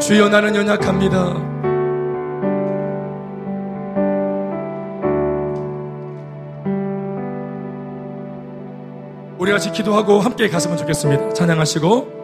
주여 0.00 0.28
나는 0.28 0.54
연약합니다. 0.54 1.34
우리 9.36 9.50
같이 9.50 9.72
기도하고 9.72 10.20
함께 10.20 10.48
갔으면 10.48 10.76
좋겠습니다. 10.76 11.32
찬양하시고 11.32 12.15